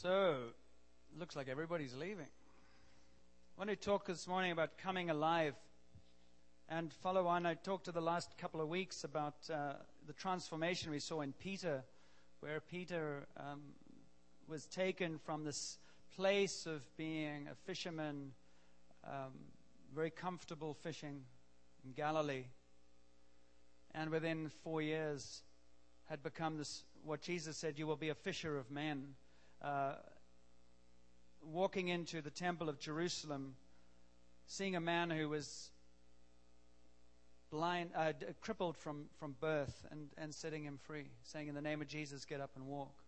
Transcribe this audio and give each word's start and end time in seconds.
So, 0.00 0.36
looks 1.18 1.34
like 1.34 1.48
everybody's 1.48 1.96
leaving. 1.96 2.28
I 2.28 3.58
want 3.58 3.68
to 3.70 3.74
talk 3.74 4.06
this 4.06 4.28
morning 4.28 4.52
about 4.52 4.78
coming 4.78 5.10
alive. 5.10 5.56
And 6.68 6.92
follow 6.92 7.26
on, 7.26 7.44
I 7.44 7.54
talked 7.54 7.86
to 7.86 7.90
the 7.90 8.00
last 8.00 8.38
couple 8.38 8.60
of 8.60 8.68
weeks 8.68 9.02
about 9.02 9.34
uh, 9.52 9.72
the 10.06 10.12
transformation 10.12 10.92
we 10.92 11.00
saw 11.00 11.22
in 11.22 11.32
Peter, 11.32 11.82
where 12.38 12.60
Peter 12.60 13.26
um, 13.36 13.60
was 14.46 14.66
taken 14.66 15.18
from 15.18 15.42
this 15.42 15.78
place 16.14 16.64
of 16.64 16.80
being 16.96 17.48
a 17.50 17.56
fisherman, 17.66 18.30
um, 19.04 19.32
very 19.92 20.10
comfortable 20.10 20.74
fishing 20.74 21.22
in 21.84 21.90
Galilee, 21.90 22.44
and 23.96 24.10
within 24.10 24.48
four 24.62 24.80
years 24.80 25.42
had 26.08 26.22
become 26.22 26.56
this, 26.56 26.84
what 27.02 27.20
Jesus 27.20 27.56
said, 27.56 27.80
you 27.80 27.88
will 27.88 27.96
be 27.96 28.10
a 28.10 28.14
fisher 28.14 28.56
of 28.56 28.70
men 28.70 29.16
uh, 29.62 29.94
walking 31.42 31.88
into 31.88 32.20
the 32.20 32.30
temple 32.30 32.68
of 32.68 32.78
Jerusalem, 32.78 33.54
seeing 34.46 34.76
a 34.76 34.80
man 34.80 35.10
who 35.10 35.28
was 35.28 35.70
blind, 37.50 37.90
uh, 37.96 38.12
crippled 38.40 38.76
from, 38.76 39.06
from 39.18 39.34
birth, 39.40 39.86
and, 39.90 40.08
and 40.18 40.34
setting 40.34 40.64
him 40.64 40.78
free, 40.82 41.06
saying, 41.22 41.48
In 41.48 41.54
the 41.54 41.62
name 41.62 41.80
of 41.80 41.88
Jesus, 41.88 42.24
get 42.24 42.40
up 42.40 42.50
and 42.56 42.66
walk. 42.66 43.02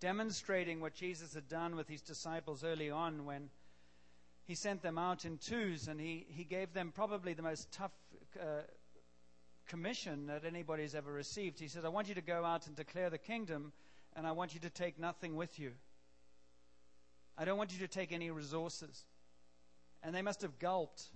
Demonstrating 0.00 0.80
what 0.80 0.94
Jesus 0.94 1.34
had 1.34 1.48
done 1.48 1.76
with 1.76 1.88
his 1.88 2.02
disciples 2.02 2.64
early 2.64 2.90
on 2.90 3.24
when 3.24 3.48
he 4.44 4.54
sent 4.54 4.82
them 4.82 4.98
out 4.98 5.24
in 5.24 5.38
twos 5.38 5.88
and 5.88 5.98
he, 5.98 6.26
he 6.28 6.44
gave 6.44 6.74
them 6.74 6.92
probably 6.94 7.32
the 7.32 7.42
most 7.42 7.72
tough 7.72 7.92
uh, 8.38 8.62
commission 9.66 10.26
that 10.26 10.44
anybody's 10.44 10.94
ever 10.94 11.10
received. 11.12 11.58
He 11.58 11.68
said, 11.68 11.84
I 11.84 11.88
want 11.88 12.08
you 12.08 12.14
to 12.16 12.20
go 12.20 12.44
out 12.44 12.66
and 12.66 12.76
declare 12.76 13.08
the 13.08 13.18
kingdom 13.18 13.72
and 14.16 14.26
I 14.26 14.32
want 14.32 14.54
you 14.54 14.60
to 14.60 14.70
take 14.70 14.98
nothing 14.98 15.36
with 15.36 15.58
you. 15.58 15.72
I 17.36 17.44
don't 17.44 17.58
want 17.58 17.72
you 17.72 17.80
to 17.80 17.88
take 17.88 18.12
any 18.12 18.30
resources. 18.30 19.04
And 20.02 20.14
they 20.14 20.22
must 20.22 20.42
have 20.42 20.58
gulped. 20.58 21.10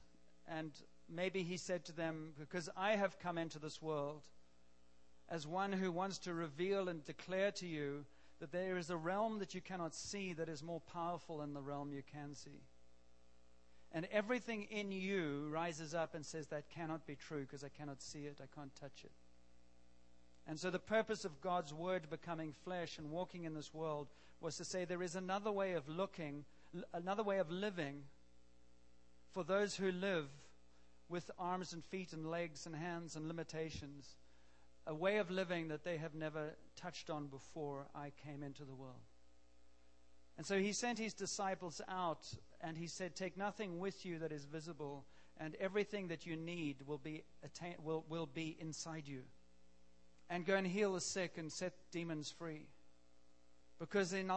And 0.49 0.73
maybe 1.09 1.43
he 1.43 1.57
said 1.57 1.85
to 1.87 1.93
them, 1.93 2.33
Because 2.39 2.69
I 2.77 2.93
have 2.93 3.19
come 3.21 3.39
into 3.39 3.59
this 3.59 3.81
world 3.81 4.23
as 5.29 5.47
one 5.47 5.73
who 5.73 5.93
wants 5.93 6.19
to 6.19 6.33
reveal 6.33 6.89
and 6.89 7.05
declare 7.05 7.51
to 7.53 7.67
you 7.67 8.05
that 8.41 8.51
there 8.51 8.79
is 8.79 8.91
a 8.91 8.97
realm 8.97 9.39
that 9.41 9.55
you 9.55 9.61
cannot 9.61 9.95
see 9.95 10.33
that 10.33 10.49
is 10.49 10.63
more 10.63 10.81
powerful 10.81 11.39
than 11.39 11.55
the 11.55 11.61
realm 11.61 11.93
you 11.93 12.03
can 12.13 12.35
see. 12.35 12.63
And 13.93 14.07
everything 14.13 14.65
in 14.71 14.93
you 14.93 15.49
rises 15.51 15.95
up 15.95 16.15
and 16.15 16.25
says, 16.25 16.49
That 16.49 16.69
cannot 16.71 17.07
be 17.07 17.15
true 17.15 17.43
because 17.43 17.65
I 17.65 17.69
cannot 17.69 18.03
see 18.03 18.21
it, 18.21 18.41
I 18.43 18.47
can't 18.55 18.75
touch 18.75 19.05
it. 19.05 19.13
And 20.49 20.59
so 20.59 20.71
the 20.71 20.79
purpose 20.79 21.27
of 21.27 21.43
God's 21.43 21.75
word 21.75 22.09
becoming 22.09 22.55
flesh 22.65 22.97
and 22.97 23.11
walking 23.11 23.45
in 23.45 23.53
this 23.53 23.75
world 23.75 24.09
was 24.41 24.57
to 24.57 24.65
say 24.65 24.87
there 24.87 25.03
is 25.03 25.15
another 25.15 25.53
way 25.53 25.75
of 25.75 25.87
looking, 25.91 26.47
another 26.95 27.23
way 27.23 27.39
of 27.39 27.51
living 27.51 28.05
for 29.35 29.45
those 29.45 29.77
who 29.77 29.93
live 29.93 30.27
with 31.11 31.31
arms 31.39 31.75
and 31.75 31.85
feet 31.85 32.15
and 32.15 32.31
legs 32.31 32.65
and 32.65 32.75
hands 32.75 33.15
and 33.15 33.29
limitations, 33.29 34.17
a 34.87 34.95
way 34.95 35.19
of 35.19 35.31
living 35.31 35.69
that 35.69 35.85
they 35.85 35.99
have 35.99 36.15
never 36.15 36.55
touched 36.77 37.11
on 37.11 37.27
before 37.27 37.87
I 37.95 38.13
came 38.25 38.43
into 38.43 38.65
the 38.65 38.75
world. 38.75 38.95
And 40.39 40.47
so 40.47 40.59
he 40.59 40.73
sent 40.73 40.99
his 40.99 41.13
disciples 41.13 41.83
out 41.89 42.27
and 42.63 42.79
he 42.79 42.87
said, 42.87 43.15
Take 43.15 43.37
nothing 43.37 43.81
with 43.81 44.07
you 44.07 44.19
that 44.21 44.33
is 44.33 44.47
visible, 44.47 45.05
and 45.37 45.57
everything 45.57 46.09
that 46.09 46.25
you 46.25 46.37
need 46.37 46.77
will 46.87 46.99
be, 46.99 47.25
attain- 47.45 47.77
will, 47.83 48.07
will 48.09 48.27
be 48.27 48.57
inside 48.59 49.07
you 49.07 49.25
and 50.31 50.45
go 50.45 50.57
and 50.57 50.67
heal 50.67 50.95
the 50.95 51.01
sick 51.01 51.39
and 51.39 51.51
set 51.51 51.73
demons 51.91 52.31
free. 52.31 52.67
Because 53.79 54.13
in 54.13 54.31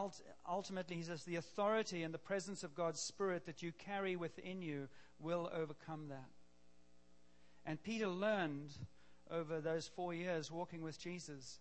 ultimately, 0.47 0.95
he 0.95 1.03
says, 1.03 1.23
the 1.23 1.37
authority 1.37 2.03
and 2.03 2.13
the 2.13 2.19
presence 2.19 2.63
of 2.63 2.75
God's 2.75 2.99
Spirit 2.99 3.45
that 3.47 3.63
you 3.63 3.71
carry 3.71 4.15
within 4.15 4.61
you 4.61 4.87
will 5.19 5.49
overcome 5.53 6.09
that. 6.09 6.29
And 7.65 7.81
Peter 7.81 8.07
learned 8.07 8.71
over 9.29 9.59
those 9.59 9.87
four 9.87 10.13
years 10.13 10.51
walking 10.51 10.83
with 10.83 10.99
Jesus 10.99 11.59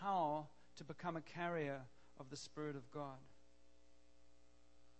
how 0.00 0.46
to 0.76 0.84
become 0.84 1.16
a 1.16 1.20
carrier 1.20 1.80
of 2.20 2.30
the 2.30 2.36
Spirit 2.36 2.76
of 2.76 2.90
God. 2.92 3.18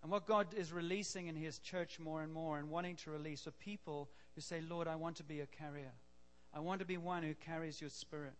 And 0.02 0.10
what 0.10 0.26
God 0.26 0.48
is 0.56 0.72
releasing 0.72 1.26
in 1.26 1.36
His 1.36 1.58
church 1.58 1.98
more 1.98 2.22
and 2.22 2.32
more 2.32 2.58
and 2.58 2.70
wanting 2.70 2.96
to 2.96 3.10
release 3.10 3.46
are 3.46 3.52
people 3.52 4.08
who 4.34 4.40
say, 4.40 4.60
Lord, 4.60 4.86
I 4.86 4.96
want 4.96 5.16
to 5.16 5.24
be 5.24 5.40
a 5.40 5.46
carrier. 5.46 5.92
I 6.54 6.60
want 6.60 6.80
to 6.80 6.86
be 6.86 6.96
one 6.96 7.22
who 7.22 7.34
carries 7.34 7.80
your 7.80 7.90
Spirit. 7.90 8.34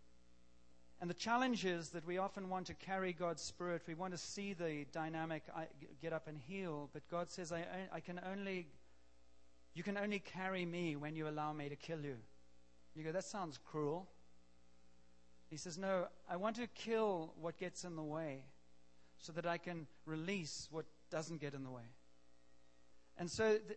And 1.01 1.09
the 1.09 1.15
challenge 1.15 1.63
is 1.65 1.89
that 1.89 2.05
we 2.05 2.17
often 2.17 2.49
want 2.49 2.67
to 2.67 2.73
carry 2.73 3.13
God's 3.13 3.41
Spirit. 3.41 3.83
We 3.87 3.93
want 3.93 4.11
to 4.11 4.17
see 4.17 4.53
the 4.53 4.85
dynamic 4.91 5.43
get 6.01 6.11
up 6.11 6.27
and 6.27 6.37
heal. 6.37 6.89
But 6.91 7.03
God 7.09 7.31
says, 7.31 7.53
I, 7.53 7.63
I 7.93 8.01
can 8.01 8.19
only, 8.29 8.67
you 9.73 9.81
can 9.81 9.97
only 9.97 10.19
carry 10.19 10.65
me 10.65 10.97
when 10.97 11.15
you 11.15 11.29
allow 11.29 11.53
me 11.53 11.69
to 11.69 11.77
kill 11.77 12.01
you. 12.01 12.17
You 12.95 13.05
go, 13.05 13.13
that 13.13 13.23
sounds 13.23 13.57
cruel. 13.71 14.09
He 15.49 15.55
says, 15.55 15.77
No, 15.77 16.07
I 16.29 16.35
want 16.35 16.57
to 16.57 16.67
kill 16.67 17.33
what 17.39 17.57
gets 17.57 17.85
in 17.85 17.95
the 17.95 18.03
way 18.03 18.43
so 19.19 19.31
that 19.33 19.45
I 19.45 19.57
can 19.57 19.87
release 20.05 20.67
what 20.69 20.85
doesn't 21.09 21.39
get 21.39 21.53
in 21.53 21.63
the 21.63 21.71
way. 21.71 21.83
And 23.17 23.31
so, 23.31 23.53
the, 23.53 23.75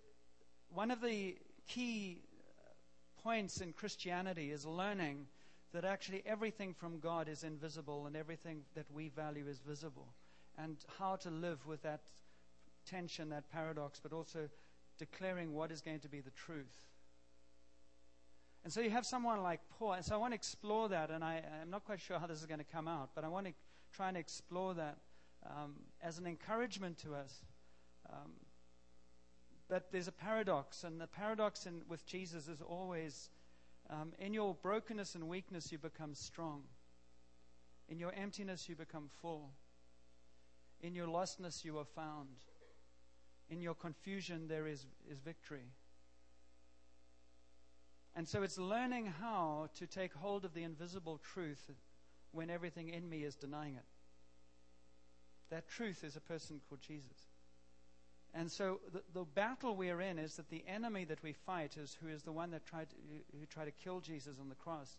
one 0.75 0.91
of 0.91 1.01
the 1.01 1.37
key 1.69 2.19
uh, 2.59 3.23
points 3.23 3.61
in 3.61 3.73
Christianity 3.73 4.51
is 4.51 4.67
learning 4.67 5.27
that 5.73 5.85
actually 5.85 6.23
everything 6.27 6.75
from 6.75 6.99
God 6.99 7.29
is 7.29 7.45
invisible 7.45 8.07
and 8.07 8.17
everything 8.17 8.63
that 8.75 8.87
we 8.93 9.09
value 9.09 9.47
is 9.49 9.61
visible. 9.61 10.09
And 10.59 10.77
how 10.99 11.17
to 11.17 11.31
live 11.31 11.67
with 11.67 11.83
that 11.83 12.03
tension, 12.85 13.31
that 13.31 13.51
paradox, 13.51 14.01
but 14.01 14.13
also 14.13 14.49
declaring 14.99 15.55
what 15.55 15.71
is 15.73 15.81
going 15.81 16.01
to 16.01 16.09
be 16.09 16.21
the 16.21 16.31
truth. 16.31 16.87
And 18.65 18.73
so 18.73 18.81
you 18.81 18.91
have 18.91 19.07
someone 19.07 19.43
like 19.43 19.61
Paul. 19.79 19.95
And 19.95 20.05
so 20.05 20.15
I 20.15 20.19
want 20.19 20.33
to 20.33 20.37
explore 20.37 20.89
that, 20.91 21.11
and 21.11 21.25
I, 21.25 21.43
am 21.63 21.71
not 21.71 21.85
quite 21.85 22.01
sure 22.01 22.19
how 22.19 22.27
this 22.27 22.39
is 22.39 22.47
going 22.47 22.61
to 22.61 22.65
come 22.65 22.87
out, 22.87 23.11
but 23.15 23.25
I 23.25 23.29
want 23.29 23.47
to 23.47 23.53
try 23.93 24.09
and 24.09 24.17
explore 24.17 24.75
that 24.75 24.99
um, 25.47 25.75
as 26.03 26.19
an 26.19 26.27
encouragement 26.27 26.99
to 26.99 27.15
us. 27.15 27.45
Um, 28.11 28.33
that 29.69 29.91
there's 29.91 30.09
a 30.09 30.13
paradox, 30.13 30.85
and 30.85 31.01
the 31.01 31.07
paradox 31.07 31.65
in, 31.65 31.81
with 31.89 32.05
Jesus 32.05 32.47
is 32.47 32.61
always 32.61 33.31
um, 33.91 34.13
in 34.19 34.33
your 34.33 34.55
brokenness 34.63 35.15
and 35.15 35.29
weakness, 35.29 35.71
you 35.73 35.79
become 35.79 36.15
strong. 36.15 36.63
In 37.89 37.99
your 37.99 38.13
emptiness, 38.13 38.69
you 38.69 38.77
become 38.77 39.09
full. 39.21 39.51
In 40.81 40.95
your 40.95 41.07
lostness, 41.07 41.65
you 41.65 41.79
are 41.79 41.85
found. 41.85 42.29
In 43.49 43.61
your 43.61 43.75
confusion, 43.75 44.49
there 44.49 44.67
is, 44.67 44.87
is 45.11 45.19
victory. 45.21 45.73
And 48.15 48.29
so 48.29 48.43
it's 48.43 48.59
learning 48.59 49.13
how 49.21 49.69
to 49.77 49.87
take 49.87 50.13
hold 50.15 50.45
of 50.45 50.55
the 50.55 50.63
invisible 50.63 51.19
truth 51.19 51.71
when 52.31 52.51
everything 52.51 52.89
in 52.89 53.09
me 53.09 53.25
is 53.25 53.35
denying 53.35 53.75
it. 53.75 53.85
That 55.51 55.69
truth 55.69 56.05
is 56.05 56.17
a 56.17 56.21
person 56.21 56.61
called 56.69 56.81
Jesus. 56.81 57.32
And 58.35 58.51
so 58.51 58.81
the, 58.93 59.03
the 59.13 59.25
battle 59.25 59.77
we're 59.77 60.01
in 60.01 60.19
is 60.19 60.37
that 60.37 60.49
the 60.49 60.65
enemy 60.67 61.05
that 61.05 61.23
we 61.23 61.33
fight 61.33 61.77
is 61.77 61.97
who 62.01 62.09
is 62.09 62.23
the 62.23 62.33
one 62.33 62.51
that 62.53 62.65
tried 62.65 62.89
to, 62.91 62.97
who 63.39 63.47
tried 63.47 63.67
to 63.67 63.71
kill 63.73 64.01
Jesus 64.01 64.39
on 64.41 64.49
the 64.49 64.55
cross. 64.55 64.97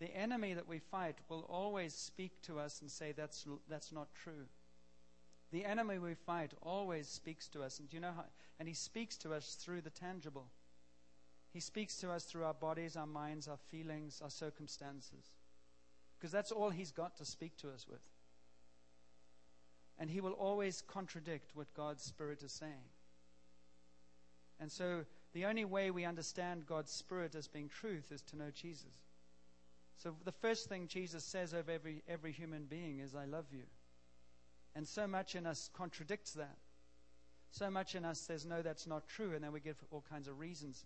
The 0.00 0.14
enemy 0.14 0.54
that 0.54 0.68
we 0.68 0.80
fight 0.80 1.16
will 1.28 1.46
always 1.48 1.94
speak 1.94 2.42
to 2.42 2.58
us 2.58 2.80
and 2.82 2.90
say 2.90 3.12
that's 3.12 3.46
that's 3.68 3.92
not 3.92 4.08
true. 4.14 4.46
The 5.50 5.64
enemy 5.64 5.98
we 5.98 6.14
fight 6.14 6.52
always 6.62 7.06
speaks 7.08 7.48
to 7.50 7.62
us, 7.62 7.78
and 7.78 7.90
you 7.92 8.00
know 8.00 8.12
how? 8.14 8.24
And 8.58 8.68
he 8.68 8.74
speaks 8.74 9.16
to 9.18 9.32
us 9.32 9.54
through 9.54 9.82
the 9.82 9.90
tangible. 9.90 10.48
He 11.52 11.60
speaks 11.60 11.96
to 11.98 12.10
us 12.10 12.24
through 12.24 12.44
our 12.44 12.54
bodies, 12.54 12.96
our 12.96 13.06
minds, 13.06 13.46
our 13.46 13.56
feelings, 13.56 14.20
our 14.20 14.30
circumstances, 14.30 15.30
because 16.18 16.32
that's 16.32 16.50
all 16.50 16.70
he's 16.70 16.90
got 16.90 17.16
to 17.16 17.24
speak 17.24 17.56
to 17.58 17.70
us 17.70 17.86
with. 17.88 18.00
And 19.98 20.10
he 20.10 20.20
will 20.20 20.32
always 20.32 20.82
contradict 20.82 21.52
what 21.54 21.72
God's 21.74 22.02
Spirit 22.02 22.42
is 22.42 22.52
saying. 22.52 22.90
And 24.60 24.70
so 24.70 25.04
the 25.32 25.44
only 25.46 25.64
way 25.64 25.90
we 25.90 26.04
understand 26.04 26.66
God's 26.66 26.90
Spirit 26.90 27.34
as 27.34 27.48
being 27.48 27.68
truth 27.68 28.10
is 28.10 28.22
to 28.22 28.36
know 28.36 28.50
Jesus. 28.52 28.92
So 29.96 30.14
the 30.24 30.32
first 30.32 30.68
thing 30.68 30.88
Jesus 30.88 31.24
says 31.24 31.54
over 31.54 31.70
every, 31.70 32.02
every 32.08 32.32
human 32.32 32.64
being 32.64 32.98
is, 32.98 33.14
I 33.14 33.24
love 33.24 33.46
you. 33.52 33.64
And 34.74 34.86
so 34.86 35.06
much 35.06 35.36
in 35.36 35.46
us 35.46 35.70
contradicts 35.72 36.32
that. 36.32 36.56
So 37.52 37.70
much 37.70 37.94
in 37.94 38.04
us 38.04 38.18
says, 38.18 38.44
no, 38.44 38.62
that's 38.62 38.88
not 38.88 39.06
true. 39.06 39.32
And 39.34 39.44
then 39.44 39.52
we 39.52 39.60
give 39.60 39.76
all 39.92 40.04
kinds 40.10 40.26
of 40.26 40.40
reasons 40.40 40.84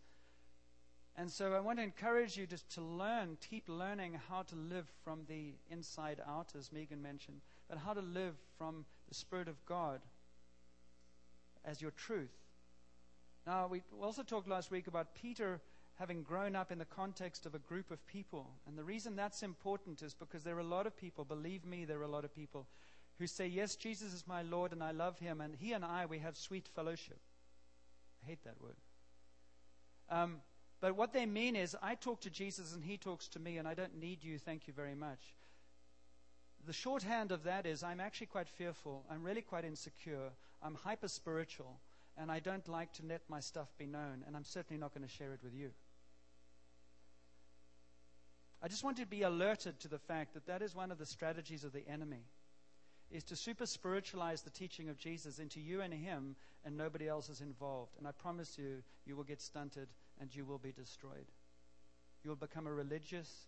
and 1.18 1.28
so 1.28 1.52
I 1.52 1.58
want 1.58 1.80
to 1.80 1.82
encourage 1.82 2.36
you 2.36 2.46
just 2.46 2.70
to 2.74 2.80
learn, 2.80 3.38
keep 3.50 3.68
learning 3.68 4.16
how 4.28 4.42
to 4.42 4.54
live 4.54 4.86
from 5.02 5.22
the 5.26 5.54
inside 5.68 6.20
out, 6.24 6.52
as 6.56 6.70
Megan 6.70 7.02
mentioned, 7.02 7.40
but 7.68 7.76
how 7.76 7.92
to 7.92 8.00
live 8.00 8.36
from 8.56 8.84
the 9.08 9.14
Spirit 9.14 9.48
of 9.48 9.64
God 9.66 10.00
as 11.64 11.80
your 11.80 11.90
truth. 11.92 12.36
Now, 13.46 13.66
we 13.66 13.82
also 14.00 14.22
talked 14.22 14.48
last 14.48 14.70
week 14.70 14.86
about 14.86 15.14
Peter 15.14 15.60
having 15.98 16.22
grown 16.22 16.54
up 16.54 16.70
in 16.70 16.78
the 16.78 16.84
context 16.84 17.44
of 17.46 17.54
a 17.54 17.58
group 17.58 17.90
of 17.90 18.06
people. 18.06 18.50
And 18.66 18.78
the 18.78 18.84
reason 18.84 19.16
that's 19.16 19.42
important 19.42 20.02
is 20.02 20.14
because 20.14 20.44
there 20.44 20.56
are 20.56 20.60
a 20.60 20.64
lot 20.64 20.86
of 20.86 20.96
people, 20.96 21.24
believe 21.24 21.64
me, 21.64 21.84
there 21.84 21.98
are 21.98 22.04
a 22.04 22.08
lot 22.08 22.24
of 22.24 22.34
people 22.34 22.66
who 23.18 23.26
say, 23.26 23.46
Yes, 23.46 23.74
Jesus 23.74 24.12
is 24.12 24.26
my 24.26 24.42
Lord 24.42 24.72
and 24.72 24.82
I 24.82 24.92
love 24.92 25.18
him, 25.18 25.40
and 25.40 25.56
he 25.56 25.72
and 25.72 25.84
I, 25.84 26.06
we 26.06 26.18
have 26.20 26.36
sweet 26.36 26.68
fellowship. 26.68 27.18
I 28.22 28.26
hate 28.28 28.44
that 28.44 28.60
word. 28.62 28.76
Um, 30.08 30.36
but 30.80 30.96
what 30.96 31.12
they 31.12 31.26
mean 31.26 31.56
is, 31.56 31.76
I 31.82 31.96
talk 31.96 32.20
to 32.20 32.30
Jesus 32.30 32.74
and 32.74 32.84
he 32.84 32.96
talks 32.96 33.26
to 33.28 33.40
me, 33.40 33.58
and 33.58 33.66
I 33.66 33.74
don't 33.74 33.98
need 33.98 34.22
you, 34.22 34.38
thank 34.38 34.68
you 34.68 34.72
very 34.72 34.94
much. 34.94 35.34
The 36.68 36.74
shorthand 36.74 37.32
of 37.32 37.44
that 37.44 37.64
is, 37.64 37.82
I'm 37.82 37.98
actually 37.98 38.26
quite 38.26 38.46
fearful. 38.46 39.02
I'm 39.10 39.22
really 39.22 39.40
quite 39.40 39.64
insecure. 39.64 40.28
I'm 40.62 40.74
hyper 40.74 41.08
spiritual, 41.08 41.80
and 42.18 42.30
I 42.30 42.40
don't 42.40 42.68
like 42.68 42.92
to 42.94 43.06
let 43.06 43.22
my 43.30 43.40
stuff 43.40 43.68
be 43.78 43.86
known, 43.86 44.22
and 44.26 44.36
I'm 44.36 44.44
certainly 44.44 44.78
not 44.78 44.92
going 44.92 45.08
to 45.08 45.10
share 45.10 45.32
it 45.32 45.40
with 45.42 45.54
you. 45.54 45.70
I 48.60 48.68
just 48.68 48.84
want 48.84 48.98
to 48.98 49.06
be 49.06 49.22
alerted 49.22 49.80
to 49.80 49.88
the 49.88 49.98
fact 49.98 50.34
that 50.34 50.46
that 50.46 50.60
is 50.60 50.74
one 50.74 50.92
of 50.92 50.98
the 50.98 51.06
strategies 51.06 51.64
of 51.64 51.72
the 51.72 51.88
enemy 51.88 52.26
is 53.10 53.24
to 53.24 53.36
super 53.36 53.64
spiritualize 53.64 54.42
the 54.42 54.50
teaching 54.50 54.90
of 54.90 54.98
Jesus 54.98 55.38
into 55.38 55.60
you 55.60 55.80
and 55.80 55.94
him 55.94 56.36
and 56.66 56.76
nobody 56.76 57.08
else 57.08 57.30
is 57.30 57.40
involved. 57.40 57.94
And 57.96 58.06
I 58.06 58.10
promise 58.10 58.58
you, 58.58 58.82
you 59.06 59.16
will 59.16 59.24
get 59.24 59.40
stunted 59.40 59.88
and 60.20 60.34
you 60.36 60.44
will 60.44 60.58
be 60.58 60.72
destroyed. 60.72 61.32
You 62.22 62.28
will 62.28 62.36
become 62.36 62.66
a 62.66 62.72
religious 62.74 63.46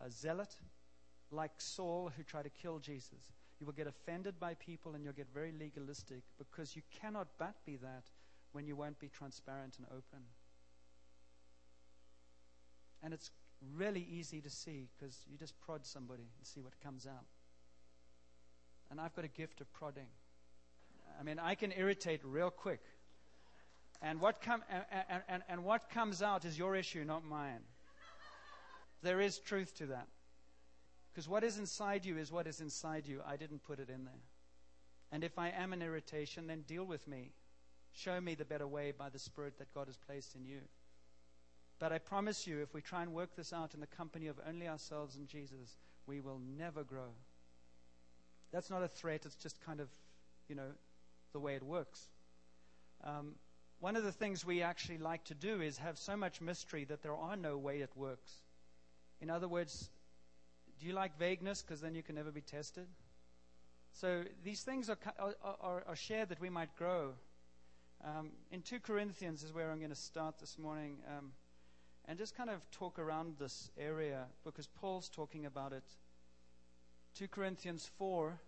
uh, 0.00 0.08
zealot 0.08 0.54
like 1.30 1.52
Saul 1.58 2.10
who 2.16 2.22
tried 2.22 2.44
to 2.44 2.50
kill 2.50 2.78
Jesus. 2.78 3.32
You 3.58 3.66
will 3.66 3.72
get 3.74 3.86
offended 3.86 4.40
by 4.40 4.54
people 4.54 4.94
and 4.94 5.04
you'll 5.04 5.12
get 5.12 5.28
very 5.32 5.52
legalistic 5.52 6.22
because 6.38 6.74
you 6.74 6.82
cannot 7.00 7.28
but 7.38 7.54
be 7.66 7.76
that 7.76 8.04
when 8.52 8.66
you 8.66 8.74
won't 8.74 8.98
be 8.98 9.08
transparent 9.08 9.76
and 9.78 9.86
open. 9.90 10.24
And 13.02 13.14
it's 13.14 13.30
really 13.76 14.06
easy 14.10 14.40
to 14.40 14.50
see 14.50 14.88
because 14.98 15.18
you 15.30 15.36
just 15.36 15.58
prod 15.60 15.84
somebody 15.84 16.22
and 16.22 16.46
see 16.46 16.60
what 16.60 16.72
comes 16.82 17.06
out. 17.06 17.26
And 18.90 19.00
I've 19.00 19.14
got 19.14 19.24
a 19.24 19.28
gift 19.28 19.60
of 19.60 19.72
prodding. 19.72 20.08
I 21.18 21.22
mean, 21.22 21.38
I 21.38 21.54
can 21.54 21.72
irritate 21.72 22.20
real 22.24 22.50
quick. 22.50 22.80
And 24.02 24.20
what, 24.20 24.40
com- 24.40 24.64
and, 24.70 25.22
and, 25.28 25.42
and 25.48 25.64
what 25.64 25.90
comes 25.90 26.22
out 26.22 26.44
is 26.44 26.58
your 26.58 26.74
issue, 26.74 27.04
not 27.04 27.24
mine. 27.24 27.60
There 29.02 29.20
is 29.20 29.38
truth 29.38 29.76
to 29.78 29.86
that. 29.86 30.08
Because 31.12 31.28
what 31.28 31.44
is 31.44 31.58
inside 31.58 32.04
you 32.04 32.18
is 32.18 32.30
what 32.30 32.46
is 32.46 32.60
inside 32.60 33.06
you. 33.06 33.20
I 33.26 33.36
didn't 33.36 33.64
put 33.64 33.80
it 33.80 33.88
in 33.88 34.04
there. 34.04 34.22
And 35.12 35.24
if 35.24 35.38
I 35.38 35.50
am 35.50 35.72
an 35.72 35.82
irritation, 35.82 36.46
then 36.46 36.62
deal 36.62 36.84
with 36.84 37.06
me. 37.08 37.32
Show 37.92 38.20
me 38.20 38.34
the 38.34 38.44
better 38.44 38.66
way 38.66 38.92
by 38.96 39.08
the 39.08 39.18
Spirit 39.18 39.58
that 39.58 39.74
God 39.74 39.88
has 39.88 39.96
placed 39.96 40.36
in 40.36 40.44
you. 40.44 40.60
But 41.80 41.92
I 41.92 41.98
promise 41.98 42.46
you, 42.46 42.60
if 42.60 42.72
we 42.74 42.80
try 42.80 43.02
and 43.02 43.12
work 43.12 43.34
this 43.34 43.52
out 43.52 43.74
in 43.74 43.80
the 43.80 43.86
company 43.86 44.28
of 44.28 44.38
only 44.46 44.68
ourselves 44.68 45.16
and 45.16 45.26
Jesus, 45.26 45.76
we 46.06 46.20
will 46.20 46.40
never 46.56 46.84
grow. 46.84 47.10
That's 48.52 48.70
not 48.70 48.82
a 48.82 48.88
threat, 48.88 49.24
it's 49.24 49.34
just 49.34 49.64
kind 49.64 49.80
of, 49.80 49.88
you 50.48 50.54
know, 50.54 50.70
the 51.32 51.40
way 51.40 51.54
it 51.54 51.62
works. 51.62 52.08
Um, 53.02 53.34
one 53.80 53.96
of 53.96 54.04
the 54.04 54.12
things 54.12 54.44
we 54.44 54.62
actually 54.62 54.98
like 54.98 55.24
to 55.24 55.34
do 55.34 55.62
is 55.62 55.78
have 55.78 55.96
so 55.98 56.16
much 56.16 56.40
mystery 56.40 56.84
that 56.84 57.02
there 57.02 57.14
are 57.14 57.36
no 57.36 57.56
way 57.56 57.80
it 57.80 57.90
works. 57.96 58.30
In 59.20 59.30
other 59.30 59.48
words, 59.48 59.88
do 60.80 60.86
you 60.86 60.92
like 60.94 61.18
vagueness? 61.18 61.62
Because 61.62 61.80
then 61.80 61.94
you 61.94 62.02
can 62.02 62.14
never 62.14 62.30
be 62.30 62.40
tested. 62.40 62.86
So 63.92 64.22
these 64.42 64.62
things 64.62 64.88
are, 64.88 64.98
are, 65.18 65.84
are 65.86 65.96
shared 65.96 66.30
that 66.30 66.40
we 66.40 66.48
might 66.48 66.74
grow. 66.76 67.12
Um, 68.02 68.30
in 68.50 68.62
2 68.62 68.80
Corinthians 68.80 69.42
is 69.42 69.52
where 69.52 69.70
I'm 69.70 69.78
going 69.78 69.90
to 69.90 69.96
start 69.96 70.38
this 70.38 70.58
morning. 70.58 70.96
Um, 71.06 71.32
and 72.06 72.18
just 72.18 72.34
kind 72.36 72.48
of 72.48 72.68
talk 72.70 72.98
around 72.98 73.34
this 73.38 73.70
area 73.78 74.24
because 74.44 74.66
Paul's 74.66 75.08
talking 75.08 75.44
about 75.44 75.72
it. 75.72 75.84
2 77.14 77.28
Corinthians 77.28 77.90
4. 77.98 78.40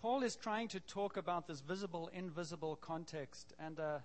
Paul 0.00 0.22
is 0.22 0.34
trying 0.34 0.68
to 0.68 0.80
talk 0.80 1.16
about 1.16 1.46
this 1.46 1.60
visible, 1.60 2.10
invisible 2.12 2.76
context. 2.76 3.52
And 3.58 3.78
uh, 3.78 3.98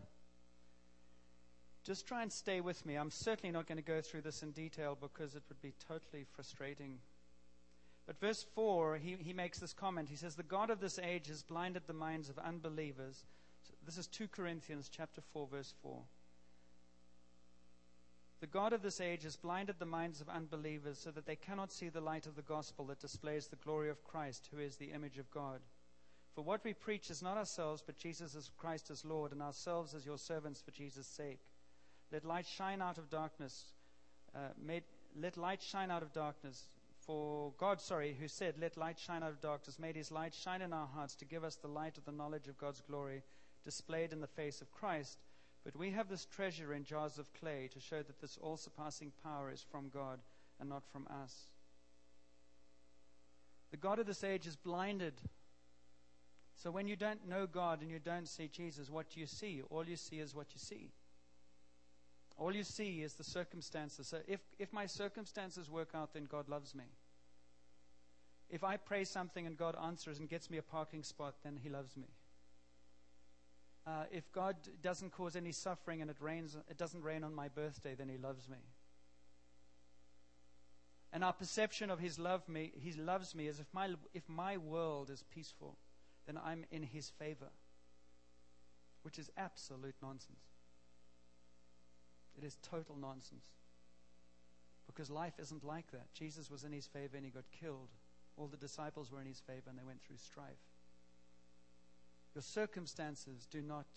just 1.85 2.07
try 2.07 2.23
and 2.23 2.31
stay 2.31 2.61
with 2.61 2.83
me. 2.85 2.95
I'm 2.95 3.11
certainly 3.11 3.53
not 3.53 3.67
going 3.67 3.77
to 3.77 3.83
go 3.83 4.01
through 4.01 4.21
this 4.21 4.41
in 4.41 4.51
detail 4.51 4.97
because 4.99 5.35
it 5.35 5.43
would 5.47 5.61
be 5.61 5.73
totally 5.87 6.25
frustrating. 6.35 6.97
But 8.07 8.19
verse 8.19 8.43
4, 8.55 8.97
he, 8.97 9.17
he 9.19 9.33
makes 9.33 9.59
this 9.59 9.73
comment. 9.73 10.09
He 10.09 10.15
says, 10.15 10.35
The 10.35 10.43
God 10.43 10.71
of 10.71 10.79
this 10.79 10.97
age 10.97 11.27
has 11.27 11.43
blinded 11.43 11.83
the 11.85 11.93
minds 11.93 12.27
of 12.27 12.39
unbelievers. 12.39 13.23
So 13.67 13.73
this 13.85 13.97
is 13.99 14.07
2 14.07 14.27
Corinthians 14.27 14.89
chapter 14.91 15.21
4, 15.33 15.47
verse 15.47 15.73
4. 15.83 16.01
The 18.41 18.47
God 18.47 18.73
of 18.73 18.81
this 18.81 18.99
age 18.99 19.23
has 19.23 19.35
blinded 19.35 19.75
the 19.79 19.85
minds 19.85 20.21
of 20.21 20.29
unbelievers 20.29 20.99
so 20.99 21.11
that 21.11 21.25
they 21.25 21.35
cannot 21.35 21.71
see 21.71 21.89
the 21.89 22.01
light 22.01 22.25
of 22.25 22.35
the 22.35 22.41
gospel 22.41 22.85
that 22.85 22.99
displays 22.99 23.47
the 23.47 23.55
glory 23.57 23.89
of 23.89 24.03
Christ, 24.03 24.49
who 24.51 24.59
is 24.59 24.75
the 24.75 24.91
image 24.91 25.17
of 25.19 25.31
God. 25.31 25.61
For 26.33 26.43
what 26.43 26.63
we 26.63 26.73
preach 26.73 27.09
is 27.09 27.21
not 27.21 27.37
ourselves, 27.37 27.83
but 27.85 27.95
Jesus 27.95 28.35
as 28.35 28.49
Christ 28.57 28.89
as 28.89 29.05
Lord, 29.05 29.31
and 29.31 29.41
ourselves 29.41 29.93
as 29.93 30.05
your 30.05 30.17
servants 30.17 30.61
for 30.61 30.71
Jesus' 30.71 31.07
sake. 31.07 31.39
Let 32.15 32.23
light 32.23 32.47
shine 32.47 32.81
out 32.81 32.97
of 32.97 33.09
darkness. 33.09 33.65
Uh, 34.33 34.39
made, 34.65 34.83
let 35.19 35.35
light 35.35 35.61
shine 35.61 35.91
out 35.91 36.01
of 36.01 36.13
darkness. 36.13 36.69
For 37.05 37.51
God, 37.57 37.81
sorry, 37.81 38.15
who 38.17 38.29
said, 38.29 38.55
Let 38.57 38.77
light 38.77 38.97
shine 38.97 39.21
out 39.21 39.31
of 39.31 39.41
darkness, 39.41 39.77
made 39.77 39.97
his 39.97 40.13
light 40.13 40.33
shine 40.33 40.61
in 40.61 40.71
our 40.71 40.87
hearts 40.87 41.15
to 41.15 41.25
give 41.25 41.43
us 41.43 41.57
the 41.57 41.67
light 41.67 41.97
of 41.97 42.05
the 42.05 42.13
knowledge 42.13 42.47
of 42.47 42.57
God's 42.57 42.79
glory 42.79 43.21
displayed 43.65 44.13
in 44.13 44.21
the 44.21 44.27
face 44.27 44.61
of 44.61 44.71
Christ. 44.71 45.17
But 45.65 45.75
we 45.75 45.91
have 45.91 46.07
this 46.07 46.25
treasure 46.25 46.73
in 46.73 46.85
jars 46.85 47.19
of 47.19 47.33
clay 47.33 47.69
to 47.73 47.81
show 47.81 48.01
that 48.01 48.21
this 48.21 48.37
all 48.41 48.55
surpassing 48.55 49.11
power 49.21 49.51
is 49.51 49.65
from 49.69 49.89
God 49.89 50.21
and 50.61 50.69
not 50.69 50.85
from 50.93 51.07
us. 51.21 51.47
The 53.71 53.77
God 53.77 53.99
of 53.99 54.05
this 54.05 54.23
age 54.23 54.47
is 54.47 54.55
blinded. 54.55 55.15
So 56.55 56.71
when 56.71 56.87
you 56.87 56.95
don't 56.95 57.27
know 57.27 57.45
God 57.45 57.81
and 57.81 57.91
you 57.91 57.99
don't 57.99 58.29
see 58.29 58.47
Jesus, 58.47 58.89
what 58.89 59.09
do 59.09 59.19
you 59.19 59.27
see? 59.27 59.63
All 59.69 59.83
you 59.85 59.97
see 59.97 60.19
is 60.19 60.33
what 60.33 60.53
you 60.53 60.59
see. 60.59 60.91
All 62.37 62.53
you 62.53 62.63
see 62.63 63.01
is 63.01 63.13
the 63.13 63.23
circumstances. 63.23 64.07
So 64.07 64.19
if, 64.27 64.41
if 64.59 64.73
my 64.73 64.85
circumstances 64.85 65.69
work 65.69 65.89
out, 65.95 66.13
then 66.13 66.25
God 66.25 66.49
loves 66.49 66.75
me. 66.75 66.85
If 68.49 68.63
I 68.63 68.77
pray 68.77 69.05
something 69.05 69.47
and 69.47 69.57
God 69.57 69.75
answers 69.81 70.19
and 70.19 70.29
gets 70.29 70.49
me 70.49 70.57
a 70.57 70.61
parking 70.61 71.03
spot, 71.03 71.35
then 71.43 71.57
He 71.61 71.69
loves 71.69 71.95
me 71.95 72.07
uh, 73.87 74.05
if 74.11 74.31
God 74.31 74.55
doesn't 74.81 75.11
cause 75.11 75.35
any 75.35 75.51
suffering 75.51 76.01
and 76.01 76.09
it 76.09 76.17
rains, 76.19 76.57
it 76.69 76.77
doesn't 76.77 77.03
rain 77.03 77.23
on 77.23 77.35
my 77.35 77.49
birthday, 77.49 77.93
then 77.95 78.09
He 78.09 78.17
loves 78.17 78.49
me. 78.49 78.57
And 81.13 81.23
our 81.23 81.33
perception 81.33 81.91
of 81.91 81.99
His 81.99 82.17
love 82.17 82.47
me, 82.49 82.71
He 82.75 82.93
loves 82.93 83.35
me, 83.35 83.47
is 83.47 83.59
if 83.59 83.67
my 83.73 83.89
if 84.13 84.27
my 84.27 84.57
world 84.57 85.09
is 85.09 85.23
peaceful, 85.33 85.77
then 86.25 86.39
I'm 86.43 86.65
in 86.71 86.81
His 86.81 87.09
favor, 87.09 87.51
which 89.03 89.19
is 89.19 89.29
absolute 89.37 89.95
nonsense. 90.01 90.54
It 92.37 92.43
is 92.43 92.57
total 92.61 92.95
nonsense. 92.99 93.45
Because 94.87 95.09
life 95.09 95.33
isn't 95.39 95.63
like 95.63 95.91
that. 95.91 96.13
Jesus 96.13 96.51
was 96.51 96.63
in 96.63 96.71
his 96.71 96.85
favor 96.85 97.17
and 97.17 97.25
he 97.25 97.31
got 97.31 97.45
killed. 97.59 97.89
All 98.37 98.47
the 98.47 98.57
disciples 98.57 99.11
were 99.11 99.21
in 99.21 99.27
his 99.27 99.39
favor 99.39 99.69
and 99.69 99.77
they 99.77 99.83
went 99.83 100.01
through 100.01 100.17
strife. 100.17 100.61
Your 102.35 102.41
circumstances 102.41 103.47
do 103.49 103.61
not 103.61 103.87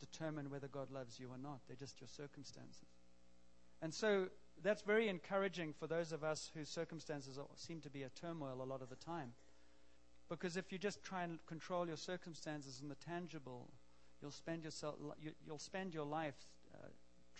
determine 0.00 0.50
whether 0.50 0.66
God 0.66 0.90
loves 0.90 1.20
you 1.20 1.28
or 1.30 1.38
not, 1.38 1.60
they're 1.66 1.76
just 1.76 2.00
your 2.00 2.08
circumstances. 2.08 2.88
And 3.80 3.94
so 3.94 4.26
that's 4.62 4.82
very 4.82 5.08
encouraging 5.08 5.72
for 5.78 5.86
those 5.86 6.12
of 6.12 6.24
us 6.24 6.50
whose 6.54 6.68
circumstances 6.68 7.38
seem 7.56 7.80
to 7.80 7.90
be 7.90 8.02
a 8.02 8.08
turmoil 8.08 8.60
a 8.60 8.64
lot 8.64 8.82
of 8.82 8.90
the 8.90 8.96
time. 8.96 9.32
Because 10.28 10.56
if 10.56 10.72
you 10.72 10.78
just 10.78 11.02
try 11.02 11.22
and 11.22 11.38
control 11.46 11.86
your 11.86 11.96
circumstances 11.96 12.80
and 12.80 12.90
the 12.90 12.96
tangible, 12.96 13.68
you'll 14.20 14.30
spend, 14.30 14.64
yourself, 14.64 14.96
you'll 15.46 15.58
spend 15.58 15.94
your 15.94 16.06
life 16.06 16.34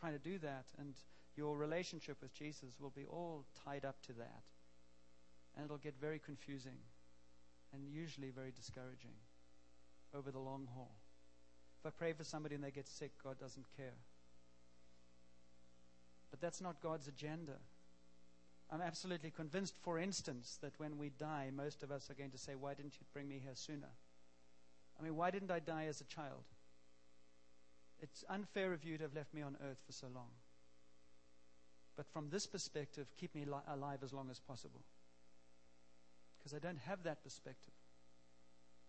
trying 0.02 0.18
to 0.18 0.30
do 0.30 0.36
that, 0.38 0.64
and 0.78 0.94
your 1.36 1.56
relationship 1.56 2.16
with 2.20 2.34
Jesus 2.34 2.74
will 2.80 2.90
be 2.90 3.06
all 3.06 3.44
tied 3.64 3.84
up 3.84 4.02
to 4.02 4.12
that. 4.14 4.42
And 5.54 5.64
it'll 5.64 5.78
get 5.78 5.94
very 6.00 6.18
confusing 6.18 6.78
and 7.72 7.86
usually 7.88 8.30
very 8.30 8.50
discouraging 8.50 9.14
over 10.12 10.32
the 10.32 10.40
long 10.40 10.66
haul. 10.74 10.90
If 11.80 11.86
I 11.86 11.90
pray 11.90 12.12
for 12.14 12.24
somebody 12.24 12.56
and 12.56 12.64
they 12.64 12.72
get 12.72 12.88
sick, 12.88 13.12
God 13.22 13.38
doesn't 13.38 13.66
care. 13.76 13.94
But 16.32 16.40
that's 16.40 16.60
not 16.60 16.82
God's 16.82 17.06
agenda. 17.06 17.58
I'm 18.72 18.80
absolutely 18.80 19.30
convinced, 19.30 19.74
for 19.82 19.98
instance, 19.98 20.58
that 20.62 20.72
when 20.78 20.98
we 20.98 21.10
die, 21.10 21.50
most 21.54 21.84
of 21.84 21.92
us 21.92 22.10
are 22.10 22.14
going 22.14 22.30
to 22.30 22.38
say, 22.38 22.54
Why 22.58 22.74
didn't 22.74 22.94
you 22.94 23.06
bring 23.12 23.28
me 23.28 23.40
here 23.42 23.54
sooner? 23.54 23.90
I 24.98 25.04
mean, 25.04 25.14
why 25.14 25.30
didn't 25.30 25.50
I 25.50 25.60
die 25.60 25.86
as 25.88 26.00
a 26.00 26.04
child? 26.04 26.44
It's 28.02 28.24
unfair 28.28 28.72
of 28.72 28.84
you 28.84 28.98
to 28.98 29.04
have 29.04 29.14
left 29.14 29.32
me 29.32 29.42
on 29.42 29.56
earth 29.64 29.80
for 29.86 29.92
so 29.92 30.08
long. 30.12 30.28
But 31.96 32.06
from 32.12 32.30
this 32.30 32.46
perspective, 32.46 33.06
keep 33.16 33.34
me 33.34 33.44
li- 33.44 33.52
alive 33.68 34.00
as 34.02 34.12
long 34.12 34.28
as 34.30 34.40
possible. 34.40 34.80
Because 36.38 36.52
I 36.52 36.58
don't 36.58 36.80
have 36.80 37.04
that 37.04 37.22
perspective. 37.22 37.72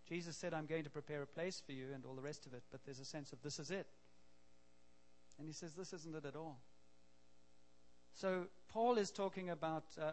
Jesus 0.10 0.36
said, 0.36 0.54
I'm 0.54 0.66
going 0.66 0.84
to 0.84 0.90
prepare 0.90 1.22
a 1.22 1.28
place 1.28 1.62
for 1.64 1.72
you 1.72 1.86
and 1.94 2.06
all 2.06 2.16
the 2.16 2.22
rest 2.22 2.46
of 2.46 2.54
it, 2.54 2.64
but 2.72 2.82
there's 2.86 3.00
a 3.00 3.06
sense 3.06 3.32
of 3.32 3.42
this 3.42 3.60
is 3.60 3.72
it. 3.72 3.88
And 5.38 5.48
he 5.48 5.54
says, 5.54 5.74
this 5.74 5.94
isn't 5.94 6.16
it 6.16 6.26
at 6.26 6.36
all. 6.36 6.60
So 8.16 8.46
Paul 8.70 8.98
is 8.98 9.12
talking 9.12 9.50
about 9.50 9.86
uh, 10.02 10.12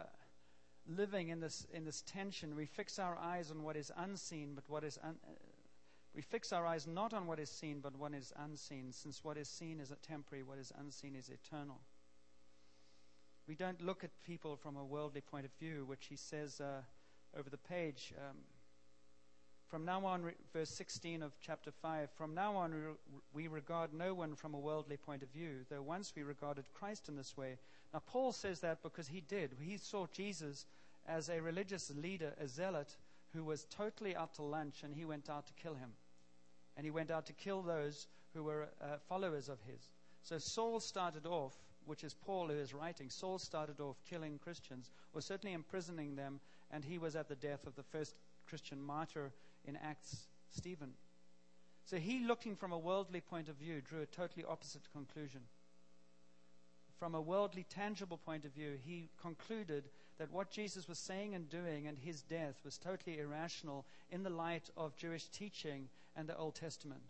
living 0.87 1.29
in 1.29 1.39
this, 1.39 1.65
in 1.73 1.85
this 1.85 2.01
tension. 2.01 2.55
We 2.55 2.65
fix 2.65 2.99
our 2.99 3.17
eyes 3.17 3.51
on 3.51 3.63
what 3.63 3.75
is 3.75 3.91
unseen, 3.97 4.53
but 4.55 4.63
what 4.67 4.83
is 4.83 4.97
un- 5.03 5.19
we 6.13 6.21
fix 6.21 6.51
our 6.51 6.65
eyes 6.65 6.87
not 6.87 7.13
on 7.13 7.25
what 7.25 7.39
is 7.39 7.49
seen, 7.49 7.79
but 7.81 7.97
what 7.97 8.13
is 8.13 8.33
unseen, 8.37 8.91
since 8.91 9.23
what 9.23 9.37
is 9.37 9.47
seen 9.47 9.79
is 9.79 9.93
temporary, 10.01 10.43
what 10.43 10.57
is 10.57 10.71
unseen 10.77 11.15
is 11.15 11.29
eternal. 11.29 11.79
We 13.47 13.55
don't 13.55 13.81
look 13.81 14.03
at 14.03 14.11
people 14.25 14.55
from 14.55 14.75
a 14.75 14.83
worldly 14.83 15.21
point 15.21 15.45
of 15.45 15.51
view, 15.59 15.83
which 15.85 16.07
he 16.07 16.15
says 16.15 16.59
uh, 16.59 16.81
over 17.37 17.49
the 17.49 17.57
page. 17.57 18.13
Um, 18.17 18.37
from 19.69 19.85
now 19.85 20.05
on, 20.05 20.33
verse 20.51 20.69
16 20.69 21.23
of 21.23 21.31
chapter 21.39 21.71
5, 21.71 22.09
from 22.11 22.35
now 22.35 22.55
on 22.57 22.73
we 23.33 23.47
regard 23.47 23.93
no 23.93 24.13
one 24.13 24.35
from 24.35 24.53
a 24.53 24.59
worldly 24.59 24.97
point 24.97 25.23
of 25.23 25.29
view, 25.29 25.65
though 25.69 25.81
once 25.81 26.11
we 26.13 26.23
regarded 26.23 26.65
Christ 26.73 27.07
in 27.07 27.15
this 27.15 27.37
way. 27.37 27.57
Now, 27.93 28.01
Paul 28.05 28.33
says 28.33 28.59
that 28.59 28.83
because 28.83 29.07
he 29.07 29.21
did. 29.21 29.55
He 29.61 29.77
saw 29.77 30.07
Jesus 30.11 30.65
as 31.07 31.29
a 31.29 31.41
religious 31.41 31.89
leader, 31.95 32.33
a 32.37 32.49
zealot, 32.49 32.97
who 33.33 33.43
was 33.43 33.65
totally 33.65 34.15
out 34.15 34.33
to 34.35 34.43
lunch, 34.43 34.83
and 34.83 34.93
he 34.93 35.05
went 35.05 35.29
out 35.29 35.47
to 35.47 35.53
kill 35.53 35.75
him. 35.75 35.91
And 36.75 36.85
he 36.85 36.91
went 36.91 37.11
out 37.11 37.25
to 37.27 37.33
kill 37.33 37.61
those 37.61 38.07
who 38.33 38.43
were 38.43 38.69
uh, 38.81 38.97
followers 39.07 39.49
of 39.49 39.59
his. 39.61 39.89
So 40.23 40.37
Saul 40.37 40.79
started 40.79 41.25
off, 41.25 41.55
which 41.85 42.03
is 42.03 42.13
Paul 42.13 42.47
who 42.47 42.53
is 42.53 42.73
writing, 42.73 43.09
Saul 43.09 43.39
started 43.39 43.79
off 43.79 43.97
killing 44.09 44.39
Christians, 44.41 44.91
or 45.13 45.21
certainly 45.21 45.53
imprisoning 45.53 46.15
them, 46.15 46.39
and 46.69 46.83
he 46.83 46.97
was 46.97 47.15
at 47.15 47.27
the 47.27 47.35
death 47.35 47.65
of 47.65 47.75
the 47.75 47.83
first 47.83 48.15
Christian 48.47 48.81
martyr 48.81 49.31
in 49.65 49.75
Acts, 49.77 50.27
Stephen. 50.49 50.93
So 51.85 51.97
he, 51.97 52.23
looking 52.25 52.55
from 52.55 52.71
a 52.71 52.77
worldly 52.77 53.21
point 53.21 53.49
of 53.49 53.55
view, 53.55 53.81
drew 53.81 54.01
a 54.01 54.05
totally 54.05 54.45
opposite 54.47 54.91
conclusion. 54.93 55.41
From 56.99 57.15
a 57.15 57.21
worldly, 57.21 57.65
tangible 57.69 58.17
point 58.17 58.45
of 58.45 58.53
view, 58.53 58.77
he 58.85 59.09
concluded 59.19 59.89
that 60.21 60.31
what 60.31 60.51
Jesus 60.51 60.87
was 60.87 60.99
saying 60.99 61.33
and 61.33 61.49
doing 61.49 61.87
and 61.87 61.97
his 61.97 62.21
death 62.21 62.61
was 62.63 62.77
totally 62.77 63.17
irrational 63.17 63.87
in 64.11 64.21
the 64.21 64.29
light 64.29 64.69
of 64.77 64.95
Jewish 64.95 65.25
teaching 65.29 65.89
and 66.15 66.29
the 66.29 66.37
Old 66.37 66.53
Testament. 66.53 67.01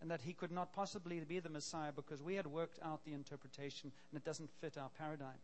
And 0.00 0.08
that 0.12 0.22
he 0.22 0.32
could 0.32 0.52
not 0.52 0.72
possibly 0.72 1.18
be 1.20 1.40
the 1.40 1.48
Messiah 1.48 1.90
because 1.90 2.22
we 2.22 2.36
had 2.36 2.46
worked 2.46 2.78
out 2.84 3.04
the 3.04 3.14
interpretation 3.14 3.90
and 4.10 4.16
it 4.16 4.24
doesn't 4.24 4.48
fit 4.60 4.78
our 4.78 4.90
paradigm 4.96 5.40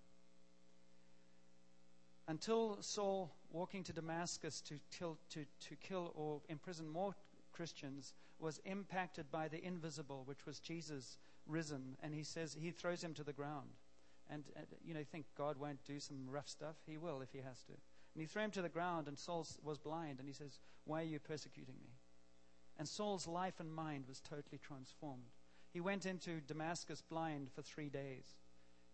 until 2.28 2.78
Saul, 2.80 3.32
walking 3.50 3.82
to 3.84 3.92
Damascus 3.92 4.60
to, 4.62 4.78
kill, 4.96 5.18
to, 5.30 5.44
to 5.68 5.76
kill 5.76 6.12
or 6.14 6.40
imprison 6.48 6.88
more 6.88 7.14
Christians, 7.52 8.14
was 8.38 8.60
impacted 8.64 9.30
by 9.32 9.48
the 9.48 9.64
invisible, 9.64 10.22
which 10.26 10.46
was 10.46 10.60
Jesus 10.60 11.18
risen. 11.46 11.96
And 12.02 12.14
he 12.14 12.22
says 12.22 12.56
he 12.60 12.70
throws 12.70 13.02
him 13.02 13.14
to 13.14 13.24
the 13.24 13.32
ground. 13.32 13.70
And, 14.30 14.44
uh, 14.56 14.60
you 14.84 14.94
know, 14.94 15.04
think 15.04 15.26
God 15.36 15.56
won't 15.58 15.84
do 15.84 16.00
some 16.00 16.28
rough 16.28 16.48
stuff? 16.48 16.76
He 16.86 16.96
will 16.96 17.20
if 17.20 17.32
he 17.32 17.38
has 17.38 17.62
to. 17.64 17.72
And 17.72 18.20
he 18.20 18.26
threw 18.26 18.42
him 18.42 18.50
to 18.52 18.62
the 18.62 18.68
ground, 18.68 19.08
and 19.08 19.18
Saul 19.18 19.46
was 19.62 19.78
blind. 19.78 20.18
And 20.18 20.28
he 20.28 20.34
says, 20.34 20.58
Why 20.84 21.02
are 21.02 21.04
you 21.04 21.18
persecuting 21.18 21.76
me? 21.80 21.90
And 22.78 22.88
Saul's 22.88 23.26
life 23.26 23.60
and 23.60 23.72
mind 23.72 24.04
was 24.08 24.20
totally 24.20 24.58
transformed. 24.58 25.30
He 25.72 25.80
went 25.80 26.06
into 26.06 26.40
Damascus 26.40 27.02
blind 27.02 27.50
for 27.54 27.62
three 27.62 27.88
days. 27.88 28.36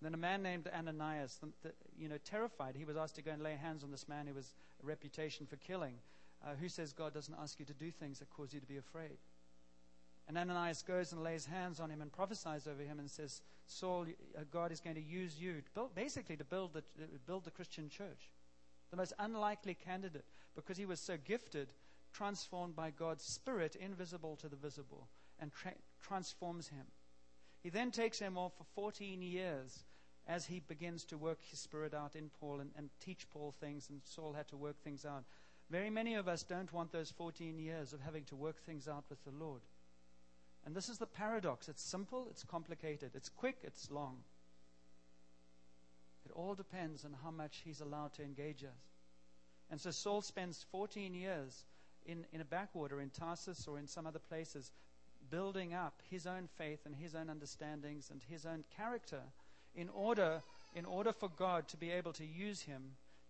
Then 0.00 0.14
a 0.14 0.18
man 0.18 0.42
named 0.42 0.68
Ananias, 0.76 1.38
the, 1.40 1.48
the, 1.62 1.72
you 1.96 2.08
know, 2.08 2.18
terrified, 2.24 2.74
he 2.74 2.84
was 2.84 2.96
asked 2.96 3.14
to 3.16 3.22
go 3.22 3.30
and 3.30 3.42
lay 3.42 3.54
hands 3.54 3.84
on 3.84 3.92
this 3.92 4.08
man 4.08 4.26
who 4.26 4.34
was 4.34 4.52
a 4.82 4.86
reputation 4.86 5.46
for 5.46 5.56
killing. 5.56 5.94
Uh, 6.44 6.56
who 6.60 6.68
says 6.68 6.92
God 6.92 7.14
doesn't 7.14 7.36
ask 7.40 7.60
you 7.60 7.66
to 7.66 7.74
do 7.74 7.92
things 7.92 8.18
that 8.18 8.28
cause 8.28 8.52
you 8.52 8.58
to 8.58 8.66
be 8.66 8.78
afraid? 8.78 9.18
And 10.28 10.38
Ananias 10.38 10.82
goes 10.82 11.12
and 11.12 11.22
lays 11.22 11.46
hands 11.46 11.80
on 11.80 11.90
him 11.90 12.00
and 12.00 12.12
prophesies 12.12 12.66
over 12.66 12.82
him 12.82 12.98
and 12.98 13.10
says, 13.10 13.42
Saul, 13.66 14.06
uh, 14.36 14.42
God 14.50 14.72
is 14.72 14.80
going 14.80 14.96
to 14.96 15.02
use 15.02 15.40
you, 15.40 15.62
basically 15.94 16.36
to 16.36 16.44
build 16.44 16.74
the, 16.74 16.82
uh, 17.00 17.06
build 17.26 17.44
the 17.44 17.50
Christian 17.50 17.88
church. 17.88 18.30
The 18.90 18.96
most 18.96 19.12
unlikely 19.18 19.74
candidate 19.74 20.24
because 20.54 20.76
he 20.76 20.86
was 20.86 21.00
so 21.00 21.16
gifted, 21.24 21.72
transformed 22.12 22.76
by 22.76 22.90
God's 22.90 23.24
Spirit, 23.24 23.74
invisible 23.76 24.36
to 24.36 24.48
the 24.48 24.56
visible, 24.56 25.08
and 25.40 25.50
tra- 25.52 25.72
transforms 26.00 26.68
him. 26.68 26.86
He 27.62 27.70
then 27.70 27.90
takes 27.90 28.18
him 28.18 28.36
off 28.36 28.52
for 28.56 28.64
14 28.74 29.22
years 29.22 29.84
as 30.26 30.46
he 30.46 30.60
begins 30.60 31.04
to 31.06 31.18
work 31.18 31.38
his 31.42 31.58
spirit 31.58 31.94
out 31.94 32.14
in 32.14 32.30
Paul 32.40 32.60
and, 32.60 32.70
and 32.76 32.90
teach 33.00 33.28
Paul 33.30 33.52
things, 33.60 33.88
and 33.88 34.00
Saul 34.04 34.32
had 34.32 34.48
to 34.48 34.56
work 34.56 34.80
things 34.82 35.04
out. 35.04 35.24
Very 35.70 35.90
many 35.90 36.14
of 36.14 36.28
us 36.28 36.42
don't 36.42 36.72
want 36.72 36.92
those 36.92 37.10
14 37.10 37.58
years 37.58 37.92
of 37.92 38.00
having 38.00 38.24
to 38.24 38.36
work 38.36 38.60
things 38.60 38.86
out 38.88 39.04
with 39.08 39.24
the 39.24 39.30
Lord. 39.30 39.62
And 40.64 40.74
this 40.74 40.88
is 40.88 40.98
the 40.98 41.06
paradox. 41.06 41.68
It's 41.68 41.82
simple, 41.82 42.26
it's 42.30 42.44
complicated, 42.44 43.12
it's 43.14 43.28
quick, 43.28 43.56
it's 43.62 43.90
long. 43.90 44.18
It 46.24 46.32
all 46.34 46.54
depends 46.54 47.04
on 47.04 47.16
how 47.22 47.30
much 47.30 47.62
he's 47.64 47.80
allowed 47.80 48.14
to 48.14 48.22
engage 48.22 48.62
us. 48.62 48.92
And 49.70 49.80
so 49.80 49.90
Saul 49.90 50.22
spends 50.22 50.64
14 50.70 51.14
years 51.14 51.64
in, 52.06 52.24
in 52.32 52.40
a 52.40 52.44
backwater 52.44 53.00
in 53.00 53.10
Tarsus 53.10 53.66
or 53.66 53.78
in 53.78 53.88
some 53.88 54.06
other 54.06 54.18
places, 54.18 54.70
building 55.30 55.72
up 55.74 55.94
his 56.10 56.26
own 56.26 56.48
faith 56.58 56.80
and 56.84 56.94
his 56.94 57.14
own 57.14 57.30
understandings 57.30 58.10
and 58.10 58.22
his 58.28 58.44
own 58.44 58.64
character 58.76 59.22
in 59.74 59.88
order, 59.88 60.42
in 60.74 60.84
order 60.84 61.12
for 61.12 61.28
God 61.28 61.68
to 61.68 61.76
be 61.76 61.90
able 61.90 62.12
to 62.14 62.24
use 62.24 62.60
him 62.60 62.82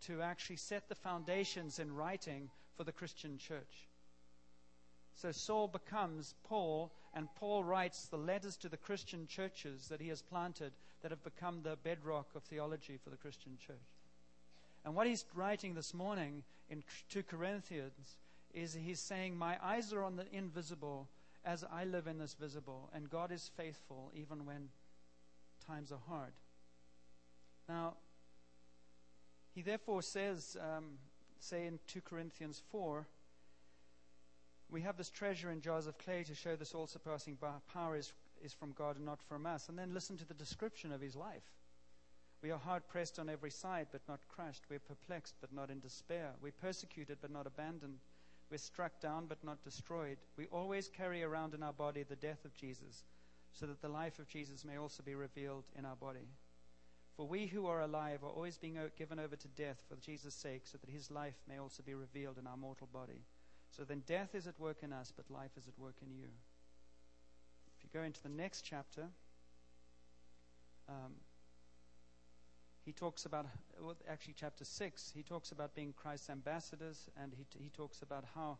to 0.06 0.20
actually 0.20 0.56
set 0.56 0.88
the 0.88 0.94
foundations 0.94 1.78
in 1.78 1.94
writing 1.94 2.50
for 2.76 2.84
the 2.84 2.92
Christian 2.92 3.38
church. 3.38 3.88
So 5.14 5.30
Saul 5.30 5.68
becomes 5.68 6.34
Paul, 6.44 6.90
and 7.14 7.28
Paul 7.34 7.62
writes 7.64 8.06
the 8.06 8.16
letters 8.16 8.56
to 8.58 8.68
the 8.68 8.76
Christian 8.76 9.26
churches 9.26 9.88
that 9.88 10.00
he 10.00 10.08
has 10.08 10.22
planted 10.22 10.72
that 11.02 11.10
have 11.10 11.22
become 11.22 11.62
the 11.62 11.76
bedrock 11.82 12.28
of 12.34 12.42
theology 12.42 12.98
for 13.02 13.10
the 13.10 13.16
Christian 13.16 13.58
church. 13.64 13.76
And 14.84 14.94
what 14.94 15.06
he's 15.06 15.24
writing 15.34 15.74
this 15.74 15.92
morning 15.92 16.42
in 16.70 16.82
2 17.10 17.22
Corinthians 17.24 18.16
is 18.54 18.74
he's 18.74 19.00
saying, 19.00 19.36
My 19.36 19.56
eyes 19.62 19.92
are 19.92 20.02
on 20.02 20.16
the 20.16 20.26
invisible 20.32 21.08
as 21.44 21.64
I 21.70 21.84
live 21.84 22.06
in 22.06 22.18
this 22.18 22.34
visible, 22.34 22.88
and 22.94 23.10
God 23.10 23.32
is 23.32 23.50
faithful 23.56 24.12
even 24.14 24.46
when 24.46 24.68
times 25.66 25.92
are 25.92 26.00
hard. 26.08 26.32
Now, 27.68 27.94
he 29.54 29.62
therefore 29.62 30.02
says, 30.02 30.56
um, 30.60 30.98
say 31.40 31.66
in 31.66 31.78
2 31.88 32.00
Corinthians 32.00 32.62
4, 32.70 33.06
we 34.72 34.80
have 34.80 34.96
this 34.96 35.10
treasure 35.10 35.50
in 35.50 35.60
jars 35.60 35.86
of 35.86 35.98
clay 35.98 36.24
to 36.24 36.34
show 36.34 36.56
this 36.56 36.74
all 36.74 36.86
surpassing 36.86 37.36
power 37.72 37.94
is, 37.94 38.12
is 38.42 38.54
from 38.54 38.72
God 38.72 38.96
and 38.96 39.04
not 39.04 39.20
from 39.28 39.44
us. 39.44 39.68
And 39.68 39.78
then 39.78 39.92
listen 39.92 40.16
to 40.16 40.24
the 40.24 40.34
description 40.34 40.92
of 40.92 41.00
his 41.00 41.14
life. 41.14 41.42
We 42.42 42.50
are 42.50 42.58
hard 42.58 42.88
pressed 42.88 43.18
on 43.18 43.28
every 43.28 43.50
side, 43.50 43.88
but 43.92 44.00
not 44.08 44.20
crushed. 44.28 44.64
We're 44.68 44.80
perplexed, 44.80 45.34
but 45.40 45.52
not 45.52 45.70
in 45.70 45.78
despair. 45.78 46.30
We're 46.40 46.52
persecuted, 46.52 47.18
but 47.20 47.30
not 47.30 47.46
abandoned. 47.46 47.98
We're 48.50 48.56
struck 48.56 48.98
down, 49.00 49.26
but 49.26 49.44
not 49.44 49.62
destroyed. 49.62 50.16
We 50.36 50.46
always 50.46 50.88
carry 50.88 51.22
around 51.22 51.54
in 51.54 51.62
our 51.62 51.72
body 51.72 52.02
the 52.02 52.16
death 52.16 52.44
of 52.44 52.54
Jesus 52.54 53.04
so 53.52 53.66
that 53.66 53.82
the 53.82 53.88
life 53.88 54.18
of 54.18 54.28
Jesus 54.28 54.64
may 54.64 54.78
also 54.78 55.02
be 55.02 55.14
revealed 55.14 55.64
in 55.78 55.84
our 55.84 55.96
body. 55.96 56.26
For 57.16 57.26
we 57.26 57.46
who 57.46 57.66
are 57.66 57.82
alive 57.82 58.24
are 58.24 58.30
always 58.30 58.56
being 58.56 58.78
given 58.96 59.18
over 59.18 59.36
to 59.36 59.48
death 59.48 59.76
for 59.88 59.96
Jesus' 59.96 60.34
sake, 60.34 60.62
so 60.64 60.78
that 60.78 60.90
his 60.90 61.10
life 61.10 61.36
may 61.46 61.58
also 61.58 61.82
be 61.82 61.94
revealed 61.94 62.38
in 62.38 62.46
our 62.46 62.56
mortal 62.56 62.88
body. 62.90 63.20
So 63.76 63.84
then 63.84 64.02
death 64.06 64.34
is 64.34 64.46
at 64.46 64.58
work 64.60 64.78
in 64.82 64.92
us, 64.92 65.12
but 65.16 65.30
life 65.30 65.52
is 65.56 65.66
at 65.66 65.78
work 65.78 65.96
in 66.02 66.14
you. 66.14 66.28
If 67.76 67.84
you 67.84 67.90
go 67.92 68.04
into 68.04 68.22
the 68.22 68.28
next 68.28 68.62
chapter, 68.62 69.06
um, 70.88 71.12
he 72.84 72.92
talks 72.92 73.24
about, 73.24 73.46
well, 73.80 73.96
actually, 74.08 74.34
chapter 74.36 74.64
6, 74.64 75.12
he 75.14 75.22
talks 75.22 75.52
about 75.52 75.74
being 75.74 75.94
Christ's 75.96 76.30
ambassadors, 76.30 77.08
and 77.20 77.32
he, 77.36 77.46
he 77.58 77.70
talks 77.70 78.02
about 78.02 78.24
how 78.34 78.58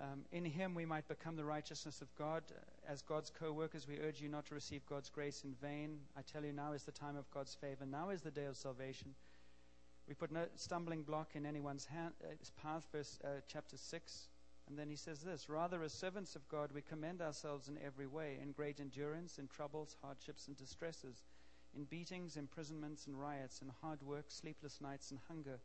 um, 0.00 0.24
in 0.32 0.44
him 0.44 0.74
we 0.74 0.84
might 0.84 1.06
become 1.08 1.36
the 1.36 1.44
righteousness 1.44 2.02
of 2.02 2.14
God. 2.16 2.42
As 2.88 3.02
God's 3.02 3.30
co 3.30 3.52
workers, 3.52 3.86
we 3.86 3.98
urge 4.00 4.20
you 4.20 4.28
not 4.28 4.46
to 4.46 4.54
receive 4.54 4.84
God's 4.86 5.08
grace 5.08 5.42
in 5.44 5.54
vain. 5.54 5.98
I 6.16 6.22
tell 6.22 6.44
you, 6.44 6.52
now 6.52 6.72
is 6.72 6.82
the 6.82 6.92
time 6.92 7.16
of 7.16 7.30
God's 7.30 7.54
favor. 7.54 7.86
Now 7.86 8.10
is 8.10 8.22
the 8.22 8.30
day 8.30 8.44
of 8.46 8.56
salvation. 8.56 9.14
We 10.08 10.14
put 10.14 10.30
no 10.30 10.46
stumbling 10.54 11.02
block 11.02 11.30
in 11.34 11.44
anyone's 11.46 11.86
hand, 11.86 12.14
uh, 12.22 12.34
path, 12.62 12.86
verse 12.92 13.18
uh, 13.24 13.40
chapter 13.48 13.76
6. 13.76 14.28
And 14.68 14.78
then 14.78 14.88
he 14.88 14.96
says 14.96 15.20
this 15.20 15.48
Rather, 15.48 15.82
as 15.82 15.92
servants 15.92 16.36
of 16.36 16.48
God, 16.48 16.70
we 16.72 16.82
commend 16.82 17.20
ourselves 17.20 17.68
in 17.68 17.78
every 17.84 18.06
way, 18.06 18.38
in 18.42 18.52
great 18.52 18.80
endurance, 18.80 19.38
in 19.38 19.48
troubles, 19.48 19.96
hardships, 20.02 20.48
and 20.48 20.56
distresses, 20.56 21.24
in 21.74 21.84
beatings, 21.84 22.36
imprisonments, 22.36 23.06
and 23.06 23.20
riots, 23.20 23.60
in 23.62 23.70
hard 23.80 24.02
work, 24.02 24.26
sleepless 24.28 24.80
nights, 24.80 25.10
and 25.10 25.20
hunger 25.28 25.58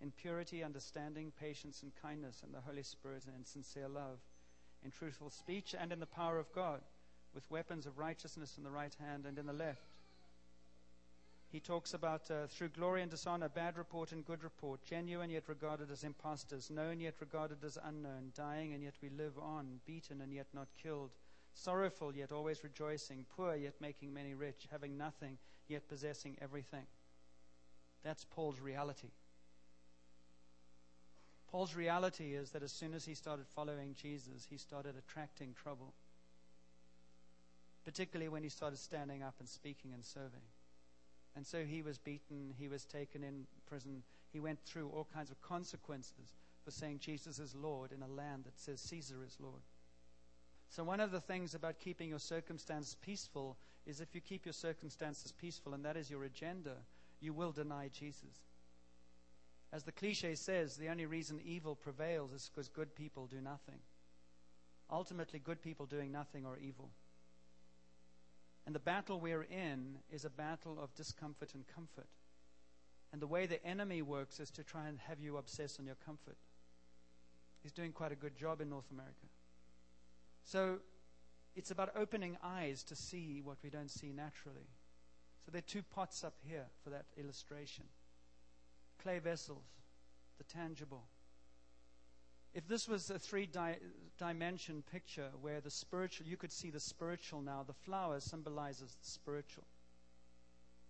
in 0.00 0.10
purity, 0.10 0.62
understanding, 0.62 1.32
patience, 1.38 1.82
and 1.82 1.92
kindness, 2.00 2.42
and 2.44 2.52
the 2.52 2.60
Holy 2.60 2.82
Spirit, 2.82 3.24
and 3.26 3.34
in 3.36 3.44
sincere 3.44 3.88
love, 3.88 4.18
in 4.84 4.90
truthful 4.90 5.30
speech, 5.30 5.74
and 5.78 5.92
in 5.92 6.00
the 6.00 6.06
power 6.06 6.38
of 6.38 6.52
God, 6.52 6.80
with 7.34 7.50
weapons 7.50 7.86
of 7.86 7.98
righteousness 7.98 8.56
in 8.58 8.64
the 8.64 8.70
right 8.70 8.94
hand 9.00 9.26
and 9.26 9.38
in 9.38 9.46
the 9.46 9.52
left. 9.52 9.85
He 11.56 11.60
talks 11.60 11.94
about 11.94 12.30
uh, 12.30 12.48
through 12.48 12.68
glory 12.68 13.00
and 13.00 13.10
dishonor, 13.10 13.48
bad 13.48 13.78
report 13.78 14.12
and 14.12 14.26
good 14.26 14.44
report, 14.44 14.84
genuine 14.84 15.30
yet 15.30 15.44
regarded 15.48 15.90
as 15.90 16.04
impostors, 16.04 16.68
known 16.68 17.00
yet 17.00 17.14
regarded 17.18 17.64
as 17.64 17.78
unknown, 17.82 18.32
dying 18.34 18.74
and 18.74 18.82
yet 18.82 18.92
we 19.00 19.08
live 19.08 19.38
on, 19.38 19.80
beaten 19.86 20.20
and 20.20 20.34
yet 20.34 20.48
not 20.52 20.68
killed, 20.82 21.12
sorrowful 21.54 22.14
yet 22.14 22.30
always 22.30 22.62
rejoicing, 22.62 23.24
poor 23.34 23.54
yet 23.54 23.72
making 23.80 24.12
many 24.12 24.34
rich, 24.34 24.66
having 24.70 24.98
nothing 24.98 25.38
yet 25.66 25.88
possessing 25.88 26.36
everything. 26.42 26.84
That's 28.04 28.26
Paul's 28.26 28.60
reality. 28.60 29.12
Paul's 31.50 31.74
reality 31.74 32.34
is 32.34 32.50
that 32.50 32.64
as 32.64 32.72
soon 32.72 32.92
as 32.92 33.06
he 33.06 33.14
started 33.14 33.46
following 33.46 33.94
Jesus, 33.94 34.46
he 34.50 34.58
started 34.58 34.94
attracting 34.98 35.54
trouble, 35.54 35.94
particularly 37.86 38.28
when 38.28 38.42
he 38.42 38.50
started 38.50 38.78
standing 38.78 39.22
up 39.22 39.36
and 39.40 39.48
speaking 39.48 39.94
and 39.94 40.04
serving. 40.04 40.42
And 41.36 41.46
so 41.46 41.64
he 41.64 41.82
was 41.82 41.98
beaten, 41.98 42.54
he 42.58 42.66
was 42.66 42.86
taken 42.86 43.22
in 43.22 43.46
prison, 43.66 44.02
he 44.32 44.40
went 44.40 44.58
through 44.64 44.88
all 44.88 45.06
kinds 45.12 45.30
of 45.30 45.40
consequences 45.42 46.34
for 46.64 46.70
saying 46.70 46.98
Jesus 46.98 47.38
is 47.38 47.54
Lord 47.54 47.92
in 47.92 48.02
a 48.02 48.08
land 48.08 48.44
that 48.44 48.58
says 48.58 48.80
Caesar 48.80 49.22
is 49.24 49.36
Lord. 49.38 49.62
So, 50.68 50.82
one 50.82 50.98
of 50.98 51.12
the 51.12 51.20
things 51.20 51.54
about 51.54 51.78
keeping 51.78 52.08
your 52.08 52.18
circumstances 52.18 52.96
peaceful 53.00 53.56
is 53.86 54.00
if 54.00 54.14
you 54.14 54.20
keep 54.20 54.44
your 54.44 54.52
circumstances 54.52 55.30
peaceful 55.30 55.74
and 55.74 55.84
that 55.84 55.96
is 55.96 56.10
your 56.10 56.24
agenda, 56.24 56.74
you 57.20 57.32
will 57.32 57.52
deny 57.52 57.88
Jesus. 57.88 58.46
As 59.72 59.84
the 59.84 59.92
cliche 59.92 60.34
says, 60.34 60.76
the 60.76 60.88
only 60.88 61.06
reason 61.06 61.40
evil 61.44 61.74
prevails 61.74 62.32
is 62.32 62.50
because 62.52 62.68
good 62.68 62.94
people 62.94 63.26
do 63.26 63.40
nothing. 63.40 63.78
Ultimately, 64.90 65.38
good 65.38 65.62
people 65.62 65.86
doing 65.86 66.12
nothing 66.12 66.46
are 66.46 66.58
evil. 66.58 66.90
And 68.66 68.74
the 68.74 68.80
battle 68.80 69.20
we're 69.20 69.44
in 69.44 69.98
is 70.10 70.24
a 70.24 70.30
battle 70.30 70.78
of 70.82 70.94
discomfort 70.94 71.54
and 71.54 71.64
comfort. 71.68 72.08
And 73.12 73.22
the 73.22 73.26
way 73.26 73.46
the 73.46 73.64
enemy 73.64 74.02
works 74.02 74.40
is 74.40 74.50
to 74.50 74.64
try 74.64 74.88
and 74.88 74.98
have 75.08 75.20
you 75.20 75.36
obsess 75.36 75.78
on 75.78 75.86
your 75.86 75.94
comfort. 76.04 76.36
He's 77.62 77.72
doing 77.72 77.92
quite 77.92 78.12
a 78.12 78.16
good 78.16 78.36
job 78.36 78.60
in 78.60 78.68
North 78.68 78.90
America. 78.90 79.26
So 80.44 80.78
it's 81.54 81.70
about 81.70 81.92
opening 81.96 82.36
eyes 82.42 82.82
to 82.84 82.96
see 82.96 83.40
what 83.42 83.58
we 83.62 83.70
don't 83.70 83.90
see 83.90 84.12
naturally. 84.12 84.68
So 85.44 85.52
there 85.52 85.60
are 85.60 85.62
two 85.62 85.82
pots 85.82 86.24
up 86.24 86.34
here 86.42 86.66
for 86.82 86.90
that 86.90 87.06
illustration 87.16 87.84
clay 89.02 89.18
vessels, 89.20 89.64
the 90.38 90.44
tangible. 90.44 91.04
If 92.56 92.66
this 92.66 92.88
was 92.88 93.10
a 93.10 93.18
three 93.18 93.44
di- 93.44 93.76
dimension 94.16 94.82
picture 94.90 95.28
where 95.42 95.60
the 95.60 95.70
spiritual, 95.70 96.26
you 96.26 96.38
could 96.38 96.50
see 96.50 96.70
the 96.70 96.80
spiritual 96.80 97.42
now, 97.42 97.62
the 97.66 97.74
flower 97.74 98.18
symbolizes 98.18 98.96
the 98.98 99.10
spiritual. 99.10 99.64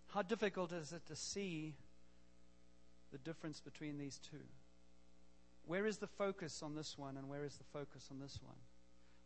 How 0.07 0.21
difficult 0.21 0.71
is 0.71 0.93
it 0.93 1.05
to 1.07 1.15
see 1.17 1.75
the 3.11 3.17
difference 3.17 3.59
between 3.59 3.97
these 3.97 4.17
two? 4.17 4.45
Where 5.65 5.85
is 5.85 5.97
the 5.97 6.07
focus 6.07 6.63
on 6.63 6.73
this 6.73 6.97
one 6.97 7.17
and 7.17 7.27
where 7.27 7.43
is 7.43 7.57
the 7.57 7.65
focus 7.65 8.07
on 8.11 8.21
this 8.21 8.39
one? 8.41 8.55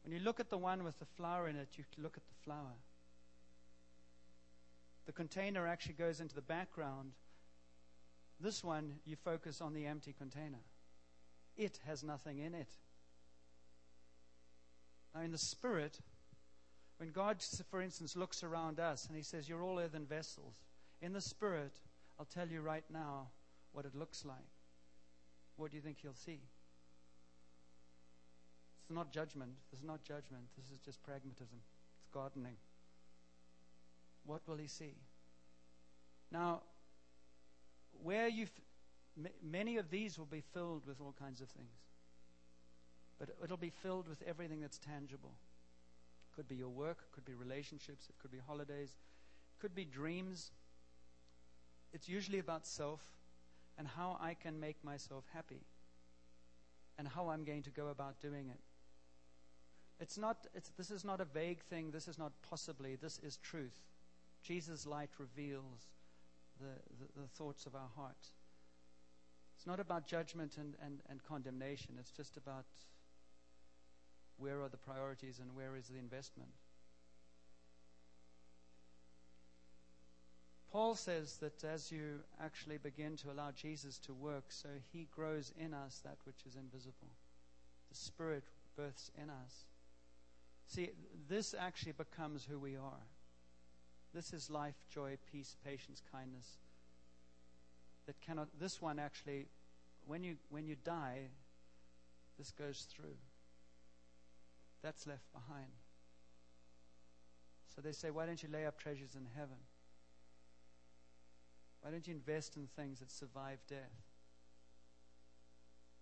When 0.04 0.12
you 0.12 0.20
look 0.20 0.40
at 0.40 0.50
the 0.50 0.58
one 0.58 0.84
with 0.84 0.98
the 0.98 1.06
flower 1.06 1.48
in 1.48 1.56
it, 1.56 1.70
you 1.78 1.84
look 2.00 2.18
at 2.18 2.28
the 2.28 2.44
flower. 2.44 2.74
The 5.06 5.12
container 5.12 5.68
actually 5.68 5.94
goes 5.94 6.20
into 6.20 6.34
the 6.34 6.42
background. 6.42 7.12
This 8.40 8.64
one, 8.64 8.94
you 9.06 9.16
focus 9.16 9.62
on 9.62 9.76
the 9.76 9.86
empty 9.86 10.16
container. 10.18 10.64
It 11.58 11.80
has 11.86 12.04
nothing 12.04 12.40
in 12.40 12.54
it. 12.54 12.70
Now, 15.14 15.22
in 15.22 15.32
the 15.32 15.38
Spirit, 15.38 16.00
when 16.98 17.12
God, 17.12 17.38
for 17.70 17.82
instance, 17.82 18.16
looks 18.16 18.44
around 18.44 18.80
us 18.80 19.08
and 19.08 19.16
He 19.16 19.24
says, 19.24 19.50
You're 19.50 19.64
all 19.64 19.80
earthen 19.80 20.06
vessels, 20.06 20.56
in 21.02 21.14
the 21.14 21.22
Spirit, 21.22 21.74
I'll 22.20 22.26
tell 22.26 22.48
you 22.48 22.62
right 22.62 22.86
now 22.92 23.28
what 23.74 23.86
it 23.86 23.96
looks 23.96 24.24
like. 24.26 24.38
What 25.58 25.72
do 25.72 25.78
you 25.78 25.82
think 25.82 25.98
He'll 26.02 26.14
see? 26.14 26.40
It's 28.82 28.96
not 28.96 29.12
judgment. 29.12 29.52
This 29.72 29.80
is 29.80 29.86
not 29.86 30.04
judgment. 30.04 30.44
This 30.58 30.72
is 30.72 30.80
just 30.84 31.04
pragmatism. 31.04 31.60
It's 32.00 32.10
gardening. 32.14 32.56
What 34.26 34.42
will 34.48 34.58
he 34.58 34.68
see? 34.68 34.96
Now, 36.32 36.62
where 38.04 38.28
you 38.28 38.48
many 39.44 39.78
of 39.78 39.90
these 39.90 40.18
will 40.18 40.26
be 40.26 40.44
filled 40.54 40.86
with 40.88 41.02
all 41.02 41.14
kinds 41.18 41.42
of 41.42 41.50
things. 41.50 41.80
But 43.20 43.30
it'll 43.44 43.58
be 43.58 43.70
filled 43.70 44.08
with 44.08 44.24
everything 44.28 44.62
that's 44.62 44.80
tangible. 44.80 45.34
Could 46.36 46.48
be 46.48 46.56
your 46.56 46.70
work, 46.70 47.12
could 47.12 47.26
be 47.26 47.34
relationships, 47.34 48.08
it 48.10 48.16
could 48.22 48.32
be 48.32 48.40
holidays, 48.46 48.98
could 49.60 49.76
be 49.76 49.86
dreams. 49.86 50.52
It's 51.94 52.08
usually 52.08 52.40
about 52.40 52.66
self 52.66 53.02
and 53.78 53.88
how 53.88 54.18
I 54.20 54.34
can 54.34 54.60
make 54.60 54.84
myself 54.84 55.26
happy 55.34 55.62
and 56.98 57.08
how 57.08 57.30
I'm 57.30 57.44
going 57.44 57.64
to 57.64 57.70
go 57.70 57.88
about 57.88 58.20
doing 58.22 58.50
it. 58.50 58.60
It's 60.00 60.18
not, 60.18 60.48
it's, 60.56 60.72
this 60.78 60.90
is 60.90 61.06
not 61.06 61.22
a 61.22 61.26
vague 61.26 61.62
thing. 61.64 61.92
This 61.92 62.08
is 62.08 62.18
not 62.18 62.32
possibly. 62.50 62.96
This 62.96 63.20
is 63.20 63.38
truth. 63.38 63.78
Jesus' 64.42 64.88
light 64.88 65.12
reveals 65.20 65.90
the, 66.60 66.74
the, 67.00 67.22
the 67.22 67.28
thoughts 67.28 67.68
of 67.68 67.76
our 67.76 67.90
heart. 67.96 68.30
It's 69.62 69.68
not 69.68 69.80
about 69.80 70.08
judgment 70.08 70.58
and, 70.58 70.74
and, 70.84 71.02
and 71.08 71.24
condemnation. 71.24 71.94
It's 72.00 72.10
just 72.10 72.36
about 72.36 72.66
where 74.38 74.60
are 74.60 74.70
the 74.70 74.78
priorities 74.78 75.38
and 75.40 75.56
where 75.56 75.76
is 75.76 75.86
the 75.86 76.00
investment. 76.00 76.50
Paul 80.72 80.96
says 80.96 81.38
that 81.42 81.64
as 81.64 81.92
you 81.92 82.22
actually 82.44 82.80
begin 82.80 83.16
to 83.18 83.30
allow 83.30 83.52
Jesus 83.52 84.00
to 84.00 84.14
work, 84.14 84.46
so 84.50 84.68
he 84.92 85.08
grows 85.16 85.54
in 85.60 85.76
us 85.76 86.02
that 86.04 86.18
which 86.24 86.44
is 86.48 86.56
invisible. 86.56 87.12
The 87.92 87.98
Spirit 87.98 88.46
births 88.76 89.12
in 89.16 89.30
us. 89.30 89.66
See, 90.66 90.90
this 91.30 91.54
actually 91.54 91.92
becomes 91.92 92.48
who 92.50 92.58
we 92.58 92.78
are. 92.78 93.06
This 94.12 94.34
is 94.34 94.50
life, 94.50 94.88
joy, 94.92 95.20
peace, 95.32 95.56
patience, 95.64 96.02
kindness. 96.12 96.58
That 98.12 98.20
cannot, 98.20 98.50
this 98.60 98.82
one 98.82 99.00
actually, 99.00 99.48
when 100.06 100.22
you, 100.22 100.36
when 100.50 100.68
you 100.68 100.76
die, 100.84 101.30
this 102.38 102.52
goes 102.52 102.86
through. 102.94 103.16
That's 104.84 105.08
left 105.08 105.32
behind. 105.32 105.72
So 107.74 107.80
they 107.80 107.94
say, 107.94 108.12
why 108.12 108.26
don't 108.26 108.44
you 108.44 108.50
lay 108.52 108.66
up 108.66 108.78
treasures 108.78 109.16
in 109.16 109.26
heaven? 109.34 109.56
Why 111.80 111.92
don't 111.92 112.06
you 112.06 112.14
invest 112.14 112.58
in 112.58 112.68
things 112.76 113.00
that 113.00 113.10
survive 113.10 113.60
death? 113.70 114.04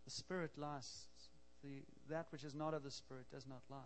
The 0.05 0.11
Spirit 0.11 0.57
lasts. 0.57 1.29
The, 1.63 1.83
that 2.09 2.25
which 2.31 2.43
is 2.43 2.55
not 2.55 2.73
of 2.73 2.81
the 2.81 2.89
Spirit 2.89 3.27
does 3.31 3.45
not 3.45 3.61
last. 3.69 3.83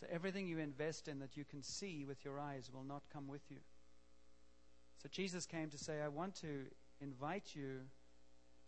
So 0.00 0.06
everything 0.10 0.46
you 0.48 0.60
invest 0.60 1.08
in 1.08 1.18
that 1.18 1.36
you 1.36 1.44
can 1.44 1.62
see 1.62 2.06
with 2.06 2.24
your 2.24 2.40
eyes 2.40 2.70
will 2.72 2.84
not 2.84 3.02
come 3.12 3.28
with 3.28 3.42
you. 3.50 3.58
So 5.02 5.10
Jesus 5.12 5.44
came 5.44 5.68
to 5.68 5.76
say, 5.76 6.00
I 6.00 6.08
want 6.08 6.36
to 6.36 6.68
invite 7.02 7.54
you 7.54 7.80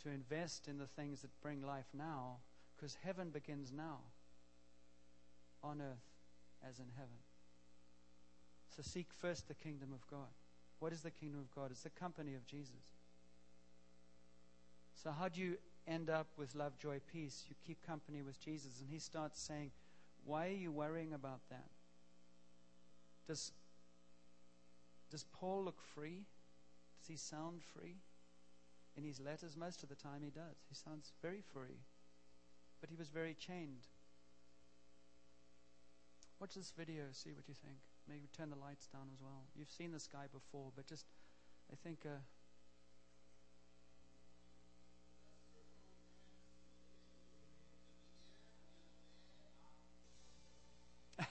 to 0.02 0.10
invest 0.10 0.68
in 0.68 0.78
the 0.78 0.86
things 0.86 1.22
that 1.22 1.30
bring 1.40 1.62
life 1.62 1.86
now, 1.94 2.38
because 2.76 2.96
heaven 3.02 3.30
begins 3.30 3.72
now, 3.72 4.00
on 5.62 5.80
earth 5.80 6.68
as 6.68 6.78
in 6.78 6.86
heaven. 6.96 7.16
So 8.74 8.82
seek 8.82 9.06
first 9.16 9.48
the 9.48 9.54
kingdom 9.54 9.90
of 9.92 10.06
God. 10.08 10.32
What 10.80 10.92
is 10.92 11.02
the 11.02 11.10
kingdom 11.10 11.40
of 11.40 11.54
God? 11.54 11.70
It's 11.70 11.84
the 11.84 11.90
company 11.90 12.34
of 12.34 12.46
Jesus. 12.46 12.98
So, 15.02 15.10
how 15.10 15.28
do 15.28 15.40
you 15.40 15.56
end 15.86 16.10
up 16.10 16.26
with 16.36 16.54
love, 16.54 16.78
joy, 16.78 17.00
peace? 17.12 17.44
You 17.48 17.54
keep 17.66 17.84
company 17.86 18.22
with 18.22 18.40
Jesus, 18.40 18.80
and 18.80 18.88
He 18.90 18.98
starts 18.98 19.40
saying, 19.40 19.70
why 20.24 20.46
are 20.46 20.50
you 20.50 20.72
worrying 20.72 21.12
about 21.12 21.40
that? 21.50 21.68
Does, 23.26 23.52
does 25.10 25.24
Paul 25.32 25.64
look 25.64 25.80
free? 25.94 26.24
Does 27.00 27.08
he 27.08 27.16
sound 27.16 27.62
free? 27.62 27.96
In 28.96 29.04
his 29.04 29.20
letters, 29.20 29.56
most 29.56 29.82
of 29.82 29.88
the 29.88 29.96
time 29.96 30.22
he 30.22 30.30
does. 30.30 30.64
He 30.68 30.74
sounds 30.74 31.12
very 31.20 31.42
free. 31.52 31.82
But 32.80 32.90
he 32.90 32.96
was 32.96 33.08
very 33.08 33.34
chained. 33.34 33.86
Watch 36.40 36.54
this 36.54 36.72
video, 36.76 37.04
see 37.12 37.32
what 37.32 37.48
you 37.48 37.54
think. 37.54 37.78
Maybe 38.08 38.28
turn 38.36 38.50
the 38.50 38.56
lights 38.56 38.86
down 38.86 39.08
as 39.12 39.20
well. 39.20 39.46
You've 39.56 39.70
seen 39.70 39.92
this 39.92 40.06
guy 40.06 40.26
before, 40.32 40.70
but 40.76 40.86
just, 40.86 41.06
I 41.72 41.76
think. 41.82 42.00
Uh, 42.04 42.18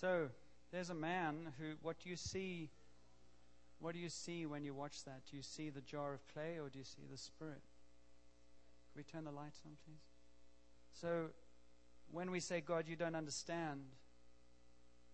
So 0.00 0.28
there's 0.72 0.90
a 0.90 0.94
man 0.94 1.52
who, 1.58 1.74
what 1.80 2.04
you 2.04 2.16
see? 2.16 2.70
What 3.78 3.94
do 3.94 3.98
you 3.98 4.08
see 4.08 4.46
when 4.46 4.64
you 4.64 4.74
watch 4.74 5.04
that? 5.04 5.22
Do 5.30 5.36
you 5.36 5.42
see 5.42 5.70
the 5.70 5.80
jar 5.80 6.14
of 6.14 6.26
clay 6.32 6.58
or 6.58 6.68
do 6.68 6.78
you 6.78 6.84
see 6.84 7.02
the 7.10 7.18
Spirit? 7.18 7.62
Can 8.92 8.96
we 8.96 9.02
turn 9.02 9.24
the 9.24 9.30
lights 9.30 9.60
on, 9.66 9.72
please? 9.84 10.00
So 11.00 11.30
when 12.10 12.30
we 12.30 12.40
say, 12.40 12.60
God, 12.60 12.84
you 12.88 12.96
don't 12.96 13.14
understand, 13.14 13.80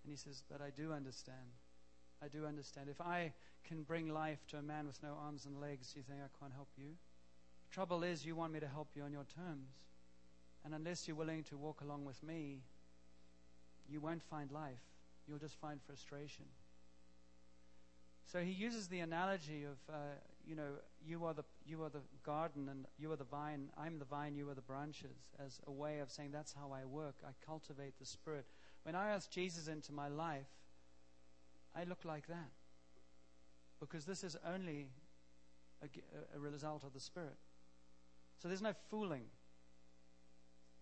and 0.04 0.10
he 0.10 0.16
says, 0.16 0.42
But 0.50 0.60
I 0.60 0.70
do 0.70 0.92
understand. 0.92 1.38
I 2.22 2.28
do 2.28 2.46
understand. 2.46 2.88
If 2.88 3.00
I 3.00 3.32
can 3.64 3.82
bring 3.82 4.08
life 4.08 4.46
to 4.48 4.58
a 4.58 4.62
man 4.62 4.86
with 4.86 5.02
no 5.02 5.16
arms 5.24 5.44
and 5.46 5.60
legs, 5.60 5.92
do 5.92 5.98
you 5.98 6.04
think 6.04 6.20
I 6.20 6.30
can't 6.38 6.52
help 6.52 6.68
you? 6.76 6.90
The 7.68 7.74
trouble 7.74 8.04
is, 8.04 8.24
you 8.24 8.36
want 8.36 8.52
me 8.52 8.60
to 8.60 8.68
help 8.68 8.88
you 8.94 9.02
on 9.02 9.12
your 9.12 9.24
terms. 9.24 9.70
And 10.64 10.74
unless 10.74 11.08
you're 11.08 11.16
willing 11.16 11.42
to 11.44 11.56
walk 11.56 11.80
along 11.80 12.04
with 12.04 12.22
me, 12.22 12.60
you 13.88 14.00
won't 14.00 14.22
find 14.22 14.52
life. 14.52 14.82
You'll 15.26 15.38
just 15.38 15.58
find 15.60 15.80
frustration. 15.82 16.44
So 18.32 18.40
he 18.40 18.50
uses 18.50 18.88
the 18.88 19.00
analogy 19.00 19.64
of, 19.64 19.94
uh, 19.94 19.98
you 20.46 20.56
know, 20.56 20.70
you 21.06 21.26
are 21.26 21.34
the 21.34 21.44
you 21.66 21.82
are 21.82 21.90
the 21.90 22.00
garden 22.24 22.66
and 22.70 22.86
you 22.98 23.12
are 23.12 23.16
the 23.16 23.24
vine. 23.24 23.68
I'm 23.76 23.98
the 23.98 24.06
vine. 24.06 24.34
You 24.34 24.48
are 24.48 24.54
the 24.54 24.62
branches. 24.62 25.28
As 25.38 25.60
a 25.66 25.70
way 25.70 25.98
of 25.98 26.10
saying 26.10 26.30
that's 26.32 26.54
how 26.54 26.72
I 26.72 26.86
work. 26.86 27.16
I 27.26 27.32
cultivate 27.44 27.98
the 27.98 28.06
Spirit. 28.06 28.46
When 28.84 28.94
I 28.94 29.10
ask 29.10 29.30
Jesus 29.30 29.68
into 29.68 29.92
my 29.92 30.08
life, 30.08 30.48
I 31.76 31.84
look 31.84 32.06
like 32.06 32.26
that 32.28 32.52
because 33.80 34.06
this 34.06 34.24
is 34.24 34.34
only 34.48 34.88
a, 35.82 35.88
a 36.34 36.40
result 36.40 36.84
of 36.84 36.94
the 36.94 37.00
Spirit. 37.00 37.36
So 38.40 38.48
there's 38.48 38.62
no 38.62 38.72
fooling. 38.90 39.24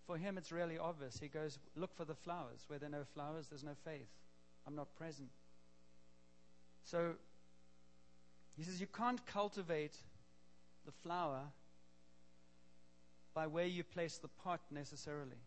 For 0.07 0.17
him, 0.17 0.37
it's 0.37 0.53
really 0.53 0.77
obvious. 0.77 1.19
He 1.19 1.27
goes, 1.27 1.59
Look 1.75 1.93
for 1.97 2.05
the 2.05 2.15
flowers. 2.15 2.63
Where 2.67 2.79
there 2.79 2.87
are 2.87 2.91
no 2.91 3.03
flowers, 3.13 3.47
there's 3.47 3.65
no 3.65 3.75
faith. 3.83 4.09
I'm 4.65 4.75
not 4.75 4.95
present. 4.95 5.29
So 6.83 7.15
he 8.57 8.63
says, 8.63 8.79
You 8.79 8.87
can't 8.87 9.25
cultivate 9.25 9.95
the 10.85 10.91
flower 10.91 11.41
by 13.33 13.47
where 13.47 13.65
you 13.65 13.83
place 13.83 14.17
the 14.17 14.27
pot 14.27 14.61
necessarily. 14.71 15.41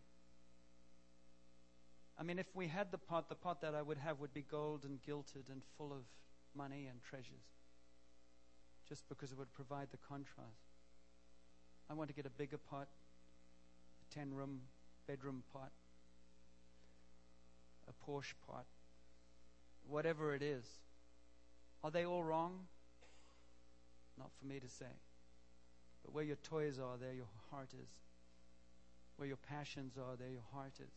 I 2.17 2.23
mean, 2.23 2.39
if 2.39 2.47
we 2.55 2.67
had 2.67 2.91
the 2.91 2.97
pot, 2.97 3.29
the 3.29 3.35
pot 3.35 3.61
that 3.61 3.75
I 3.75 3.81
would 3.81 3.97
have 3.97 4.19
would 4.19 4.33
be 4.33 4.41
gold 4.41 4.85
and 4.85 5.01
gilted 5.03 5.49
and 5.51 5.61
full 5.77 5.91
of 5.91 6.03
money 6.55 6.87
and 6.89 7.01
treasures, 7.03 7.43
just 8.87 9.07
because 9.09 9.31
it 9.31 9.37
would 9.37 9.53
provide 9.53 9.89
the 9.91 9.97
contrast. 9.97 10.71
I 11.89 11.93
want 11.93 12.09
to 12.09 12.15
get 12.15 12.25
a 12.25 12.29
bigger 12.29 12.57
pot, 12.57 12.87
a 14.01 14.13
10 14.13 14.33
room 14.33 14.61
bedroom 15.07 15.43
pot, 15.53 15.71
a 17.87 18.09
Porsche 18.09 18.33
pot, 18.47 18.65
whatever 19.87 20.33
it 20.33 20.41
is. 20.41 20.63
Are 21.83 21.91
they 21.91 22.05
all 22.05 22.23
wrong? 22.23 22.61
For 24.39 24.47
me 24.47 24.59
to 24.59 24.69
say. 24.69 24.93
But 26.03 26.13
where 26.13 26.23
your 26.23 26.37
toys 26.37 26.79
are, 26.79 26.97
there 26.97 27.13
your 27.13 27.29
heart 27.51 27.69
is. 27.73 27.89
Where 29.17 29.27
your 29.27 29.37
passions 29.37 29.97
are, 29.97 30.15
there 30.17 30.29
your 30.29 30.45
heart 30.53 30.73
is. 30.79 30.93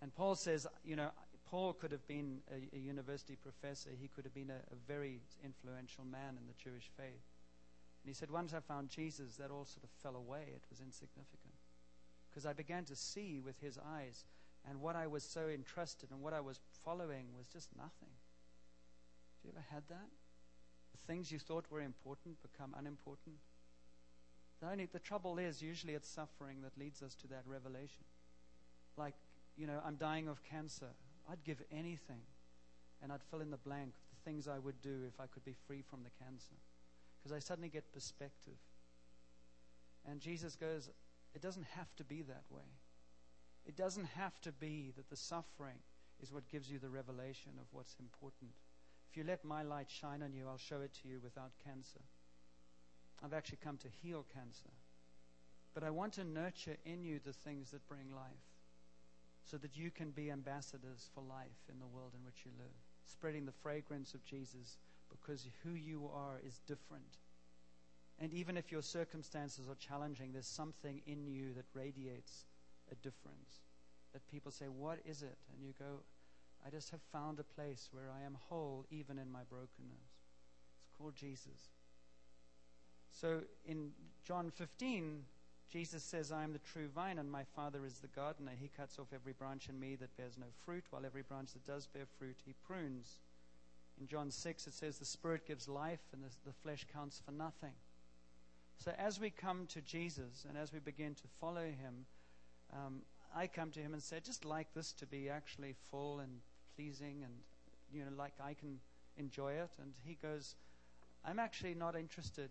And 0.00 0.14
Paul 0.14 0.36
says, 0.36 0.66
you 0.84 0.94
know, 0.94 1.10
Paul 1.50 1.72
could 1.72 1.90
have 1.92 2.06
been 2.06 2.38
a, 2.52 2.76
a 2.76 2.78
university 2.78 3.36
professor. 3.36 3.90
He 3.98 4.08
could 4.08 4.24
have 4.24 4.34
been 4.34 4.50
a, 4.50 4.60
a 4.72 4.76
very 4.86 5.20
influential 5.44 6.04
man 6.04 6.36
in 6.38 6.46
the 6.46 6.54
Jewish 6.62 6.90
faith. 6.96 7.24
And 8.02 8.06
he 8.06 8.12
said, 8.12 8.30
once 8.30 8.54
I 8.54 8.60
found 8.60 8.90
Jesus, 8.90 9.36
that 9.36 9.50
all 9.50 9.64
sort 9.64 9.84
of 9.84 9.90
fell 10.02 10.14
away. 10.14 10.44
It 10.54 10.62
was 10.70 10.80
insignificant. 10.80 11.54
Because 12.30 12.46
I 12.46 12.52
began 12.52 12.84
to 12.84 12.94
see 12.94 13.40
with 13.40 13.58
his 13.60 13.78
eyes, 13.78 14.24
and 14.68 14.80
what 14.80 14.94
I 14.94 15.06
was 15.06 15.24
so 15.24 15.48
interested 15.48 16.10
in, 16.10 16.20
what 16.20 16.34
I 16.34 16.40
was 16.40 16.60
following 16.84 17.26
was 17.36 17.48
just 17.48 17.68
nothing. 17.76 18.12
Have 18.12 19.44
you 19.44 19.50
ever 19.56 19.64
had 19.72 19.82
that? 19.88 20.10
Things 21.08 21.32
you 21.32 21.38
thought 21.38 21.64
were 21.70 21.80
important 21.80 22.36
become 22.42 22.74
unimportant. 22.78 23.36
The 24.60 24.70
only 24.70 24.86
the 24.92 24.98
trouble 24.98 25.38
is 25.38 25.62
usually 25.62 25.94
it's 25.94 26.08
suffering 26.08 26.58
that 26.62 26.76
leads 26.78 27.02
us 27.02 27.14
to 27.16 27.26
that 27.28 27.44
revelation. 27.46 28.04
Like, 28.98 29.14
you 29.56 29.66
know, 29.66 29.80
I'm 29.86 29.96
dying 29.96 30.28
of 30.28 30.42
cancer. 30.44 30.90
I'd 31.30 31.42
give 31.44 31.62
anything, 31.72 32.20
and 33.02 33.10
I'd 33.10 33.22
fill 33.30 33.40
in 33.40 33.50
the 33.50 33.56
blank 33.56 33.94
of 33.94 34.16
the 34.18 34.30
things 34.30 34.46
I 34.46 34.58
would 34.58 34.82
do 34.82 35.04
if 35.08 35.18
I 35.18 35.26
could 35.26 35.46
be 35.46 35.56
free 35.66 35.82
from 35.82 36.02
the 36.02 36.10
cancer, 36.22 36.56
because 37.18 37.34
I 37.34 37.38
suddenly 37.38 37.70
get 37.70 37.90
perspective. 37.90 38.58
And 40.06 40.20
Jesus 40.20 40.56
goes, 40.56 40.90
it 41.34 41.40
doesn't 41.40 41.66
have 41.74 41.94
to 41.96 42.04
be 42.04 42.20
that 42.22 42.44
way. 42.50 42.68
It 43.64 43.76
doesn't 43.76 44.08
have 44.16 44.38
to 44.42 44.52
be 44.52 44.92
that 44.96 45.08
the 45.08 45.16
suffering 45.16 45.78
is 46.22 46.32
what 46.32 46.48
gives 46.50 46.70
you 46.70 46.78
the 46.78 46.88
revelation 46.90 47.52
of 47.58 47.66
what's 47.72 47.96
important. 47.98 48.50
If 49.10 49.16
you 49.16 49.24
let 49.24 49.44
my 49.44 49.62
light 49.62 49.90
shine 49.90 50.22
on 50.22 50.32
you, 50.32 50.46
I'll 50.48 50.58
show 50.58 50.80
it 50.80 50.92
to 51.02 51.08
you 51.08 51.20
without 51.22 51.52
cancer. 51.64 52.00
I've 53.24 53.32
actually 53.32 53.58
come 53.62 53.78
to 53.78 53.88
heal 54.02 54.24
cancer. 54.34 54.70
But 55.74 55.82
I 55.82 55.90
want 55.90 56.14
to 56.14 56.24
nurture 56.24 56.76
in 56.84 57.04
you 57.04 57.20
the 57.24 57.32
things 57.32 57.70
that 57.70 57.88
bring 57.88 58.14
life 58.14 58.48
so 59.44 59.56
that 59.58 59.76
you 59.76 59.90
can 59.90 60.10
be 60.10 60.30
ambassadors 60.30 61.08
for 61.14 61.22
life 61.22 61.62
in 61.72 61.78
the 61.78 61.86
world 61.86 62.12
in 62.14 62.24
which 62.24 62.44
you 62.44 62.50
live, 62.58 62.74
spreading 63.06 63.46
the 63.46 63.52
fragrance 63.62 64.12
of 64.12 64.24
Jesus 64.24 64.76
because 65.10 65.46
who 65.64 65.70
you 65.70 66.10
are 66.14 66.40
is 66.46 66.60
different. 66.66 67.18
And 68.20 68.32
even 68.32 68.56
if 68.56 68.72
your 68.72 68.82
circumstances 68.82 69.68
are 69.68 69.76
challenging, 69.76 70.32
there's 70.32 70.46
something 70.46 71.00
in 71.06 71.26
you 71.26 71.54
that 71.54 71.64
radiates 71.72 72.44
a 72.90 72.94
difference. 72.96 73.62
That 74.12 74.26
people 74.30 74.50
say, 74.50 74.66
What 74.66 74.98
is 75.06 75.22
it? 75.22 75.38
And 75.52 75.62
you 75.64 75.72
go, 75.78 76.00
I 76.66 76.70
just 76.70 76.90
have 76.90 77.00
found 77.12 77.38
a 77.38 77.44
place 77.44 77.88
where 77.92 78.10
I 78.10 78.24
am 78.24 78.36
whole 78.48 78.84
even 78.90 79.18
in 79.18 79.30
my 79.30 79.42
brokenness. 79.48 80.22
It's 80.80 80.98
called 80.98 81.16
Jesus. 81.16 81.70
So 83.10 83.40
in 83.64 83.90
John 84.24 84.50
15, 84.50 85.24
Jesus 85.70 86.02
says, 86.02 86.32
I 86.32 86.44
am 86.44 86.52
the 86.52 86.60
true 86.60 86.88
vine, 86.88 87.18
and 87.18 87.30
my 87.30 87.44
Father 87.54 87.84
is 87.84 87.98
the 87.98 88.08
gardener. 88.08 88.52
He 88.58 88.70
cuts 88.74 88.98
off 88.98 89.08
every 89.14 89.32
branch 89.34 89.68
in 89.68 89.78
me 89.78 89.96
that 89.96 90.16
bears 90.16 90.38
no 90.38 90.46
fruit, 90.64 90.84
while 90.90 91.04
every 91.04 91.22
branch 91.22 91.52
that 91.52 91.66
does 91.66 91.86
bear 91.86 92.06
fruit, 92.18 92.36
he 92.46 92.54
prunes. 92.66 93.18
In 94.00 94.06
John 94.06 94.30
6, 94.30 94.66
it 94.66 94.72
says, 94.72 94.98
The 94.98 95.04
Spirit 95.04 95.46
gives 95.46 95.68
life, 95.68 96.00
and 96.12 96.22
the, 96.22 96.30
the 96.46 96.54
flesh 96.62 96.86
counts 96.92 97.20
for 97.24 97.32
nothing. 97.32 97.74
So 98.78 98.92
as 98.96 99.20
we 99.20 99.30
come 99.30 99.66
to 99.66 99.80
Jesus 99.80 100.46
and 100.48 100.56
as 100.56 100.72
we 100.72 100.78
begin 100.78 101.14
to 101.16 101.24
follow 101.40 101.64
him, 101.64 102.06
um, 102.72 103.02
I 103.34 103.46
come 103.46 103.70
to 103.72 103.80
him 103.80 103.92
and 103.92 104.02
say, 104.02 104.20
just 104.24 104.44
like 104.44 104.72
this 104.74 104.92
to 104.94 105.06
be 105.06 105.28
actually 105.28 105.74
full 105.90 106.20
and 106.20 106.40
pleasing 106.78 107.24
and, 107.24 107.32
you 107.92 108.04
know, 108.04 108.10
like 108.16 108.34
I 108.42 108.54
can 108.54 108.78
enjoy 109.16 109.52
it. 109.52 109.70
And 109.82 109.92
he 110.04 110.16
goes, 110.22 110.54
I'm 111.24 111.38
actually 111.38 111.74
not 111.74 111.96
interested 111.96 112.50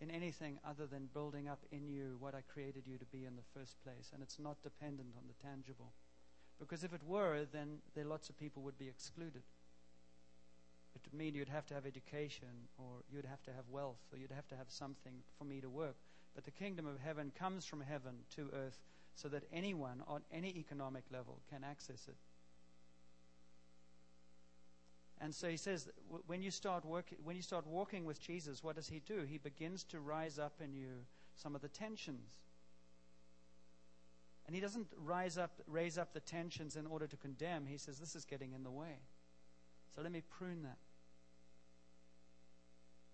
in 0.00 0.10
anything 0.10 0.58
other 0.68 0.86
than 0.86 1.08
building 1.12 1.48
up 1.48 1.60
in 1.72 1.88
you 1.88 2.16
what 2.20 2.34
I 2.34 2.42
created 2.52 2.84
you 2.86 2.98
to 2.98 3.06
be 3.06 3.24
in 3.24 3.36
the 3.36 3.58
first 3.58 3.82
place. 3.82 4.10
And 4.12 4.22
it's 4.22 4.38
not 4.38 4.62
dependent 4.62 5.14
on 5.16 5.24
the 5.26 5.48
tangible. 5.48 5.92
Because 6.60 6.84
if 6.84 6.92
it 6.92 7.02
were, 7.06 7.46
then 7.50 7.78
there 7.94 8.04
lots 8.04 8.28
of 8.28 8.38
people 8.38 8.62
would 8.62 8.78
be 8.78 8.88
excluded. 8.88 9.42
It 10.94 11.00
would 11.04 11.18
mean 11.18 11.34
you'd 11.34 11.48
have 11.48 11.66
to 11.66 11.74
have 11.74 11.86
education, 11.86 12.48
or 12.76 13.02
you'd 13.12 13.24
have 13.24 13.42
to 13.44 13.52
have 13.52 13.68
wealth, 13.70 14.00
or 14.12 14.18
you'd 14.18 14.32
have 14.32 14.48
to 14.48 14.56
have 14.56 14.68
something 14.68 15.12
for 15.38 15.44
me 15.44 15.60
to 15.60 15.70
work. 15.70 15.96
But 16.34 16.44
the 16.44 16.50
kingdom 16.50 16.86
of 16.86 16.98
heaven 16.98 17.32
comes 17.38 17.64
from 17.64 17.80
heaven 17.80 18.14
to 18.36 18.50
earth 18.52 18.78
so 19.14 19.28
that 19.28 19.44
anyone 19.52 20.02
on 20.06 20.22
any 20.32 20.48
economic 20.56 21.04
level 21.10 21.40
can 21.50 21.64
access 21.64 22.06
it. 22.08 22.16
And 25.20 25.34
so 25.34 25.48
he 25.48 25.56
says, 25.56 25.88
when 26.26 26.42
you 26.42 26.50
start 26.50 26.84
work, 26.84 27.06
when 27.24 27.34
you 27.34 27.42
start 27.42 27.66
walking 27.66 28.04
with 28.04 28.20
Jesus, 28.20 28.62
what 28.62 28.76
does 28.76 28.88
he 28.88 29.00
do? 29.00 29.22
He 29.28 29.38
begins 29.38 29.82
to 29.84 29.98
rise 29.98 30.38
up 30.38 30.54
in 30.62 30.74
you 30.74 31.04
some 31.34 31.56
of 31.56 31.60
the 31.60 31.68
tensions. 31.68 32.30
And 34.46 34.54
he 34.54 34.60
doesn't 34.60 34.86
rise 34.96 35.36
up, 35.36 35.50
raise 35.66 35.98
up 35.98 36.14
the 36.14 36.20
tensions 36.20 36.76
in 36.76 36.86
order 36.86 37.06
to 37.06 37.16
condemn. 37.16 37.66
He 37.66 37.76
says, 37.78 37.98
this 37.98 38.14
is 38.14 38.24
getting 38.24 38.52
in 38.52 38.62
the 38.62 38.70
way. 38.70 39.00
So 39.94 40.02
let 40.02 40.12
me 40.12 40.22
prune 40.38 40.62
that. 40.62 40.78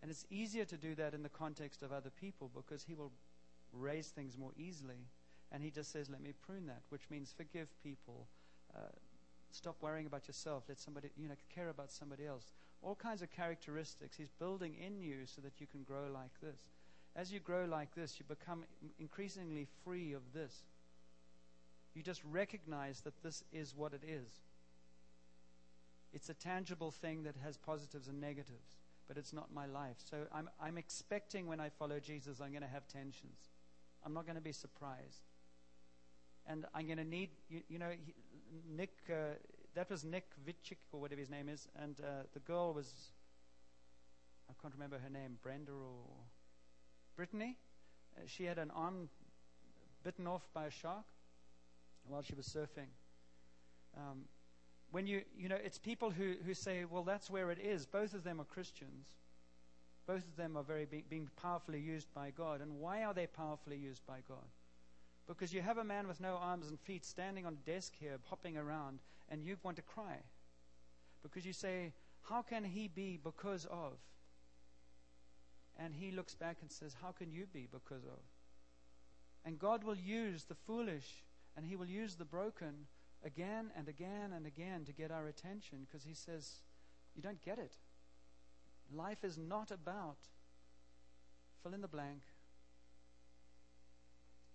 And 0.03 0.11
it's 0.11 0.27
easier 0.31 0.67
to 0.67 0.77
do 0.77 0.95
that 0.97 1.15
in 1.15 1.23
the 1.23 1.31
context 1.31 1.83
of 1.83 1.91
other 1.91 2.11
people 2.11 2.51
because 2.55 2.85
he 2.85 2.95
will 2.95 3.11
raise 3.73 4.09
things 4.09 4.37
more 4.37 4.53
easily. 4.57 5.09
And 5.51 5.63
he 5.63 5.71
just 5.71 5.91
says, 5.91 6.11
let 6.11 6.21
me 6.21 6.35
prune 6.47 6.67
that, 6.67 6.83
which 6.91 7.03
means 7.11 7.33
forgive 7.35 7.69
people. 7.83 8.27
Uh, 8.77 8.81
stop 9.55 9.77
worrying 9.81 10.07
about 10.07 10.27
yourself. 10.27 10.65
Let 10.69 10.81
somebody, 10.81 11.11
you 11.17 11.29
know, 11.29 11.35
care 11.55 11.69
about 11.69 11.91
somebody 11.91 12.27
else. 12.27 12.47
All 12.83 12.95
kinds 12.95 13.23
of 13.23 13.31
characteristics 13.31 14.17
he's 14.17 14.33
building 14.33 14.75
in 14.75 15.01
you 15.01 15.27
so 15.27 15.41
that 15.43 15.61
you 15.61 15.67
can 15.67 15.83
grow 15.83 16.07
like 16.13 16.41
this. 16.43 16.67
As 17.17 17.33
you 17.33 17.41
grow 17.41 17.65
like 17.65 17.95
this, 17.95 18.19
you 18.19 18.25
become 18.29 18.65
increasingly 18.99 19.67
free 19.85 20.13
of 20.13 20.23
this. 20.33 20.65
You 21.95 22.03
just 22.03 22.23
recognize 22.25 23.01
that 23.03 23.23
this 23.23 23.45
is 23.53 23.75
what 23.77 23.93
it 23.93 24.03
is. 24.07 24.41
It's 26.13 26.29
a 26.29 26.35
tangible 26.35 26.91
thing 26.91 27.23
that 27.23 27.37
has 27.43 27.57
positives 27.57 28.09
and 28.09 28.21
negatives 28.21 28.77
but 29.07 29.17
it's 29.17 29.33
not 29.33 29.53
my 29.53 29.67
life. 29.67 29.97
So 29.99 30.17
I'm, 30.33 30.49
I'm 30.61 30.79
expecting 30.79 31.47
when 31.47 31.61
I 31.61 31.69
follow 31.69 32.01
Jesus, 32.01 32.41
I'm 32.41 32.51
going 32.51 32.63
to 32.63 32.69
have 32.69 32.87
tensions. 32.89 33.51
I'm 34.05 34.15
not 34.15 34.27
going 34.27 34.37
to 34.37 34.43
be 34.43 34.53
surprised. 34.53 35.23
And 36.47 36.67
I'm 36.75 36.87
going 36.87 36.99
to 36.99 37.05
need, 37.05 37.31
you, 37.49 37.61
you 37.69 37.79
know, 37.79 37.91
he, 37.91 38.15
Nick, 38.69 38.93
uh, 39.11 39.37
that 39.75 39.91
was 39.91 40.05
Nick 40.05 40.27
Vitchik 40.47 40.79
or 40.93 41.01
whatever 41.01 41.21
his 41.21 41.31
name 41.31 41.49
is, 41.49 41.69
and 41.77 42.01
uh, 42.01 42.25
the 42.33 42.41
girl 42.41 42.73
was, 42.73 43.13
I 44.49 44.53
can't 44.61 44.75
remember 44.75 44.99
her 44.99 45.11
name, 45.11 45.39
Brenda 45.43 45.73
or 45.73 46.05
Brittany. 47.17 47.57
Uh, 48.17 48.23
she 48.27 48.45
had 48.45 48.59
an 48.59 48.71
arm 48.71 49.09
bitten 50.03 50.27
off 50.27 50.49
by 50.53 50.67
a 50.67 50.71
shark 50.71 51.05
while 52.07 52.23
she 52.23 52.35
was 52.35 52.47
surfing. 52.47 52.89
Um, 53.97 54.25
when 54.91 55.07
you, 55.07 55.23
you 55.37 55.49
know, 55.49 55.57
it's 55.57 55.79
people 55.79 56.11
who, 56.11 56.35
who 56.45 56.55
say, 56.55 56.85
well, 56.85 57.03
that's 57.03 57.31
where 57.31 57.51
it 57.51 57.59
is. 57.59 57.87
Both 57.87 58.15
of 58.15 58.23
them 58.23 58.41
are 58.41 58.45
Christians. 58.45 59.07
Both 60.07 60.27
of 60.29 60.37
them 60.37 60.57
are 60.57 60.63
very 60.63 60.85
be, 60.85 61.05
being 61.09 61.29
powerfully 61.41 61.81
used 61.81 62.13
by 62.15 62.31
God. 62.31 62.61
And 62.61 62.79
why 62.79 63.05
are 63.05 63.15
they 63.15 63.27
powerfully 63.27 63.77
used 63.77 64.07
by 64.07 64.19
God? 64.29 64.47
Because 65.27 65.53
you 65.53 65.63
have 65.63 65.79
a 65.79 65.85
man 65.85 66.07
with 66.07 66.21
no 66.21 66.37
arms 66.37 66.69
and 66.69 66.79
feet 66.79 67.05
standing 67.05 67.47
on 67.47 67.55
a 67.55 67.71
desk 67.71 67.95
here, 67.99 68.19
hopping 68.29 68.57
around, 68.57 68.99
and 69.31 69.43
you 69.43 69.57
want 69.63 69.77
to 69.77 69.83
cry. 69.83 70.19
Because 71.23 71.47
you 71.47 71.53
say, 71.55 71.93
how 72.29 72.43
can 72.43 72.65
he 72.65 72.89
be 72.89 73.19
because 73.23 73.67
of? 73.67 73.93
And 75.79 75.95
he 75.95 76.11
looks 76.11 76.35
back 76.35 76.59
and 76.61 76.71
says, 76.71 76.97
How 77.03 77.13
can 77.13 77.31
you 77.33 77.47
be 77.53 77.69
because 77.71 78.05
of? 78.05 78.21
And 79.45 79.59
God 79.59 79.85
will 79.85 79.97
use 79.97 80.45
the 80.45 80.55
foolish 80.55 81.25
and 81.57 81.67
he 81.67 81.77
will 81.77 81.87
use 81.87 82.15
the 82.15 82.25
broken 82.25 82.87
again 83.25 83.71
and 83.77 83.89
again 83.89 84.33
and 84.35 84.47
again 84.47 84.85
to 84.85 84.93
get 84.93 85.11
our 85.11 85.27
attention 85.27 85.87
because 85.87 86.05
he 86.05 86.15
says, 86.15 86.61
You 87.15 87.23
don't 87.23 87.43
get 87.43 87.59
it. 87.59 87.75
Life 88.93 89.25
is 89.25 89.37
not 89.37 89.71
about 89.71 90.19
fill 91.63 91.75
in 91.75 91.81
the 91.81 91.89
blank. 91.89 92.21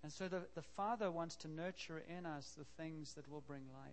And 0.04 0.12
so 0.12 0.28
the, 0.28 0.44
the 0.56 0.62
Father 0.62 1.12
wants 1.12 1.36
to 1.38 1.48
nurture 1.48 2.02
in 2.18 2.26
us 2.26 2.54
the 2.58 2.66
things 2.82 3.14
that 3.14 3.30
will 3.30 3.42
bring 3.42 3.64
life. 3.74 3.92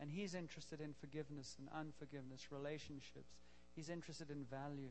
And 0.00 0.10
He's 0.10 0.34
interested 0.34 0.80
in 0.80 0.94
forgiveness 0.94 1.56
and 1.58 1.68
unforgiveness, 1.78 2.46
relationships. 2.50 3.36
He's 3.76 3.90
interested 3.90 4.30
in 4.30 4.44
values, 4.50 4.90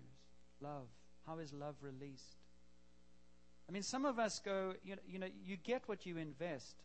love. 0.62 0.88
How 1.26 1.40
is 1.40 1.54
love 1.54 1.76
released? 1.82 2.38
I 3.68 3.72
mean, 3.72 3.84
some 3.84 4.06
of 4.06 4.18
us 4.18 4.40
go, 4.44 4.74
you 4.84 4.96
know, 4.96 5.02
you, 5.08 5.20
know, 5.20 5.28
you 5.46 5.58
get 5.58 5.84
what 5.88 6.06
you 6.06 6.18
invest. 6.18 6.76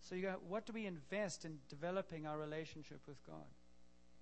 So 0.00 0.14
you 0.14 0.22
go, 0.22 0.36
what 0.48 0.66
do 0.66 0.72
we 0.72 0.86
invest 0.86 1.44
in 1.44 1.58
developing 1.68 2.26
our 2.26 2.38
relationship 2.38 3.00
with 3.06 3.24
God? 3.26 3.46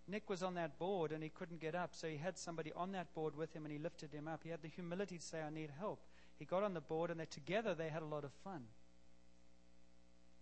Nick 0.08 0.30
was 0.30 0.42
on 0.42 0.54
that 0.54 0.78
board 0.78 1.12
and 1.12 1.22
he 1.22 1.28
couldn't 1.28 1.60
get 1.60 1.74
up, 1.74 1.94
so 1.94 2.08
he 2.08 2.16
had 2.16 2.38
somebody 2.38 2.72
on 2.74 2.92
that 2.92 3.12
board 3.14 3.36
with 3.36 3.54
him 3.54 3.64
and 3.64 3.72
he 3.72 3.78
lifted 3.78 4.12
him 4.12 4.26
up. 4.26 4.40
He 4.42 4.50
had 4.50 4.62
the 4.62 4.68
humility 4.68 5.18
to 5.18 5.24
say, 5.24 5.40
I 5.42 5.50
need 5.50 5.70
help. 5.78 6.00
He 6.38 6.44
got 6.44 6.62
on 6.62 6.74
the 6.74 6.80
board 6.80 7.10
and 7.10 7.18
they, 7.18 7.26
together 7.26 7.74
they 7.74 7.88
had 7.88 8.02
a 8.02 8.06
lot 8.06 8.24
of 8.24 8.32
fun. 8.44 8.62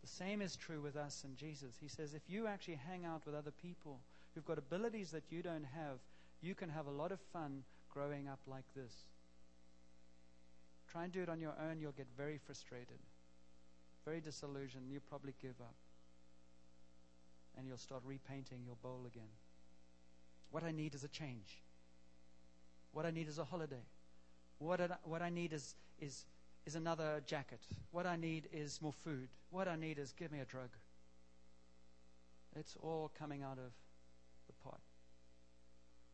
The 0.03 0.09
same 0.09 0.43
is 0.43 0.57
true 0.57 0.81
with 0.81 0.95
us 0.95 1.23
and 1.25 1.37
Jesus. 1.37 1.75
He 1.81 1.89
says, 1.89 2.15
if 2.15 2.23
you 2.29 2.47
actually 2.47 2.79
hang 2.89 3.05
out 3.05 3.23
with 3.25 3.35
other 3.35 3.51
people 3.51 4.01
who've 4.35 4.45
got 4.45 4.59
abilities 4.59 5.11
that 5.11 5.25
you 5.31 5.43
don't 5.43 5.67
have, 5.75 5.99
you 6.43 6.55
can 6.55 6.69
have 6.69 6.87
a 6.87 6.91
lot 6.91 7.13
of 7.13 7.21
fun 7.33 7.65
growing 7.91 8.29
up 8.29 8.39
like 8.47 8.67
this. 8.75 8.93
Try 10.93 11.05
and 11.05 11.13
do 11.13 11.23
it 11.23 11.29
on 11.29 11.41
your 11.41 11.55
own, 11.69 11.81
you'll 11.81 11.93
get 11.93 12.07
very 12.17 12.39
frustrated, 12.39 12.99
very 14.05 14.21
disillusioned. 14.21 14.91
You'll 14.91 15.03
probably 15.09 15.35
give 15.43 15.61
up. 15.61 15.75
And 17.59 17.67
you'll 17.67 17.79
start 17.79 18.03
repainting 18.05 18.61
your 18.65 18.77
bowl 18.83 19.01
again. 19.07 19.31
What 20.51 20.63
I 20.63 20.71
need 20.71 20.95
is 20.95 21.05
a 21.05 21.09
change. 21.09 21.63
What 22.93 23.07
I 23.07 23.11
need 23.11 23.29
is 23.29 23.39
a 23.39 23.45
holiday. 23.45 23.83
What 24.59 24.81
I, 24.81 24.89
what 25.05 25.23
I 25.23 25.31
need 25.31 25.53
is, 25.53 25.75
is, 26.01 26.25
is 26.65 26.75
another 26.75 27.23
jacket. 27.27 27.61
What 27.91 28.07
I 28.07 28.17
need 28.17 28.49
is 28.53 28.81
more 28.81 28.93
food. 28.93 29.29
What 29.51 29.69
I 29.69 29.77
need 29.77 29.99
is 29.99 30.13
give 30.13 30.33
me 30.33 30.41
a 30.41 30.45
drug. 30.45 30.71
It's 32.55 32.77
all 32.81 33.11
coming 33.19 33.43
out 33.43 33.59
of 33.59 33.73
the 34.47 34.55
pot. 34.65 34.81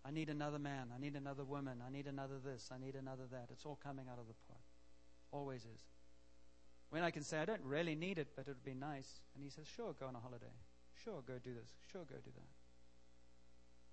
I 0.05 0.11
need 0.11 0.29
another 0.29 0.59
man. 0.59 0.89
I 0.95 1.01
need 1.01 1.15
another 1.15 1.45
woman. 1.45 1.81
I 1.87 1.91
need 1.91 2.07
another 2.07 2.39
this. 2.45 2.71
I 2.75 2.85
need 2.85 2.97
another 2.97 3.25
that. 3.31 3.49
It's 3.53 3.65
all 3.65 3.79
coming 3.83 4.07
out 4.11 4.19
of 4.19 4.27
the 4.27 4.35
pot. 4.49 4.61
Always 5.31 5.61
is. 5.61 5.83
When 6.91 7.03
I 7.03 7.11
can 7.11 7.23
say, 7.23 7.39
I 7.39 7.45
don't 7.45 7.63
really 7.63 7.95
need 7.95 8.19
it, 8.19 8.29
but 8.35 8.43
it 8.43 8.49
would 8.49 8.65
be 8.65 8.75
nice. 8.75 9.21
And 9.35 9.45
he 9.45 9.51
says, 9.51 9.67
Sure, 9.67 9.95
go 9.99 10.07
on 10.07 10.17
a 10.17 10.21
holiday. 10.21 10.53
Sure, 11.05 11.23
go 11.27 11.35
do 11.43 11.55
this. 11.55 11.71
Sure, 11.91 12.03
go 12.03 12.17
do 12.17 12.31
that. 12.35 12.51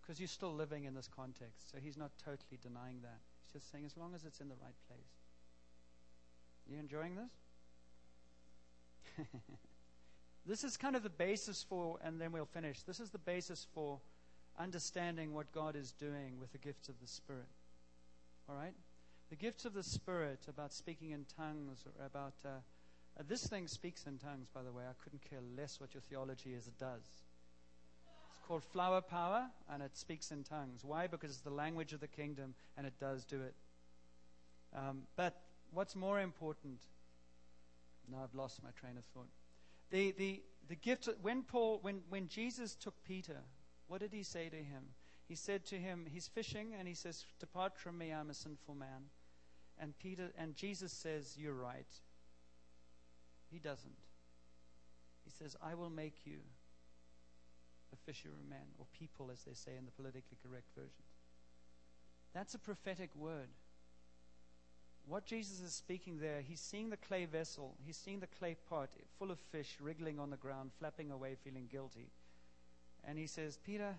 Because 0.01 0.19
you're 0.19 0.27
still 0.27 0.53
living 0.53 0.85
in 0.85 0.95
this 0.95 1.07
context. 1.07 1.71
So 1.71 1.77
he's 1.81 1.97
not 1.97 2.11
totally 2.17 2.57
denying 2.61 3.01
that. 3.03 3.21
Just 3.53 3.71
saying, 3.71 3.85
as 3.85 3.97
long 3.97 4.13
as 4.15 4.25
it's 4.25 4.39
in 4.39 4.49
the 4.49 4.55
right 4.61 4.75
place. 4.87 4.99
You 6.69 6.79
enjoying 6.79 7.15
this? 7.15 9.25
this 10.45 10.63
is 10.63 10.77
kind 10.77 10.95
of 10.95 11.03
the 11.03 11.09
basis 11.09 11.65
for, 11.67 11.97
and 12.03 12.21
then 12.21 12.31
we'll 12.31 12.45
finish. 12.45 12.83
This 12.83 12.99
is 12.99 13.09
the 13.09 13.17
basis 13.17 13.65
for 13.73 13.99
understanding 14.59 15.33
what 15.33 15.51
God 15.51 15.75
is 15.75 15.93
doing 15.93 16.39
with 16.39 16.51
the 16.51 16.59
gifts 16.59 16.89
of 16.89 16.99
the 17.01 17.07
Spirit. 17.07 17.47
All 18.47 18.55
right? 18.55 18.73
The 19.29 19.35
gifts 19.35 19.65
of 19.65 19.73
the 19.73 19.83
Spirit 19.83 20.41
about 20.47 20.73
speaking 20.73 21.11
in 21.11 21.25
tongues 21.37 21.83
or 21.85 22.05
about. 22.05 22.33
Uh, 22.45 22.49
uh, 23.19 23.23
this 23.27 23.47
thing 23.47 23.67
speaks 23.67 24.05
in 24.05 24.17
tongues, 24.17 24.47
by 24.53 24.61
the 24.61 24.71
way. 24.71 24.83
I 24.87 24.93
couldn't 25.03 25.27
care 25.27 25.39
less 25.57 25.79
what 25.79 25.93
your 25.93 26.01
theology 26.01 26.53
is, 26.53 26.67
it 26.67 26.77
does 26.77 27.28
called 28.49 28.63
Flower 28.63 28.99
Power, 28.99 29.45
and 29.71 29.83
it 29.83 29.95
speaks 29.95 30.31
in 30.31 30.43
tongues. 30.43 30.83
Why? 30.83 31.05
Because 31.05 31.29
it's 31.29 31.41
the 31.41 31.51
language 31.51 31.93
of 31.93 31.99
the 31.99 32.07
kingdom, 32.07 32.55
and 32.75 32.87
it 32.87 32.93
does 32.99 33.23
do 33.23 33.39
it. 33.41 33.53
Um, 34.75 35.03
but 35.15 35.39
what's 35.71 35.95
more 35.95 36.19
important? 36.19 36.81
Now 38.11 38.23
I've 38.23 38.33
lost 38.33 38.63
my 38.63 38.71
train 38.71 38.97
of 38.97 39.05
thought. 39.05 39.29
The, 39.91 40.15
the, 40.17 40.41
the 40.67 40.75
gift, 40.75 41.07
when 41.21 41.43
Paul, 41.43 41.77
when, 41.83 42.01
when 42.09 42.27
Jesus 42.27 42.73
took 42.73 42.95
Peter, 43.03 43.37
what 43.87 43.99
did 43.99 44.13
he 44.13 44.23
say 44.23 44.49
to 44.49 44.57
him? 44.57 44.83
He 45.27 45.35
said 45.35 45.63
to 45.65 45.75
him, 45.75 46.07
he's 46.11 46.27
fishing, 46.27 46.73
and 46.77 46.87
he 46.87 46.95
says, 46.95 47.25
Depart 47.39 47.77
from 47.77 47.99
me, 47.99 48.11
I'm 48.11 48.31
a 48.31 48.33
sinful 48.33 48.73
man. 48.73 49.11
And 49.77 49.93
Peter 49.99 50.31
and 50.35 50.55
Jesus 50.55 50.91
says, 50.91 51.35
You're 51.37 51.53
right. 51.53 51.87
He 53.51 53.59
doesn't. 53.59 53.99
He 55.23 55.29
says, 55.29 55.55
I 55.61 55.75
will 55.75 55.91
make 55.91 56.25
you 56.25 56.39
a 57.93 57.97
fishermen 58.05 58.75
or 58.77 58.85
people, 58.97 59.29
as 59.31 59.43
they 59.43 59.53
say 59.53 59.71
in 59.77 59.85
the 59.85 59.91
politically 59.91 60.37
correct 60.43 60.67
versions. 60.75 61.13
That's 62.33 62.53
a 62.53 62.59
prophetic 62.59 63.09
word. 63.15 63.49
What 65.07 65.25
Jesus 65.25 65.59
is 65.61 65.73
speaking 65.73 66.19
there, 66.19 66.41
he's 66.41 66.59
seeing 66.59 66.89
the 66.89 66.97
clay 66.97 67.25
vessel, 67.25 67.75
he's 67.83 67.97
seeing 67.97 68.19
the 68.19 68.27
clay 68.27 68.55
pot 68.69 68.89
full 69.17 69.31
of 69.31 69.39
fish 69.39 69.77
wriggling 69.81 70.19
on 70.19 70.29
the 70.29 70.37
ground, 70.37 70.71
flapping 70.77 71.09
away, 71.09 71.35
feeling 71.43 71.67
guilty. 71.71 72.09
And 73.03 73.17
he 73.17 73.25
says, 73.25 73.57
Peter, 73.57 73.95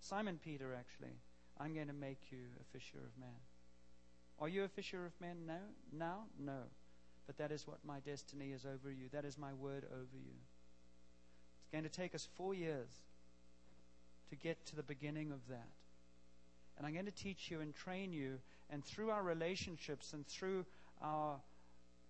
Simon 0.00 0.40
Peter, 0.42 0.74
actually, 0.76 1.14
I'm 1.60 1.74
going 1.74 1.86
to 1.86 1.92
make 1.92 2.18
you 2.30 2.38
a 2.60 2.64
fisher 2.76 2.98
of 2.98 3.20
men. 3.20 3.36
Are 4.40 4.48
you 4.48 4.64
a 4.64 4.68
fisher 4.68 5.06
of 5.06 5.12
men 5.20 5.46
now? 5.46 5.60
Now? 5.92 6.18
No. 6.40 6.62
But 7.26 7.38
that 7.38 7.52
is 7.52 7.66
what 7.68 7.78
my 7.86 8.00
destiny 8.00 8.50
is 8.50 8.66
over 8.66 8.90
you. 8.90 9.08
That 9.12 9.24
is 9.24 9.38
my 9.38 9.52
word 9.52 9.84
over 9.92 10.16
you. 10.16 10.34
It's 11.60 11.70
going 11.70 11.84
to 11.84 11.90
take 11.90 12.16
us 12.16 12.26
four 12.36 12.54
years 12.54 12.88
to 14.32 14.36
get 14.36 14.64
to 14.64 14.74
the 14.74 14.82
beginning 14.82 15.30
of 15.30 15.46
that. 15.48 15.68
And 16.78 16.86
I'm 16.86 16.94
going 16.94 17.04
to 17.04 17.12
teach 17.12 17.50
you 17.50 17.60
and 17.60 17.74
train 17.74 18.14
you, 18.14 18.38
and 18.70 18.82
through 18.82 19.10
our 19.10 19.22
relationships 19.22 20.14
and 20.14 20.26
through 20.26 20.64
our 21.02 21.36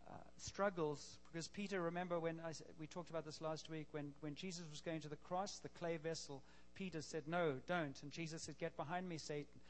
uh, 0.09 0.15
struggles, 0.39 1.19
because 1.31 1.49
Peter, 1.49 1.81
remember 1.81 2.21
when 2.21 2.39
I, 2.47 2.53
we 2.79 2.87
talked 2.87 3.11
about 3.11 3.25
this 3.25 3.41
last 3.41 3.69
week, 3.69 3.89
when, 3.91 4.13
when 4.21 4.37
Jesus 4.37 4.65
was 4.71 4.81
going 4.81 5.01
to 5.01 5.09
the 5.09 5.17
cross, 5.17 5.59
the 5.59 5.69
clay 5.71 5.97
vessel, 5.97 6.45
Peter 6.77 7.03
said, 7.03 7.25
No, 7.27 7.55
don't. 7.67 8.01
And 8.03 8.13
Jesus 8.13 8.43
said, 8.43 8.57
Get 8.59 8.77
behind 8.77 9.09
me, 9.09 9.19
Satan. 9.19 9.61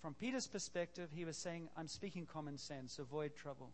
From 0.00 0.14
Peter's 0.14 0.46
perspective, 0.46 1.10
he 1.14 1.26
was 1.26 1.36
saying, 1.36 1.68
I'm 1.76 1.88
speaking 1.88 2.24
common 2.24 2.56
sense, 2.56 2.98
avoid 2.98 3.36
trouble. 3.36 3.68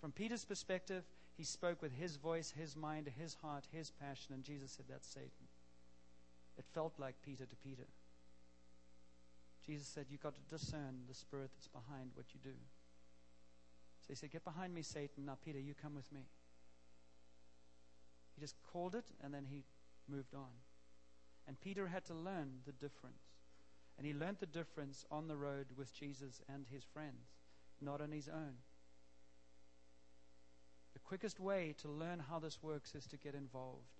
From 0.00 0.10
Peter's 0.10 0.44
perspective, 0.44 1.04
he 1.36 1.44
spoke 1.44 1.80
with 1.80 1.92
his 1.92 2.16
voice, 2.16 2.52
his 2.58 2.74
mind, 2.74 3.08
his 3.16 3.34
heart, 3.34 3.64
his 3.70 3.92
passion, 3.92 4.34
and 4.34 4.42
Jesus 4.42 4.72
said, 4.72 4.86
That's 4.88 5.06
Satan. 5.06 5.43
It 6.56 6.64
felt 6.72 6.94
like 6.98 7.16
Peter 7.22 7.46
to 7.46 7.56
Peter. 7.56 7.86
Jesus 9.66 9.88
said, 9.88 10.06
You've 10.08 10.22
got 10.22 10.34
to 10.34 10.56
discern 10.56 11.04
the 11.08 11.14
spirit 11.14 11.50
that's 11.54 11.68
behind 11.68 12.10
what 12.14 12.26
you 12.34 12.40
do. 12.42 12.56
So 14.02 14.08
he 14.08 14.14
said, 14.14 14.30
Get 14.30 14.44
behind 14.44 14.74
me, 14.74 14.82
Satan. 14.82 15.24
Now, 15.26 15.38
Peter, 15.42 15.58
you 15.58 15.74
come 15.74 15.94
with 15.94 16.12
me. 16.12 16.26
He 18.34 18.40
just 18.40 18.56
called 18.72 18.94
it 18.94 19.06
and 19.22 19.32
then 19.32 19.46
he 19.48 19.64
moved 20.08 20.34
on. 20.34 20.50
And 21.46 21.60
Peter 21.60 21.86
had 21.86 22.04
to 22.06 22.14
learn 22.14 22.60
the 22.66 22.72
difference. 22.72 23.22
And 23.96 24.06
he 24.06 24.12
learned 24.12 24.38
the 24.40 24.46
difference 24.46 25.04
on 25.10 25.28
the 25.28 25.36
road 25.36 25.66
with 25.76 25.94
Jesus 25.94 26.40
and 26.52 26.66
his 26.70 26.84
friends, 26.84 27.28
not 27.80 28.00
on 28.00 28.10
his 28.10 28.28
own. 28.28 28.54
The 30.94 31.00
quickest 31.00 31.38
way 31.38 31.74
to 31.82 31.88
learn 31.88 32.18
how 32.18 32.38
this 32.38 32.62
works 32.62 32.94
is 32.94 33.06
to 33.08 33.16
get 33.16 33.34
involved 33.34 33.92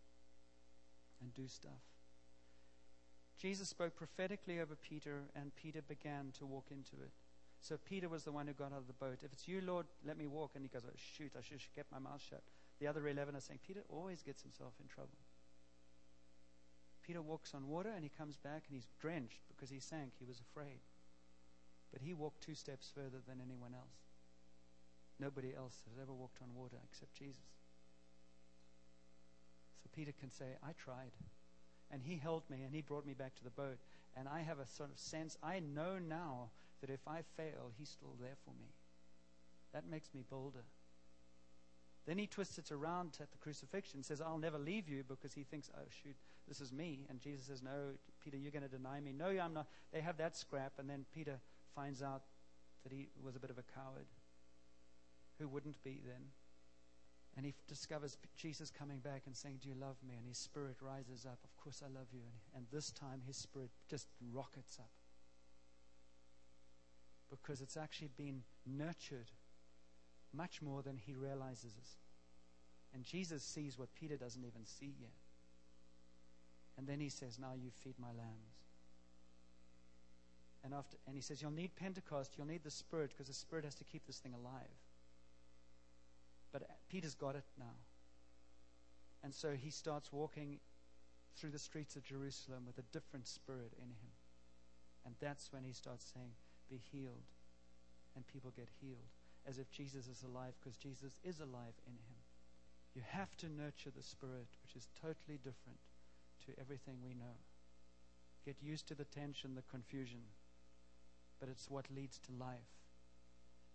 and 1.20 1.32
do 1.32 1.46
stuff. 1.46 1.93
Jesus 3.38 3.68
spoke 3.68 3.96
prophetically 3.96 4.60
over 4.60 4.76
Peter, 4.76 5.22
and 5.34 5.54
Peter 5.56 5.82
began 5.82 6.32
to 6.38 6.46
walk 6.46 6.66
into 6.70 6.96
it. 7.02 7.10
So 7.60 7.78
Peter 7.78 8.08
was 8.08 8.24
the 8.24 8.32
one 8.32 8.46
who 8.46 8.52
got 8.52 8.72
out 8.72 8.78
of 8.78 8.86
the 8.86 8.92
boat. 8.92 9.20
If 9.22 9.32
it's 9.32 9.48
you, 9.48 9.60
Lord, 9.60 9.86
let 10.06 10.18
me 10.18 10.26
walk. 10.26 10.52
And 10.54 10.64
he 10.64 10.68
goes, 10.68 10.82
oh, 10.86 10.92
shoot, 10.96 11.32
I 11.36 11.40
should 11.40 11.60
have 11.60 11.74
kept 11.74 11.92
my 11.92 11.98
mouth 11.98 12.20
shut. 12.28 12.42
The 12.78 12.86
other 12.86 13.08
11 13.08 13.34
are 13.34 13.40
saying, 13.40 13.60
Peter 13.66 13.80
always 13.88 14.22
gets 14.22 14.42
himself 14.42 14.74
in 14.80 14.86
trouble. 14.86 15.16
Peter 17.02 17.22
walks 17.22 17.54
on 17.54 17.68
water 17.68 17.90
and 17.94 18.02
he 18.02 18.10
comes 18.10 18.36
back 18.36 18.64
and 18.68 18.74
he's 18.76 18.88
drenched 19.00 19.40
because 19.48 19.70
he 19.70 19.78
sank. 19.78 20.12
He 20.18 20.26
was 20.26 20.40
afraid. 20.40 20.80
But 21.92 22.02
he 22.02 22.12
walked 22.12 22.42
two 22.42 22.54
steps 22.54 22.90
further 22.94 23.20
than 23.26 23.40
anyone 23.40 23.72
else. 23.74 23.96
Nobody 25.20 25.54
else 25.56 25.76
has 25.88 25.96
ever 26.00 26.12
walked 26.12 26.40
on 26.42 26.54
water 26.54 26.76
except 26.90 27.14
Jesus. 27.14 27.48
So 29.82 29.90
Peter 29.94 30.12
can 30.18 30.30
say, 30.30 30.56
I 30.62 30.72
tried 30.72 31.12
and 31.94 32.02
he 32.02 32.16
held 32.16 32.42
me 32.50 32.62
and 32.64 32.74
he 32.74 32.82
brought 32.82 33.06
me 33.06 33.14
back 33.14 33.36
to 33.36 33.44
the 33.44 33.50
boat. 33.50 33.78
And 34.16 34.28
I 34.28 34.40
have 34.40 34.58
a 34.58 34.66
sort 34.66 34.90
of 34.90 34.98
sense, 34.98 35.38
I 35.42 35.60
know 35.60 35.98
now 35.98 36.50
that 36.80 36.90
if 36.90 37.06
I 37.06 37.20
fail, 37.36 37.70
he's 37.78 37.88
still 37.88 38.16
there 38.20 38.36
for 38.44 38.50
me. 38.50 38.66
That 39.72 39.88
makes 39.88 40.08
me 40.12 40.24
bolder. 40.28 40.64
Then 42.06 42.18
he 42.18 42.26
twists 42.26 42.58
it 42.58 42.70
around 42.70 43.16
at 43.20 43.30
the 43.30 43.38
crucifixion, 43.38 44.02
says, 44.02 44.20
I'll 44.20 44.38
never 44.38 44.58
leave 44.58 44.88
you 44.88 45.04
because 45.08 45.32
he 45.32 45.44
thinks, 45.44 45.70
oh, 45.74 45.86
shoot, 46.02 46.16
this 46.46 46.60
is 46.60 46.72
me. 46.72 47.06
And 47.08 47.20
Jesus 47.20 47.46
says, 47.46 47.62
No, 47.62 47.94
Peter, 48.22 48.36
you're 48.36 48.52
going 48.52 48.62
to 48.62 48.68
deny 48.68 49.00
me. 49.00 49.12
No, 49.16 49.26
I'm 49.26 49.54
not. 49.54 49.66
They 49.92 50.00
have 50.00 50.18
that 50.18 50.36
scrap, 50.36 50.72
and 50.78 50.90
then 50.90 51.06
Peter 51.14 51.38
finds 51.74 52.02
out 52.02 52.22
that 52.82 52.92
he 52.92 53.08
was 53.22 53.36
a 53.36 53.40
bit 53.40 53.50
of 53.50 53.56
a 53.56 53.64
coward. 53.74 54.06
Who 55.38 55.48
wouldn't 55.48 55.82
be 55.82 56.00
then? 56.04 56.26
And 57.36 57.44
he 57.44 57.54
discovers 57.66 58.16
Jesus 58.36 58.70
coming 58.70 58.98
back 58.98 59.22
and 59.26 59.34
saying, 59.36 59.58
Do 59.62 59.68
you 59.68 59.74
love 59.74 59.96
me? 60.06 60.14
And 60.16 60.26
his 60.26 60.38
spirit 60.38 60.76
rises 60.80 61.26
up. 61.26 61.38
Of 61.42 61.56
course, 61.56 61.82
I 61.84 61.88
love 61.88 62.06
you. 62.12 62.20
And, 62.20 62.56
and 62.56 62.66
this 62.72 62.92
time, 62.92 63.22
his 63.26 63.36
spirit 63.36 63.70
just 63.88 64.06
rockets 64.32 64.78
up. 64.78 64.90
Because 67.30 67.60
it's 67.60 67.76
actually 67.76 68.10
been 68.16 68.42
nurtured 68.64 69.30
much 70.32 70.62
more 70.62 70.82
than 70.82 70.96
he 70.96 71.14
realizes. 71.14 71.74
And 72.94 73.02
Jesus 73.02 73.42
sees 73.42 73.78
what 73.78 73.92
Peter 73.94 74.16
doesn't 74.16 74.44
even 74.44 74.64
see 74.64 74.94
yet. 75.00 75.10
And 76.78 76.86
then 76.86 77.00
he 77.00 77.08
says, 77.08 77.38
Now 77.38 77.54
you 77.54 77.70
feed 77.82 77.94
my 77.98 78.08
lambs. 78.08 78.54
And, 80.62 80.72
after, 80.72 80.96
and 81.06 81.16
he 81.16 81.22
says, 81.22 81.42
You'll 81.42 81.50
need 81.50 81.74
Pentecost, 81.76 82.34
you'll 82.36 82.46
need 82.46 82.62
the 82.62 82.70
Spirit, 82.70 83.10
because 83.10 83.26
the 83.26 83.34
Spirit 83.34 83.64
has 83.64 83.74
to 83.76 83.84
keep 83.84 84.06
this 84.06 84.18
thing 84.18 84.34
alive. 84.34 84.70
But 86.54 86.70
Peter's 86.88 87.16
got 87.16 87.34
it 87.34 87.42
now. 87.58 87.74
And 89.24 89.34
so 89.34 89.54
he 89.60 89.70
starts 89.70 90.12
walking 90.12 90.60
through 91.36 91.50
the 91.50 91.58
streets 91.58 91.96
of 91.96 92.04
Jerusalem 92.04 92.62
with 92.64 92.78
a 92.78 92.86
different 92.92 93.26
spirit 93.26 93.72
in 93.76 93.88
him. 93.88 94.14
And 95.04 95.16
that's 95.20 95.52
when 95.52 95.64
he 95.64 95.72
starts 95.72 96.12
saying, 96.14 96.30
Be 96.70 96.80
healed. 96.92 97.26
And 98.14 98.24
people 98.28 98.52
get 98.54 98.68
healed 98.80 99.10
as 99.44 99.58
if 99.58 99.68
Jesus 99.72 100.06
is 100.06 100.22
alive 100.22 100.54
because 100.60 100.76
Jesus 100.76 101.18
is 101.24 101.40
alive 101.40 101.74
in 101.88 101.94
him. 101.94 102.22
You 102.94 103.02
have 103.04 103.36
to 103.38 103.48
nurture 103.48 103.90
the 103.90 104.02
spirit, 104.04 104.46
which 104.62 104.76
is 104.76 104.86
totally 105.02 105.38
different 105.38 105.82
to 106.46 106.52
everything 106.60 106.98
we 107.02 107.14
know. 107.14 107.42
Get 108.46 108.62
used 108.62 108.86
to 108.88 108.94
the 108.94 109.04
tension, 109.04 109.56
the 109.56 109.64
confusion, 109.68 110.20
but 111.40 111.48
it's 111.48 111.68
what 111.68 111.90
leads 111.90 112.20
to 112.20 112.32
life. 112.38 112.83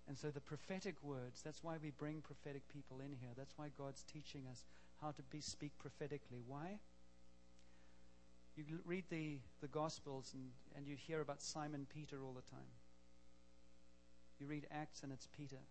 And 0.10 0.18
so 0.18 0.32
the 0.32 0.42
prophetic 0.42 0.96
words, 1.04 1.44
that's 1.44 1.64
why 1.64 1.76
we 1.82 1.92
bring 1.92 2.22
prophetic 2.22 2.68
people 2.68 3.00
in 3.00 3.14
here. 3.22 3.30
That's 3.38 3.54
why 3.58 3.68
God's 3.78 4.04
teaching 4.12 4.42
us 4.52 4.64
how 5.00 5.12
to 5.12 5.22
be, 5.30 5.40
speak 5.40 5.72
prophetically. 5.78 6.42
Why? 6.48 6.80
You 8.58 8.80
read 8.86 9.04
the, 9.12 9.38
the 9.62 9.68
Gospels 9.68 10.32
and, 10.34 10.50
and 10.76 10.88
you 10.88 10.96
hear 10.96 11.22
about 11.22 11.44
Simon 11.44 11.86
Peter 11.94 12.18
all 12.26 12.34
the 12.34 12.50
time. 12.50 12.74
You 14.40 14.48
read 14.48 14.66
Acts 14.72 15.04
and 15.04 15.12
it's 15.12 15.28
Peter. 15.28 15.62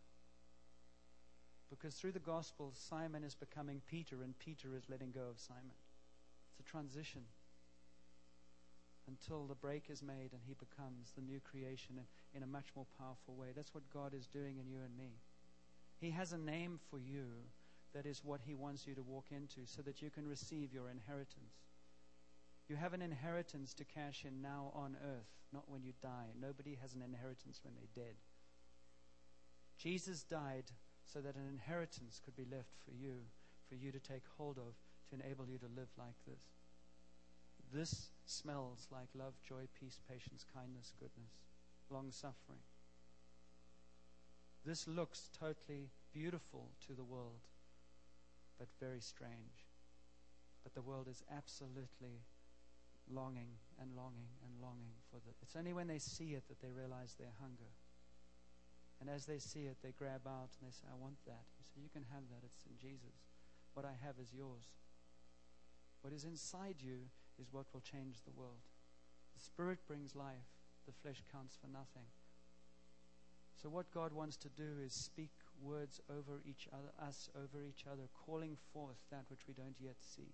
Because 1.69 1.97
through 1.97 2.13
the 2.13 2.21
Gospels, 2.21 2.81
Simon 2.89 3.25
is 3.25 3.35
becoming 3.35 3.83
Peter 3.91 4.23
and 4.23 4.39
Peter 4.39 4.69
is 4.77 4.85
letting 4.89 5.11
go 5.11 5.27
of 5.29 5.41
Simon. 5.41 5.75
It's 6.53 6.61
a 6.61 6.71
transition 6.71 7.23
until 9.09 9.47
the 9.47 9.55
break 9.55 9.85
is 9.89 10.03
made 10.03 10.31
and 10.33 10.43
he 10.47 10.55
becomes 10.55 11.13
the 11.17 11.23
new 11.23 11.41
creation 11.41 11.97
in, 11.99 12.37
in 12.37 12.43
a 12.43 12.47
much 12.47 12.69
more 12.77 12.87
powerful 12.99 13.35
way. 13.35 13.49
That's 13.57 13.75
what 13.75 13.91
God 13.93 14.15
is 14.15 14.27
doing 14.27 14.59
in 14.59 14.69
you 14.69 14.81
and 14.85 14.97
me. 14.97 15.19
He 16.01 16.11
has 16.11 16.33
a 16.33 16.39
name 16.39 16.79
for 16.91 16.99
you 16.99 17.27
that 17.95 18.07
is 18.07 18.23
what 18.23 18.41
he 18.45 18.55
wants 18.55 18.87
you 18.87 18.95
to 18.95 19.03
walk 19.03 19.27
into 19.31 19.65
so 19.65 19.83
that 19.83 20.03
you 20.03 20.11
can 20.11 20.29
receive 20.29 20.73
your 20.73 20.91
inheritance. 20.91 21.67
You 22.69 22.77
have 22.77 22.93
an 22.93 23.03
inheritance 23.03 23.73
to 23.75 23.85
cash 23.85 24.25
in 24.27 24.43
now 24.43 24.71
on 24.75 24.97
earth, 25.03 25.33
not 25.53 25.65
when 25.69 25.83
you 25.83 25.95
die. 26.03 26.37
Nobody 26.39 26.77
has 26.81 26.93
an 26.95 27.03
inheritance 27.03 27.61
when 27.65 27.75
they're 27.75 28.05
dead. 28.05 28.15
Jesus 29.79 30.23
died 30.23 30.65
so 31.05 31.21
that 31.21 31.37
an 31.37 31.49
inheritance 31.49 32.21
could 32.23 32.37
be 32.37 32.45
left 32.45 32.77
for 32.85 32.93
you, 32.93 33.15
for 33.69 33.75
you 33.75 33.91
to 33.91 33.99
take 33.99 34.25
hold 34.37 34.59
of, 34.59 34.75
to 35.09 35.15
enable 35.15 35.47
you 35.47 35.57
to 35.59 35.67
live 35.75 35.89
like 35.97 36.19
this. 36.27 36.58
This 37.73 38.11
smells 38.25 38.87
like 38.91 39.09
love, 39.15 39.35
joy, 39.47 39.69
peace, 39.79 39.99
patience, 40.09 40.45
kindness, 40.55 40.93
goodness, 40.99 41.33
long 41.91 42.11
suffering. 42.11 42.65
This 44.65 44.89
looks 44.89 45.31
totally 45.39 45.91
beautiful 46.13 46.71
to 46.87 46.93
the 46.95 47.05
world, 47.05 47.41
but 48.59 48.69
very 48.81 49.01
strange. 49.01 49.69
But 50.63 50.75
the 50.75 50.83
world 50.83 51.09
is 51.09 51.23
absolutely 51.35 52.25
longing 53.11 53.57
and 53.81 53.97
longing 53.97 54.29
and 54.45 54.53
longing 54.61 54.93
for 55.11 55.17
the. 55.17 55.33
It's 55.43 55.57
only 55.57 55.73
when 55.73 55.89
they 55.89 55.99
see 55.99 56.35
it 56.35 56.45
that 56.49 56.61
they 56.61 56.71
realize 56.71 57.15
their 57.15 57.33
hunger. 57.41 57.73
And 59.01 59.09
as 59.09 59.27
they 59.27 59.39
see 59.39 59.65
it, 59.71 59.77
they 59.83 59.93
grab 59.93 60.27
out 60.27 60.51
and 60.59 60.69
they 60.69 60.75
say, 60.75 60.89
I 60.91 60.97
want 61.01 61.17
that. 61.27 61.47
You 61.57 61.65
say, 61.65 61.81
You 61.81 61.89
can 61.89 62.05
have 62.13 62.29
that. 62.31 62.45
It's 62.45 62.65
in 62.67 62.77
Jesus. 62.77 63.15
What 63.75 63.85
I 63.87 63.95
have 64.05 64.17
is 64.21 64.35
yours. 64.35 64.75
What 66.03 66.13
is 66.13 66.25
inside 66.25 66.77
you 66.81 67.09
is 67.41 67.53
what 67.53 67.67
will 67.73 67.81
change 67.81 68.23
the 68.25 68.37
world. 68.37 68.61
The 69.35 69.45
Spirit 69.45 69.79
brings 69.87 70.15
life, 70.15 70.51
the 70.87 70.93
flesh 70.93 71.23
counts 71.33 71.57
for 71.61 71.69
nothing. 71.69 72.07
So, 73.63 73.69
what 73.69 73.91
God 73.93 74.13
wants 74.13 74.37
to 74.39 74.49
do 74.49 74.79
is 74.85 74.93
speak 74.93 75.31
words 75.61 76.01
over 76.11 76.43
each 76.47 76.69
other, 76.73 76.91
us 77.03 77.29
over 77.35 77.65
each 77.65 77.85
other, 77.91 78.09
calling 78.27 78.57
forth 78.73 78.99
that 79.11 79.25
which 79.29 79.47
we 79.49 79.55
don't 79.55 79.77
yet 79.81 79.97
see. 79.99 80.31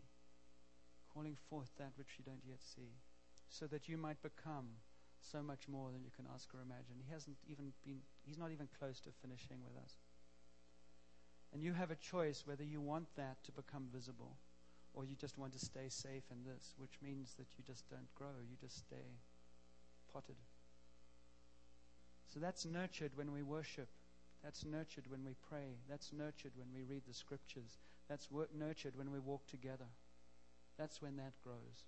Calling 1.13 1.37
forth 1.49 1.71
that 1.79 1.93
which 1.97 2.19
you 2.19 2.25
don't 2.25 2.45
yet 2.47 2.61
see. 2.63 2.93
So 3.49 3.67
that 3.69 3.89
you 3.89 3.97
might 3.97 4.21
become 4.23 4.69
so 5.21 5.43
much 5.43 5.69
more 5.69 5.91
than 5.91 6.05
you 6.05 6.11
can 6.15 6.27
ask 6.35 6.53
or 6.55 6.61
imagine. 6.61 7.01
He 7.01 7.13
hasn't 7.13 7.37
even 7.49 7.73
been, 7.85 8.01
he's 8.27 8.39
not 8.39 8.51
even 8.53 8.69
close 8.79 9.01
to 9.01 9.11
finishing 9.23 9.59
with 9.65 9.83
us. 9.83 9.97
And 11.53 11.63
you 11.63 11.73
have 11.73 11.91
a 11.91 11.97
choice 11.97 12.43
whether 12.45 12.65
you 12.65 12.81
want 12.81 13.07
that 13.17 13.43
to 13.45 13.53
become 13.53 13.87
visible 13.95 14.37
or 14.95 15.05
you 15.05 15.15
just 15.17 15.37
want 15.37 15.53
to 15.53 15.59
stay 15.59 15.89
safe 15.89 16.25
in 16.31 16.45
this, 16.45 16.75
which 16.79 16.99
means 17.03 17.35
that 17.35 17.47
you 17.59 17.65
just 17.67 17.89
don't 17.91 18.13
grow, 18.15 18.39
you 18.49 18.57
just 18.61 18.79
stay 18.79 19.19
potted. 20.13 20.37
So 22.33 22.41
that's 22.41 22.65
nurtured 22.65 23.13
when 23.15 23.33
we 23.33 23.43
worship. 23.43 23.89
That's 24.43 24.65
nurtured 24.65 25.05
when 25.09 25.25
we 25.25 25.35
pray. 25.49 25.79
That's 25.89 26.13
nurtured 26.13 26.53
when 26.57 26.69
we 26.75 26.83
read 26.83 27.03
the 27.07 27.15
scriptures. 27.15 27.79
That's 28.09 28.29
nurtured 28.57 28.97
when 28.97 29.11
we 29.11 29.19
walk 29.19 29.47
together. 29.47 29.87
That's 30.79 31.01
when 31.01 31.17
that 31.17 31.33
grows. 31.43 31.85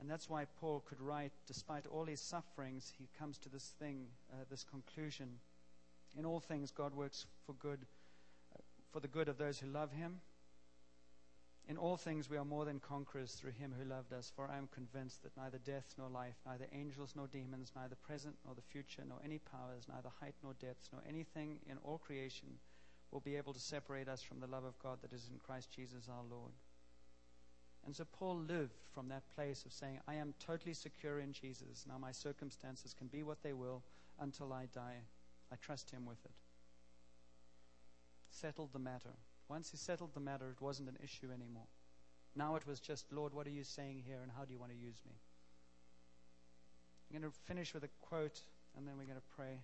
And 0.00 0.10
that's 0.10 0.28
why 0.28 0.46
Paul 0.60 0.82
could 0.86 1.00
write, 1.00 1.32
despite 1.46 1.86
all 1.86 2.04
his 2.04 2.20
sufferings, 2.20 2.92
he 2.98 3.08
comes 3.18 3.38
to 3.38 3.48
this 3.48 3.72
thing, 3.78 4.06
uh, 4.32 4.44
this 4.50 4.64
conclusion. 4.64 5.28
In 6.18 6.26
all 6.26 6.40
things, 6.40 6.72
God 6.72 6.92
works 6.92 7.26
for 7.46 7.52
good, 7.54 7.86
uh, 8.54 8.60
for 8.90 9.00
the 9.00 9.08
good 9.08 9.28
of 9.28 9.38
those 9.38 9.60
who 9.60 9.68
love 9.68 9.92
him. 9.92 10.20
In 11.68 11.76
all 11.78 11.96
things, 11.96 12.28
we 12.28 12.36
are 12.36 12.44
more 12.44 12.64
than 12.64 12.80
conquerors 12.80 13.32
through 13.32 13.52
him 13.52 13.72
who 13.78 13.88
loved 13.88 14.12
us. 14.12 14.32
For 14.34 14.50
I 14.50 14.58
am 14.58 14.68
convinced 14.74 15.22
that 15.22 15.36
neither 15.36 15.58
death 15.58 15.94
nor 15.96 16.08
life, 16.08 16.34
neither 16.44 16.66
angels 16.72 17.14
nor 17.16 17.28
demons, 17.28 17.72
neither 17.76 17.94
present 17.94 18.34
nor 18.44 18.54
the 18.54 18.62
future, 18.62 19.02
nor 19.08 19.18
any 19.24 19.38
powers, 19.38 19.86
neither 19.88 20.10
height 20.20 20.34
nor 20.42 20.54
depth, 20.54 20.88
nor 20.92 21.02
anything 21.08 21.60
in 21.70 21.78
all 21.84 21.98
creation 21.98 22.48
will 23.12 23.20
be 23.20 23.36
able 23.36 23.52
to 23.52 23.60
separate 23.60 24.08
us 24.08 24.22
from 24.22 24.40
the 24.40 24.46
love 24.46 24.64
of 24.64 24.78
God 24.80 24.98
that 25.02 25.12
is 25.12 25.28
in 25.30 25.38
Christ 25.38 25.70
Jesus 25.70 26.08
our 26.08 26.24
Lord. 26.28 26.52
And 27.84 27.94
so 27.94 28.04
Paul 28.04 28.36
lived 28.36 28.80
from 28.92 29.08
that 29.08 29.28
place 29.34 29.64
of 29.64 29.72
saying, 29.72 30.00
I 30.06 30.14
am 30.14 30.34
totally 30.38 30.74
secure 30.74 31.20
in 31.20 31.32
Jesus. 31.32 31.84
Now 31.88 31.98
my 31.98 32.12
circumstances 32.12 32.94
can 32.94 33.08
be 33.08 33.22
what 33.22 33.42
they 33.42 33.52
will 33.52 33.82
until 34.20 34.52
I 34.52 34.66
die. 34.72 35.02
I 35.52 35.56
trust 35.56 35.90
him 35.90 36.06
with 36.06 36.24
it. 36.24 36.32
Settled 38.30 38.72
the 38.72 38.78
matter. 38.78 39.14
Once 39.52 39.70
he 39.70 39.76
settled 39.76 40.14
the 40.14 40.20
matter, 40.20 40.48
it 40.48 40.62
wasn't 40.62 40.88
an 40.88 40.96
issue 41.04 41.26
anymore. 41.26 41.68
Now 42.34 42.56
it 42.56 42.66
was 42.66 42.80
just, 42.80 43.12
Lord, 43.12 43.34
what 43.34 43.46
are 43.46 43.50
you 43.50 43.64
saying 43.64 44.02
here 44.06 44.16
and 44.22 44.32
how 44.34 44.46
do 44.46 44.52
you 44.54 44.58
want 44.58 44.72
to 44.72 44.78
use 44.78 45.02
me? 45.06 45.12
I'm 47.04 47.20
going 47.20 47.30
to 47.30 47.38
finish 47.44 47.74
with 47.74 47.84
a 47.84 47.90
quote 48.00 48.40
and 48.74 48.88
then 48.88 48.94
we're 48.96 49.04
going 49.04 49.18
to 49.18 49.34
pray. 49.36 49.60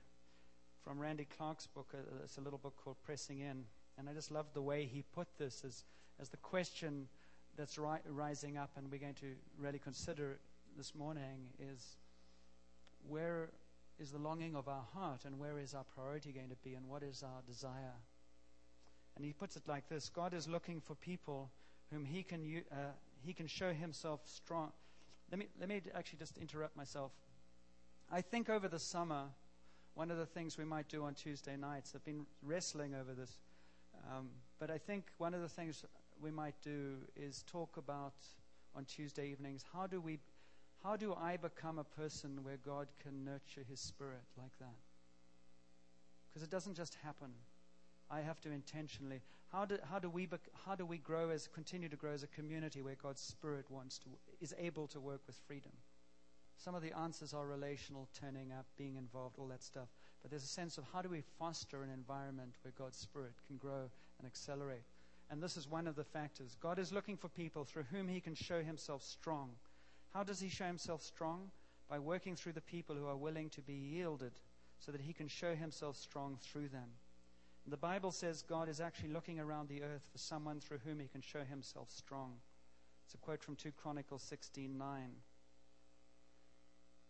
From 0.85 0.98
Randy 0.98 1.24
Clark's 1.24 1.66
book, 1.66 1.94
uh, 1.94 2.22
it's 2.22 2.37
a 2.37 2.42
little 2.42 2.59
book 2.59 2.74
called 2.77 2.96
Pressing 3.03 3.40
In. 3.40 3.64
And 3.96 4.11
I 4.11 4.12
just 4.12 4.31
love 4.31 4.53
the 4.53 4.61
way 4.61 4.85
he 4.85 5.05
put 5.14 5.27
this 5.38 5.62
as, 5.64 5.85
as 6.20 6.29
the 6.29 6.37
question 6.37 7.09
that's 7.57 7.79
ri- 7.79 8.05
rising 8.11 8.59
up 8.59 8.72
and 8.77 8.90
we're 8.90 9.01
going 9.01 9.14
to 9.14 9.33
really 9.59 9.79
consider 9.79 10.38
this 10.77 10.94
morning 10.94 11.48
is 11.59 11.96
where 13.09 13.49
is 13.99 14.11
the 14.11 14.18
longing 14.18 14.55
of 14.55 14.68
our 14.68 14.84
heart 14.93 15.24
and 15.24 15.39
where 15.39 15.59
is 15.59 15.72
our 15.72 15.84
priority 15.84 16.30
going 16.30 16.51
to 16.51 16.57
be 16.62 16.74
and 16.74 16.86
what 16.86 17.03
is 17.03 17.22
our 17.22 17.41
desire? 17.47 17.97
And 19.18 19.26
he 19.26 19.32
puts 19.32 19.56
it 19.56 19.64
like 19.66 19.88
this 19.88 20.08
God 20.08 20.32
is 20.32 20.46
looking 20.46 20.80
for 20.80 20.94
people 20.94 21.50
whom 21.92 22.04
he 22.04 22.22
can, 22.22 22.62
uh, 22.70 22.76
he 23.20 23.32
can 23.32 23.48
show 23.48 23.72
himself 23.72 24.20
strong. 24.24 24.70
Let 25.30 25.40
me, 25.40 25.48
let 25.58 25.68
me 25.68 25.82
actually 25.94 26.20
just 26.20 26.38
interrupt 26.38 26.76
myself. 26.76 27.10
I 28.10 28.20
think 28.20 28.48
over 28.48 28.68
the 28.68 28.78
summer, 28.78 29.24
one 29.94 30.12
of 30.12 30.18
the 30.18 30.24
things 30.24 30.56
we 30.56 30.64
might 30.64 30.88
do 30.88 31.02
on 31.02 31.14
Tuesday 31.14 31.56
nights, 31.56 31.92
I've 31.94 32.04
been 32.04 32.26
wrestling 32.42 32.94
over 32.94 33.12
this, 33.12 33.38
um, 34.08 34.28
but 34.60 34.70
I 34.70 34.78
think 34.78 35.06
one 35.18 35.34
of 35.34 35.42
the 35.42 35.48
things 35.48 35.84
we 36.22 36.30
might 36.30 36.54
do 36.62 36.98
is 37.16 37.42
talk 37.46 37.76
about 37.76 38.14
on 38.76 38.84
Tuesday 38.84 39.30
evenings 39.30 39.64
how 39.72 39.86
do 39.86 40.00
we 40.00 40.18
how 40.84 40.96
do 40.96 41.12
I 41.14 41.36
become 41.36 41.80
a 41.80 41.84
person 41.84 42.38
where 42.44 42.58
God 42.64 42.86
can 43.02 43.24
nurture 43.24 43.64
his 43.68 43.80
spirit 43.80 44.22
like 44.36 44.56
that? 44.60 44.76
Because 46.28 46.44
it 46.44 46.50
doesn't 46.50 46.74
just 46.74 46.96
happen. 47.02 47.32
I 48.11 48.20
have 48.20 48.40
to 48.40 48.50
intentionally. 48.50 49.20
How 49.52 49.64
do, 49.64 49.78
how 49.90 49.98
do 49.98 50.09
we 50.09 50.26
bec- 50.26 50.50
how 50.66 50.74
do 50.74 50.86
we 50.86 50.98
grow 50.98 51.30
as 51.30 51.48
continue 51.48 51.88
to 51.88 51.96
grow 51.96 52.12
as 52.12 52.22
a 52.22 52.28
community 52.28 52.82
where 52.82 52.96
God's 53.02 53.20
spirit 53.20 53.66
wants 53.70 53.98
to 53.98 54.09
is 54.40 54.54
able 54.59 54.86
to 54.88 55.00
work 55.00 55.20
with 55.26 55.36
freedom? 55.46 55.72
Some 56.56 56.74
of 56.74 56.82
the 56.82 56.96
answers 56.96 57.34
are 57.34 57.46
relational, 57.46 58.09
turning 58.18 58.50
up, 58.52 58.66
being 58.76 58.96
involved, 58.96 59.36
all 59.38 59.46
that 59.48 59.62
stuff. 59.62 59.88
But 60.20 60.30
there's 60.30 60.42
a 60.42 60.48
sense 60.48 60.76
of 60.76 60.84
how 60.92 61.02
do 61.02 61.09
we 61.09 61.22
foster 61.38 61.82
an 61.82 61.90
environment 61.90 62.54
where 62.62 62.74
God's 62.76 62.98
Spirit 62.98 63.34
can 63.46 63.56
grow 63.56 63.88
and 64.18 64.26
accelerate. 64.26 64.82
And 65.30 65.40
this 65.42 65.56
is 65.56 65.68
one 65.68 65.86
of 65.86 65.94
the 65.94 66.04
factors. 66.04 66.56
God 66.61 66.78
is 66.78 66.92
looking 66.92 67.16
for 67.16 67.28
people 67.28 67.64
through 67.64 67.84
whom 67.92 68.09
He 68.09 68.20
can 68.20 68.34
show 68.34 68.62
Himself 68.62 69.04
strong. 69.04 69.50
How 70.12 70.24
does 70.24 70.40
He 70.40 70.48
show 70.48 70.66
Himself 70.66 71.02
strong? 71.02 71.50
By 71.88 71.98
working 71.98 72.34
through 72.34 72.52
the 72.52 72.61
people 72.61 72.96
who 72.96 73.06
are 73.06 73.16
willing 73.16 73.50
to 73.50 73.62
be 73.62 73.74
yielded 73.74 74.32
so 74.78 74.90
that 74.90 75.00
He 75.00 75.12
can 75.12 75.28
show 75.28 75.54
Himself 75.54 75.96
strong 75.96 76.38
through 76.42 76.68
them. 76.68 76.88
The 77.70 77.76
Bible 77.76 78.12
says 78.12 78.42
God 78.42 78.68
is 78.68 78.80
actually 78.80 79.10
looking 79.10 79.38
around 79.38 79.68
the 79.68 79.82
earth 79.82 80.08
for 80.10 80.18
someone 80.18 80.58
through 80.58 80.78
whom 80.78 81.00
He 81.00 81.08
can 81.08 81.20
show 81.20 81.44
Himself 81.44 81.90
strong. 81.90 82.34
It's 83.04 83.14
a 83.14 83.18
quote 83.18 83.42
from 83.42 83.56
2 83.56 83.72
Chronicles 83.72 84.22
16:9. 84.22 84.78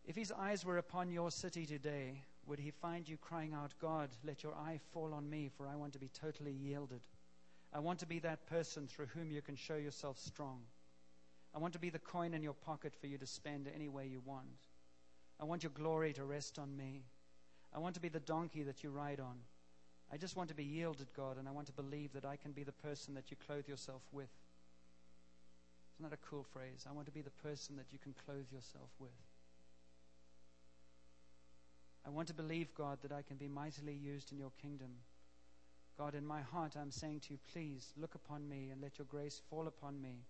If 0.05 0.17
his 0.17 0.33
eyes 0.33 0.65
were 0.65 0.79
upon 0.79 1.11
your 1.11 1.31
city 1.31 1.67
today, 1.67 2.23
would 2.47 2.59
he 2.59 2.71
find 2.71 3.07
you 3.07 3.19
crying 3.19 3.53
out, 3.53 3.75
God, 3.79 4.09
let 4.25 4.43
your 4.43 4.55
eye 4.55 4.81
fall 4.93 5.13
on 5.13 5.29
me, 5.29 5.51
for 5.55 5.67
I 5.67 5.77
want 5.77 5.93
to 5.93 5.99
be 5.99 6.09
totally 6.09 6.53
yielded. 6.53 7.03
I 7.75 7.81
want 7.81 7.99
to 7.99 8.07
be 8.07 8.19
that 8.21 8.47
person 8.47 8.87
through 8.87 9.07
whom 9.07 9.31
you 9.31 9.43
can 9.43 9.55
show 9.55 9.77
yourself 9.77 10.19
strong. 10.19 10.63
I 11.55 11.59
want 11.59 11.75
to 11.75 11.79
be 11.79 11.91
the 11.91 11.99
coin 11.99 12.33
in 12.33 12.43
your 12.43 12.55
pocket 12.55 12.95
for 12.95 13.07
you 13.07 13.19
to 13.19 13.27
spend 13.27 13.69
any 13.75 13.89
way 13.89 14.07
you 14.07 14.23
want. 14.25 14.69
I 15.39 15.45
want 15.45 15.63
your 15.63 15.73
glory 15.73 16.15
to 16.15 16.25
rest 16.25 16.59
on 16.59 16.75
me. 16.77 17.03
I 17.75 17.79
want 17.79 17.95
to 17.97 18.01
be 18.01 18.09
the 18.09 18.21
donkey 18.21 18.63
that 18.63 18.83
you 18.83 18.91
ride 18.91 19.21
on. 19.21 19.37
I 20.13 20.17
just 20.17 20.37
want 20.37 20.49
to 20.49 20.55
be 20.55 20.65
yielded, 20.65 21.09
God, 21.15 21.37
and 21.37 21.47
I 21.47 21.53
want 21.53 21.67
to 21.67 21.73
believe 21.73 22.13
that 22.15 22.25
I 22.25 22.37
can 22.37 22.53
be 22.53 22.65
the 22.65 22.73
person 22.73 23.15
that 23.15 23.31
you 23.31 23.37
clothe 23.47 23.69
yourself 23.69 24.03
with. 24.11 24.31
Isn't 25.99 26.11
that 26.11 26.17
a 26.17 26.29
cool 26.31 26.45
phrase? 26.53 26.87
I 26.89 26.93
want 26.93 27.07
to 27.07 27.13
be 27.13 27.21
the 27.21 27.31
person 27.43 27.77
that 27.77 27.93
you 27.93 27.99
can 27.99 28.15
clothe 28.25 28.47
yourself 28.53 28.89
with. 28.99 29.11
I 32.07 32.11
want 32.11 32.29
to 32.29 32.35
believe, 32.35 32.75
God, 32.75 32.99
that 33.03 33.13
I 33.13 33.23
can 33.23 33.37
be 33.37 33.49
mightily 33.49 33.93
used 33.93 34.33
in 34.33 34.39
your 34.39 34.53
kingdom. 34.63 34.91
God, 35.99 36.15
in 36.15 36.25
my 36.25 36.41
heart, 36.41 36.75
I'm 36.81 36.93
saying 36.93 37.21
to 37.27 37.35
you, 37.35 37.39
please 37.53 37.93
look 38.01 38.15
upon 38.15 38.49
me 38.49 38.71
and 38.71 38.81
let 38.81 38.99
your 38.99 39.07
grace 39.11 39.43
fall 39.51 39.67
upon 39.67 40.01
me 40.01 40.23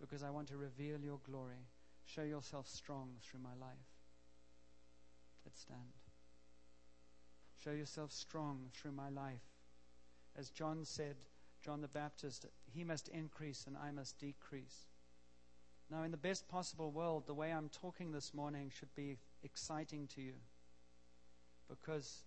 because 0.00 0.22
I 0.22 0.30
want 0.30 0.48
to 0.48 0.56
reveal 0.56 1.00
your 1.00 1.18
glory. 1.28 1.66
Show 2.06 2.22
yourself 2.22 2.68
strong 2.68 3.10
through 3.22 3.40
my 3.40 3.54
life. 3.60 3.76
Let's 5.44 5.60
stand. 5.60 5.95
Show 7.66 7.72
yourself 7.72 8.12
strong 8.12 8.68
through 8.74 8.92
my 8.92 9.08
life. 9.08 9.42
As 10.38 10.50
John 10.50 10.84
said, 10.84 11.16
John 11.64 11.80
the 11.80 11.88
Baptist, 11.88 12.46
he 12.72 12.84
must 12.84 13.08
increase 13.08 13.64
and 13.66 13.76
I 13.76 13.90
must 13.90 14.20
decrease. 14.20 14.86
Now, 15.90 16.04
in 16.04 16.12
the 16.12 16.16
best 16.16 16.46
possible 16.46 16.92
world, 16.92 17.26
the 17.26 17.34
way 17.34 17.52
I'm 17.52 17.68
talking 17.70 18.12
this 18.12 18.32
morning 18.32 18.70
should 18.72 18.94
be 18.94 19.18
exciting 19.42 20.06
to 20.14 20.22
you 20.22 20.34
because 21.68 22.22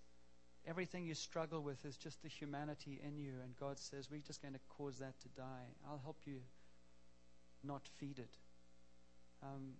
everything 0.67 1.05
you 1.05 1.13
struggle 1.13 1.61
with 1.61 1.85
is 1.85 1.95
just 1.95 2.21
the 2.21 2.27
humanity 2.27 2.99
in 3.01 3.17
you, 3.17 3.35
and 3.41 3.55
God 3.55 3.79
says, 3.79 4.11
We're 4.11 4.19
just 4.19 4.41
going 4.41 4.55
to 4.55 4.59
cause 4.77 4.97
that 4.97 5.21
to 5.21 5.29
die. 5.29 5.71
I'll 5.87 6.01
help 6.03 6.17
you 6.25 6.41
not 7.63 7.87
feed 7.87 8.19
it. 8.19 8.35
Um, 9.41 9.75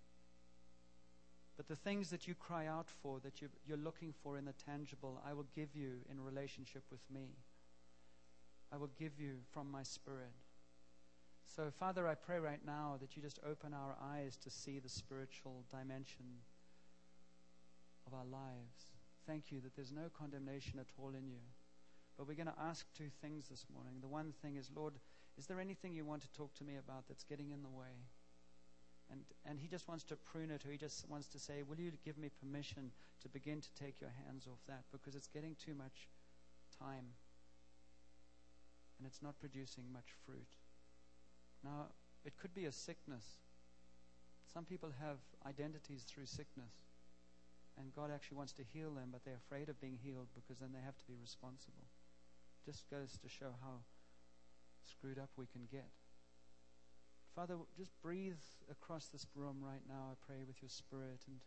but 1.60 1.68
the 1.68 1.76
things 1.76 2.08
that 2.08 2.26
you 2.26 2.34
cry 2.34 2.66
out 2.66 2.86
for, 3.02 3.20
that 3.20 3.42
you, 3.42 3.48
you're 3.68 3.76
looking 3.76 4.14
for 4.22 4.38
in 4.38 4.46
the 4.46 4.54
tangible, 4.54 5.20
I 5.28 5.34
will 5.34 5.44
give 5.54 5.76
you 5.76 5.96
in 6.10 6.18
relationship 6.18 6.82
with 6.90 7.02
me. 7.12 7.36
I 8.72 8.78
will 8.78 8.88
give 8.98 9.20
you 9.20 9.32
from 9.52 9.70
my 9.70 9.82
spirit. 9.82 10.32
So, 11.44 11.70
Father, 11.78 12.08
I 12.08 12.14
pray 12.14 12.38
right 12.38 12.64
now 12.64 12.96
that 13.02 13.14
you 13.14 13.20
just 13.20 13.40
open 13.46 13.74
our 13.74 13.94
eyes 14.02 14.36
to 14.36 14.48
see 14.48 14.78
the 14.78 14.88
spiritual 14.88 15.66
dimension 15.70 16.24
of 18.06 18.14
our 18.14 18.24
lives. 18.24 18.94
Thank 19.26 19.52
you 19.52 19.60
that 19.60 19.76
there's 19.76 19.92
no 19.92 20.08
condemnation 20.18 20.78
at 20.78 20.86
all 20.98 21.10
in 21.10 21.28
you. 21.28 21.44
But 22.16 22.26
we're 22.26 22.42
going 22.42 22.46
to 22.46 22.54
ask 22.58 22.86
two 22.96 23.10
things 23.20 23.48
this 23.48 23.66
morning. 23.70 23.96
The 24.00 24.08
one 24.08 24.32
thing 24.40 24.56
is, 24.56 24.70
Lord, 24.74 24.94
is 25.36 25.44
there 25.44 25.60
anything 25.60 25.92
you 25.92 26.06
want 26.06 26.22
to 26.22 26.32
talk 26.32 26.54
to 26.54 26.64
me 26.64 26.76
about 26.78 27.06
that's 27.06 27.24
getting 27.24 27.50
in 27.50 27.60
the 27.60 27.68
way? 27.68 28.08
And, 29.10 29.20
and 29.44 29.58
he 29.58 29.66
just 29.66 29.88
wants 29.88 30.04
to 30.04 30.16
prune 30.16 30.50
it, 30.50 30.64
or 30.64 30.70
he 30.70 30.78
just 30.78 31.08
wants 31.08 31.26
to 31.28 31.38
say, 31.38 31.62
Will 31.68 31.80
you 31.80 31.92
give 32.04 32.16
me 32.16 32.30
permission 32.40 32.92
to 33.22 33.28
begin 33.28 33.60
to 33.60 33.68
take 33.74 34.00
your 34.00 34.12
hands 34.24 34.46
off 34.46 34.60
that? 34.68 34.84
Because 34.92 35.14
it's 35.14 35.26
getting 35.26 35.56
too 35.64 35.74
much 35.74 36.08
time 36.78 37.06
and 39.00 39.06
it's 39.08 39.22
not 39.22 39.40
producing 39.40 39.84
much 39.92 40.12
fruit. 40.26 40.52
Now, 41.64 41.88
it 42.22 42.36
could 42.36 42.54
be 42.54 42.66
a 42.66 42.72
sickness. 42.72 43.24
Some 44.52 44.66
people 44.66 44.92
have 45.00 45.16
identities 45.48 46.04
through 46.04 46.26
sickness. 46.26 46.76
And 47.78 47.94
God 47.96 48.10
actually 48.12 48.36
wants 48.36 48.52
to 48.60 48.62
heal 48.74 48.92
them, 48.92 49.08
but 49.10 49.24
they're 49.24 49.40
afraid 49.40 49.70
of 49.70 49.80
being 49.80 49.96
healed 50.04 50.28
because 50.34 50.60
then 50.60 50.76
they 50.76 50.84
have 50.84 50.98
to 50.98 51.06
be 51.08 51.16
responsible. 51.18 51.88
Just 52.66 52.84
goes 52.90 53.16
to 53.22 53.28
show 53.28 53.56
how 53.62 53.80
screwed 54.84 55.18
up 55.18 55.30
we 55.36 55.46
can 55.46 55.64
get. 55.72 55.88
Father, 57.34 57.56
just 57.76 57.92
breathe 58.02 58.42
across 58.70 59.06
this 59.06 59.26
room 59.34 59.56
right 59.62 59.82
now, 59.88 60.12
I 60.12 60.14
pray, 60.26 60.44
with 60.46 60.62
your 60.62 60.68
spirit 60.68 61.20
and 61.26 61.38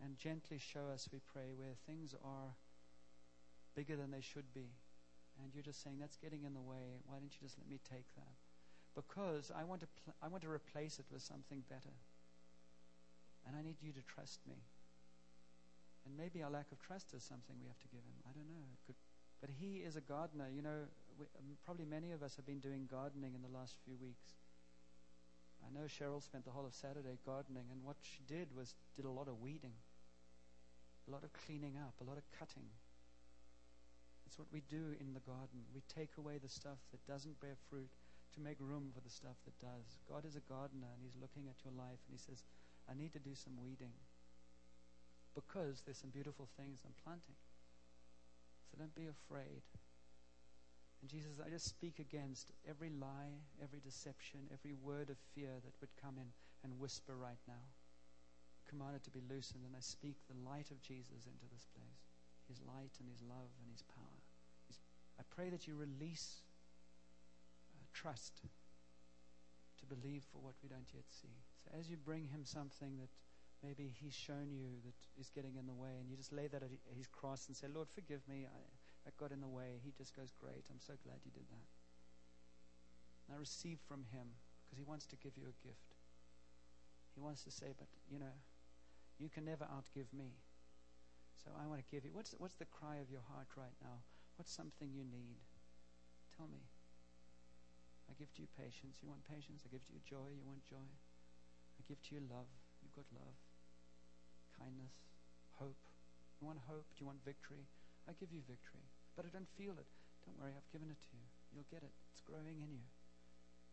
and 0.00 0.16
gently 0.16 0.58
show 0.58 0.88
us, 0.92 1.08
we 1.12 1.20
pray, 1.32 1.52
where 1.54 1.76
things 1.86 2.14
are 2.24 2.56
bigger 3.74 3.96
than 3.96 4.10
they 4.10 4.20
should 4.20 4.52
be. 4.54 4.72
And 5.40 5.52
you're 5.54 5.62
just 5.62 5.82
saying, 5.82 5.96
that's 5.98 6.16
getting 6.16 6.44
in 6.44 6.54
the 6.54 6.60
way. 6.60 7.00
Why 7.06 7.16
don't 7.18 7.32
you 7.32 7.40
just 7.40 7.58
let 7.58 7.68
me 7.68 7.78
take 7.88 8.08
that? 8.16 8.36
Because 8.94 9.50
I 9.54 9.64
want 9.64 9.80
to, 9.80 9.88
pl- 9.88 10.14
I 10.22 10.28
want 10.28 10.42
to 10.44 10.50
replace 10.50 10.98
it 10.98 11.06
with 11.10 11.22
something 11.22 11.64
better. 11.68 11.96
And 13.46 13.56
I 13.56 13.62
need 13.62 13.80
you 13.80 13.92
to 13.92 14.02
trust 14.02 14.40
me. 14.46 14.56
And 16.04 16.16
maybe 16.16 16.42
our 16.42 16.50
lack 16.50 16.70
of 16.72 16.80
trust 16.80 17.14
is 17.14 17.22
something 17.22 17.56
we 17.60 17.68
have 17.68 17.78
to 17.80 17.88
give 17.88 18.02
him. 18.02 18.18
I 18.28 18.32
don't 18.34 18.48
know. 18.48 18.66
Could, 18.86 18.96
but 19.40 19.50
he 19.50 19.82
is 19.86 19.96
a 19.96 20.00
gardener. 20.02 20.48
You 20.52 20.62
know, 20.62 20.90
we, 21.18 21.26
um, 21.38 21.56
probably 21.64 21.86
many 21.86 22.12
of 22.12 22.22
us 22.22 22.36
have 22.36 22.46
been 22.46 22.60
doing 22.60 22.86
gardening 22.90 23.34
in 23.34 23.42
the 23.42 23.56
last 23.56 23.76
few 23.84 23.96
weeks. 23.96 24.34
I 25.62 25.70
know 25.72 25.86
Cheryl 25.86 26.22
spent 26.22 26.44
the 26.44 26.50
whole 26.50 26.66
of 26.66 26.74
Saturday 26.74 27.18
gardening, 27.24 27.70
and 27.70 27.82
what 27.82 27.96
she 28.02 28.22
did 28.26 28.54
was 28.54 28.74
did 28.94 29.04
a 29.04 29.10
lot 29.10 29.28
of 29.28 29.40
weeding, 29.40 29.78
a 31.08 31.10
lot 31.10 31.24
of 31.24 31.32
cleaning 31.32 31.78
up, 31.78 31.94
a 32.00 32.04
lot 32.04 32.18
of 32.18 32.26
cutting. 32.36 32.68
It's 34.26 34.38
what 34.38 34.48
we 34.52 34.62
do 34.68 34.96
in 34.98 35.14
the 35.14 35.20
garden. 35.20 35.68
We 35.74 35.82
take 35.88 36.16
away 36.18 36.38
the 36.38 36.48
stuff 36.48 36.78
that 36.90 37.06
doesn't 37.06 37.40
bear 37.40 37.56
fruit 37.68 37.90
to 38.34 38.40
make 38.40 38.56
room 38.60 38.90
for 38.94 39.00
the 39.00 39.12
stuff 39.12 39.36
that 39.44 39.58
does. 39.60 40.00
God 40.08 40.24
is 40.24 40.36
a 40.36 40.48
gardener, 40.48 40.88
and 40.88 41.02
He's 41.04 41.20
looking 41.20 41.48
at 41.48 41.60
your 41.64 41.74
life, 41.76 42.00
and 42.08 42.16
He 42.16 42.22
says, 42.22 42.44
I 42.88 42.94
need 42.94 43.12
to 43.12 43.20
do 43.20 43.34
some 43.34 43.60
weeding 43.60 43.92
because 45.34 45.82
there's 45.84 45.98
some 45.98 46.10
beautiful 46.10 46.48
things 46.56 46.80
I'm 46.84 46.96
planting. 47.04 47.36
So 48.70 48.78
don't 48.78 48.94
be 48.94 49.08
afraid. 49.08 49.62
And 51.02 51.10
Jesus, 51.10 51.42
I 51.44 51.50
just 51.50 51.66
speak 51.66 51.98
against 51.98 52.54
every 52.62 52.88
lie, 52.88 53.42
every 53.58 53.82
deception, 53.82 54.46
every 54.54 54.72
word 54.72 55.10
of 55.10 55.18
fear 55.34 55.50
that 55.50 55.74
would 55.82 55.90
come 55.98 56.14
in 56.14 56.30
and 56.62 56.78
whisper 56.78 57.18
right 57.18 57.42
now. 57.50 57.66
Command 58.70 58.94
it 58.94 59.02
to 59.04 59.10
be 59.10 59.20
loosened, 59.26 59.66
and 59.66 59.74
I 59.74 59.82
speak 59.82 60.14
the 60.30 60.38
light 60.46 60.70
of 60.70 60.80
Jesus 60.80 61.26
into 61.26 61.50
this 61.50 61.66
place 61.74 62.06
His 62.46 62.62
light 62.62 62.94
and 63.02 63.10
His 63.10 63.18
love 63.26 63.50
and 63.58 63.66
His 63.74 63.82
power. 63.82 64.22
His, 64.70 64.78
I 65.18 65.26
pray 65.34 65.50
that 65.50 65.66
you 65.66 65.74
release 65.74 66.38
uh, 67.74 67.82
trust 67.92 68.46
to 69.82 69.84
believe 69.90 70.22
for 70.30 70.38
what 70.38 70.54
we 70.62 70.70
don't 70.70 70.88
yet 70.94 71.10
see. 71.10 71.34
So 71.66 71.74
as 71.74 71.90
you 71.90 71.98
bring 71.98 72.30
Him 72.30 72.46
something 72.46 73.02
that 73.02 73.10
maybe 73.62 73.90
he's 74.02 74.14
shown 74.14 74.50
you 74.50 74.66
that 74.84 74.98
is 75.18 75.30
getting 75.30 75.54
in 75.58 75.66
the 75.66 75.74
way, 75.74 75.98
and 75.98 76.10
you 76.10 76.16
just 76.16 76.32
lay 76.32 76.46
that 76.46 76.62
at 76.62 76.70
his 76.96 77.06
cross 77.06 77.46
and 77.46 77.56
say, 77.56 77.66
Lord, 77.72 77.88
forgive 77.94 78.20
me. 78.28 78.46
I, 78.46 78.58
that 79.04 79.16
got 79.16 79.32
in 79.32 79.40
the 79.40 79.48
way. 79.48 79.80
He 79.84 79.92
just 79.96 80.14
goes, 80.14 80.32
Great. 80.38 80.66
I'm 80.70 80.80
so 80.80 80.94
glad 81.02 81.18
you 81.24 81.32
did 81.32 81.48
that. 81.50 81.68
Now 83.30 83.38
receive 83.38 83.78
from 83.86 84.04
him 84.12 84.34
because 84.64 84.78
he 84.78 84.84
wants 84.84 85.06
to 85.10 85.16
give 85.16 85.36
you 85.36 85.46
a 85.46 85.56
gift. 85.66 85.96
He 87.14 87.20
wants 87.20 87.44
to 87.44 87.50
say, 87.50 87.74
But, 87.76 87.88
you 88.10 88.18
know, 88.18 88.36
you 89.18 89.28
can 89.28 89.44
never 89.44 89.64
outgive 89.64 90.10
me. 90.12 90.38
So 91.42 91.50
I 91.58 91.66
want 91.66 91.82
to 91.82 91.88
give 91.90 92.04
you. 92.04 92.10
What's, 92.12 92.34
what's 92.38 92.56
the 92.56 92.70
cry 92.70 93.02
of 93.02 93.10
your 93.10 93.24
heart 93.32 93.50
right 93.56 93.74
now? 93.82 94.02
What's 94.36 94.54
something 94.54 94.90
you 94.94 95.02
need? 95.02 95.42
Tell 96.36 96.46
me. 96.46 96.62
I 98.06 98.14
give 98.18 98.32
to 98.34 98.42
you 98.42 98.48
patience. 98.54 99.02
You 99.02 99.08
want 99.08 99.26
patience? 99.26 99.62
I 99.66 99.72
give 99.72 99.82
to 99.90 99.92
you 99.92 100.02
joy. 100.06 100.30
You 100.30 100.46
want 100.46 100.62
joy? 100.62 100.86
I 101.78 101.80
give 101.88 101.98
to 101.98 102.14
you 102.14 102.22
love. 102.30 102.50
You've 102.82 102.94
got 102.94 103.06
love 103.14 103.34
kindness, 104.62 104.94
hope. 105.58 105.80
You 106.40 106.46
want 106.46 106.60
hope? 106.68 106.86
Do 106.94 107.02
you 107.02 107.06
want 107.06 107.24
victory? 107.24 107.66
I 108.08 108.12
give 108.18 108.30
you 108.32 108.42
victory. 108.46 108.86
But 109.16 109.26
I 109.26 109.30
don't 109.30 109.48
feel 109.58 109.76
it. 109.76 109.88
Don't 110.24 110.38
worry, 110.38 110.54
I've 110.56 110.70
given 110.72 110.88
it 110.88 111.00
to 111.00 111.10
you. 111.12 111.26
You'll 111.52 111.68
get 111.68 111.84
it. 111.84 111.92
It's 112.12 112.24
growing 112.24 112.62
in 112.62 112.72
you. 112.72 112.86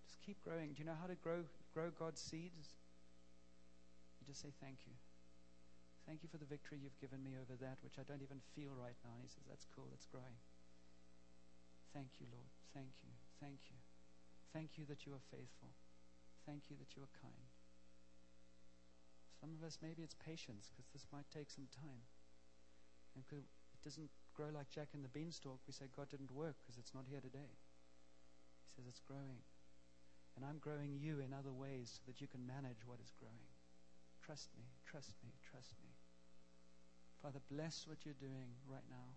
Just 0.04 0.20
keep 0.26 0.42
growing. 0.44 0.74
Do 0.74 0.82
you 0.84 0.88
know 0.90 0.98
how 0.98 1.08
to 1.08 1.16
grow 1.16 1.46
grow 1.72 1.94
God's 1.94 2.20
seeds? 2.20 2.76
You 4.20 4.28
just 4.28 4.42
say 4.42 4.52
thank 4.60 4.84
you. 4.90 4.96
Thank 6.10 6.26
you 6.26 6.30
for 6.34 6.42
the 6.42 6.50
victory 6.50 6.82
you've 6.82 6.98
given 6.98 7.22
me 7.22 7.38
over 7.38 7.54
that 7.62 7.78
which 7.86 8.02
I 8.02 8.04
don't 8.10 8.26
even 8.26 8.42
feel 8.58 8.74
right 8.74 8.98
now. 9.06 9.14
And 9.14 9.22
he 9.22 9.30
says, 9.30 9.46
That's 9.46 9.70
cool, 9.70 9.88
it's 9.94 10.10
growing. 10.10 10.42
Thank 11.94 12.18
you, 12.18 12.28
Lord. 12.34 12.50
Thank 12.74 12.98
you. 13.06 13.14
Thank 13.38 13.70
you. 13.70 13.78
Thank 14.54 14.78
you 14.78 14.86
that 14.90 15.06
you 15.06 15.14
are 15.14 15.26
faithful. 15.30 15.70
Thank 16.46 16.70
you 16.70 16.76
that 16.82 16.98
you 16.98 17.06
are 17.06 17.14
kind. 17.22 17.50
Some 19.38 19.54
of 19.56 19.62
us, 19.62 19.80
maybe 19.80 20.04
it's 20.04 20.18
patience 20.18 20.74
because 20.74 20.90
this 20.92 21.06
might 21.14 21.30
take 21.30 21.50
some 21.50 21.70
time. 21.72 22.04
And 23.16 23.24
it 23.30 23.82
doesn't 23.86 24.10
grow 24.40 24.56
like 24.56 24.72
Jack 24.72 24.96
in 24.96 25.04
the 25.04 25.12
beanstalk, 25.12 25.60
we 25.68 25.76
say 25.76 25.92
God 25.92 26.08
didn't 26.08 26.32
work 26.32 26.56
because 26.64 26.80
it's 26.80 26.96
not 26.96 27.04
here 27.12 27.20
today. 27.20 27.52
He 28.64 28.68
says 28.72 28.88
it's 28.88 29.04
growing. 29.04 29.44
And 30.40 30.48
I'm 30.48 30.64
growing 30.64 30.96
you 30.96 31.20
in 31.20 31.36
other 31.36 31.52
ways 31.52 32.00
so 32.00 32.08
that 32.08 32.24
you 32.24 32.32
can 32.32 32.48
manage 32.48 32.88
what 32.88 33.04
is 33.04 33.12
growing. 33.20 33.52
Trust 34.24 34.48
me, 34.56 34.64
trust 34.88 35.12
me, 35.28 35.36
trust 35.44 35.76
me. 35.84 35.92
Father, 37.20 37.44
bless 37.52 37.84
what 37.84 38.08
you're 38.08 38.16
doing 38.16 38.56
right 38.64 38.88
now. 38.88 39.12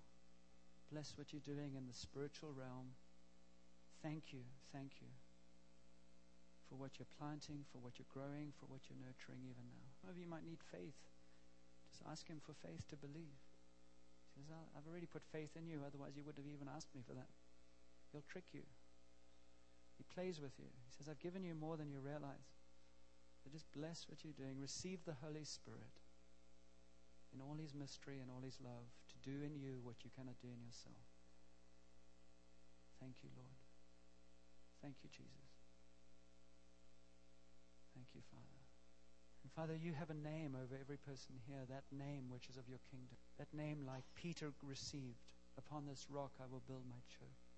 Bless 0.91 1.15
what 1.15 1.31
you're 1.31 1.47
doing 1.47 1.79
in 1.79 1.87
the 1.87 1.95
spiritual 1.95 2.51
realm. 2.51 2.99
Thank 4.03 4.35
you, 4.35 4.43
thank 4.75 4.99
you 4.99 5.13
for 6.67 6.75
what 6.75 6.99
you're 6.99 7.15
planting, 7.23 7.63
for 7.71 7.79
what 7.79 8.03
you're 8.03 8.11
growing, 8.11 8.51
for 8.59 8.67
what 8.67 8.91
you're 8.91 8.99
nurturing 8.99 9.47
even 9.47 9.71
now. 9.71 9.87
Some 10.03 10.11
of 10.11 10.19
you 10.19 10.27
might 10.27 10.43
need 10.43 10.59
faith. 10.75 10.99
Just 11.95 12.03
ask 12.11 12.27
Him 12.27 12.43
for 12.43 12.59
faith 12.59 12.83
to 12.91 12.99
believe. 12.99 13.42
He 14.35 14.41
says, 14.41 14.53
I've 14.77 14.89
already 14.89 15.07
put 15.07 15.23
faith 15.33 15.53
in 15.57 15.69
you, 15.69 15.85
otherwise, 15.87 16.17
you 16.17 16.25
wouldn't 16.25 16.45
have 16.45 16.53
even 16.53 16.69
asked 16.69 16.95
me 16.95 17.03
for 17.07 17.13
that. 17.13 17.29
He'll 18.11 18.25
trick 18.29 18.53
you. 18.53 18.65
He 19.97 20.05
plays 20.15 20.41
with 20.41 20.57
you. 20.59 20.69
He 20.89 20.93
says, 20.93 21.09
I've 21.09 21.21
given 21.21 21.45
you 21.45 21.55
more 21.55 21.77
than 21.77 21.91
you 21.91 22.01
realize. 22.01 22.49
So 23.43 23.51
just 23.51 23.67
bless 23.73 24.07
what 24.09 24.25
you're 24.25 24.37
doing. 24.37 24.61
Receive 24.61 25.05
the 25.05 25.17
Holy 25.21 25.45
Spirit 25.45 26.01
in 27.35 27.41
all 27.41 27.57
His 27.61 27.75
mystery 27.75 28.21
and 28.21 28.31
all 28.31 28.43
His 28.45 28.59
love 28.63 28.89
to 29.13 29.17
do 29.21 29.43
in 29.43 29.57
you 29.57 29.81
what 29.83 30.05
you 30.05 30.11
cannot 30.15 30.39
do 30.41 30.49
in 30.49 30.63
yourself. 30.65 31.05
Thank 33.01 33.17
you, 33.23 33.31
Lord. 33.37 33.59
Thank 34.81 34.97
you, 35.03 35.11
Jesus. 35.11 35.53
Thank 37.95 38.07
you, 38.15 38.23
Father. 38.31 38.52
Father, 39.57 39.77
you 39.77 39.93
have 39.93 40.09
a 40.09 40.15
name 40.15 40.57
over 40.57 40.79
every 40.81 40.97
person 40.97 41.37
here, 41.47 41.61
that 41.69 41.85
name 41.93 42.33
which 42.33 42.49
is 42.49 42.57
of 42.57 42.69
your 42.69 42.81
kingdom. 42.91 43.17
That 43.39 43.53
name, 43.53 43.85
like 43.87 44.05
Peter 44.17 44.53
received, 44.65 45.21
upon 45.59 45.85
this 45.85 46.07
rock 46.09 46.33
I 46.41 46.49
will 46.51 46.63
build 46.67 46.89
my 46.89 47.01
church. 47.13 47.53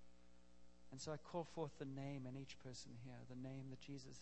And 0.91 0.99
so 0.99 1.11
I 1.11 1.17
call 1.17 1.43
forth 1.43 1.71
the 1.79 1.85
name 1.87 2.27
in 2.27 2.35
each 2.35 2.59
person 2.59 2.91
here, 3.03 3.19
the 3.29 3.47
name 3.47 3.67
that 3.69 3.79
Jesus 3.79 4.19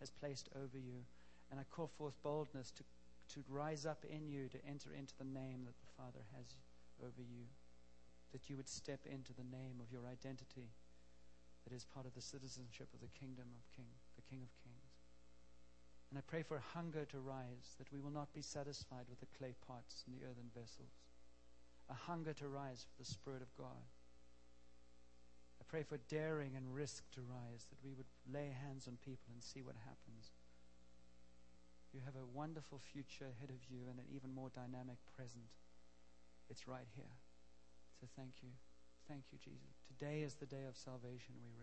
has 0.00 0.10
placed 0.10 0.48
over 0.56 0.78
you. 0.78 1.04
And 1.50 1.60
I 1.60 1.64
call 1.70 1.86
forth 1.86 2.14
boldness 2.22 2.72
to, 2.72 2.84
to 3.34 3.44
rise 3.48 3.84
up 3.84 4.04
in 4.08 4.26
you 4.26 4.48
to 4.48 4.64
enter 4.66 4.90
into 4.96 5.14
the 5.18 5.28
name 5.28 5.68
that 5.68 5.76
the 5.78 5.92
Father 5.96 6.24
has 6.36 6.56
over 7.04 7.20
you. 7.20 7.44
That 8.32 8.48
you 8.48 8.56
would 8.56 8.68
step 8.68 9.00
into 9.04 9.34
the 9.34 9.44
name 9.44 9.84
of 9.84 9.92
your 9.92 10.08
identity 10.08 10.72
that 11.64 11.74
is 11.74 11.84
part 11.84 12.06
of 12.06 12.14
the 12.14 12.20
citizenship 12.20 12.88
of 12.94 13.00
the 13.00 13.12
kingdom 13.18 13.52
of 13.54 13.62
King, 13.76 13.92
the 14.16 14.22
King 14.22 14.40
of 14.42 14.50
Kings. 14.56 14.61
And 16.12 16.20
I 16.20 16.28
pray 16.28 16.44
for 16.44 16.60
hunger 16.76 17.08
to 17.08 17.24
rise, 17.24 17.72
that 17.80 17.88
we 17.88 17.96
will 17.96 18.12
not 18.12 18.28
be 18.36 18.44
satisfied 18.44 19.08
with 19.08 19.24
the 19.24 19.32
clay 19.40 19.56
pots 19.64 20.04
and 20.04 20.12
the 20.12 20.20
earthen 20.28 20.52
vessels. 20.52 20.92
A 21.88 21.96
hunger 21.96 22.36
to 22.36 22.52
rise 22.52 22.84
for 22.84 23.00
the 23.00 23.08
Spirit 23.08 23.40
of 23.40 23.48
God. 23.56 23.88
I 25.56 25.64
pray 25.64 25.88
for 25.88 25.96
daring 26.12 26.52
and 26.52 26.68
risk 26.68 27.08
to 27.16 27.24
rise, 27.24 27.64
that 27.72 27.80
we 27.80 27.96
would 27.96 28.12
lay 28.28 28.52
hands 28.52 28.84
on 28.84 29.00
people 29.00 29.32
and 29.32 29.40
see 29.40 29.64
what 29.64 29.80
happens. 29.88 30.36
You 31.96 32.04
have 32.04 32.20
a 32.20 32.28
wonderful 32.28 32.76
future 32.76 33.32
ahead 33.32 33.48
of 33.48 33.64
you 33.72 33.88
and 33.88 33.96
an 33.96 34.12
even 34.12 34.36
more 34.36 34.52
dynamic 34.52 35.00
present. 35.16 35.48
It's 36.52 36.68
right 36.68 36.92
here. 36.92 37.16
So 38.00 38.06
thank 38.20 38.44
you. 38.44 38.52
Thank 39.08 39.32
you, 39.32 39.40
Jesus. 39.40 39.80
Today 39.88 40.20
is 40.20 40.36
the 40.36 40.44
day 40.44 40.68
of 40.68 40.76
salvation, 40.76 41.40
we 41.40 41.56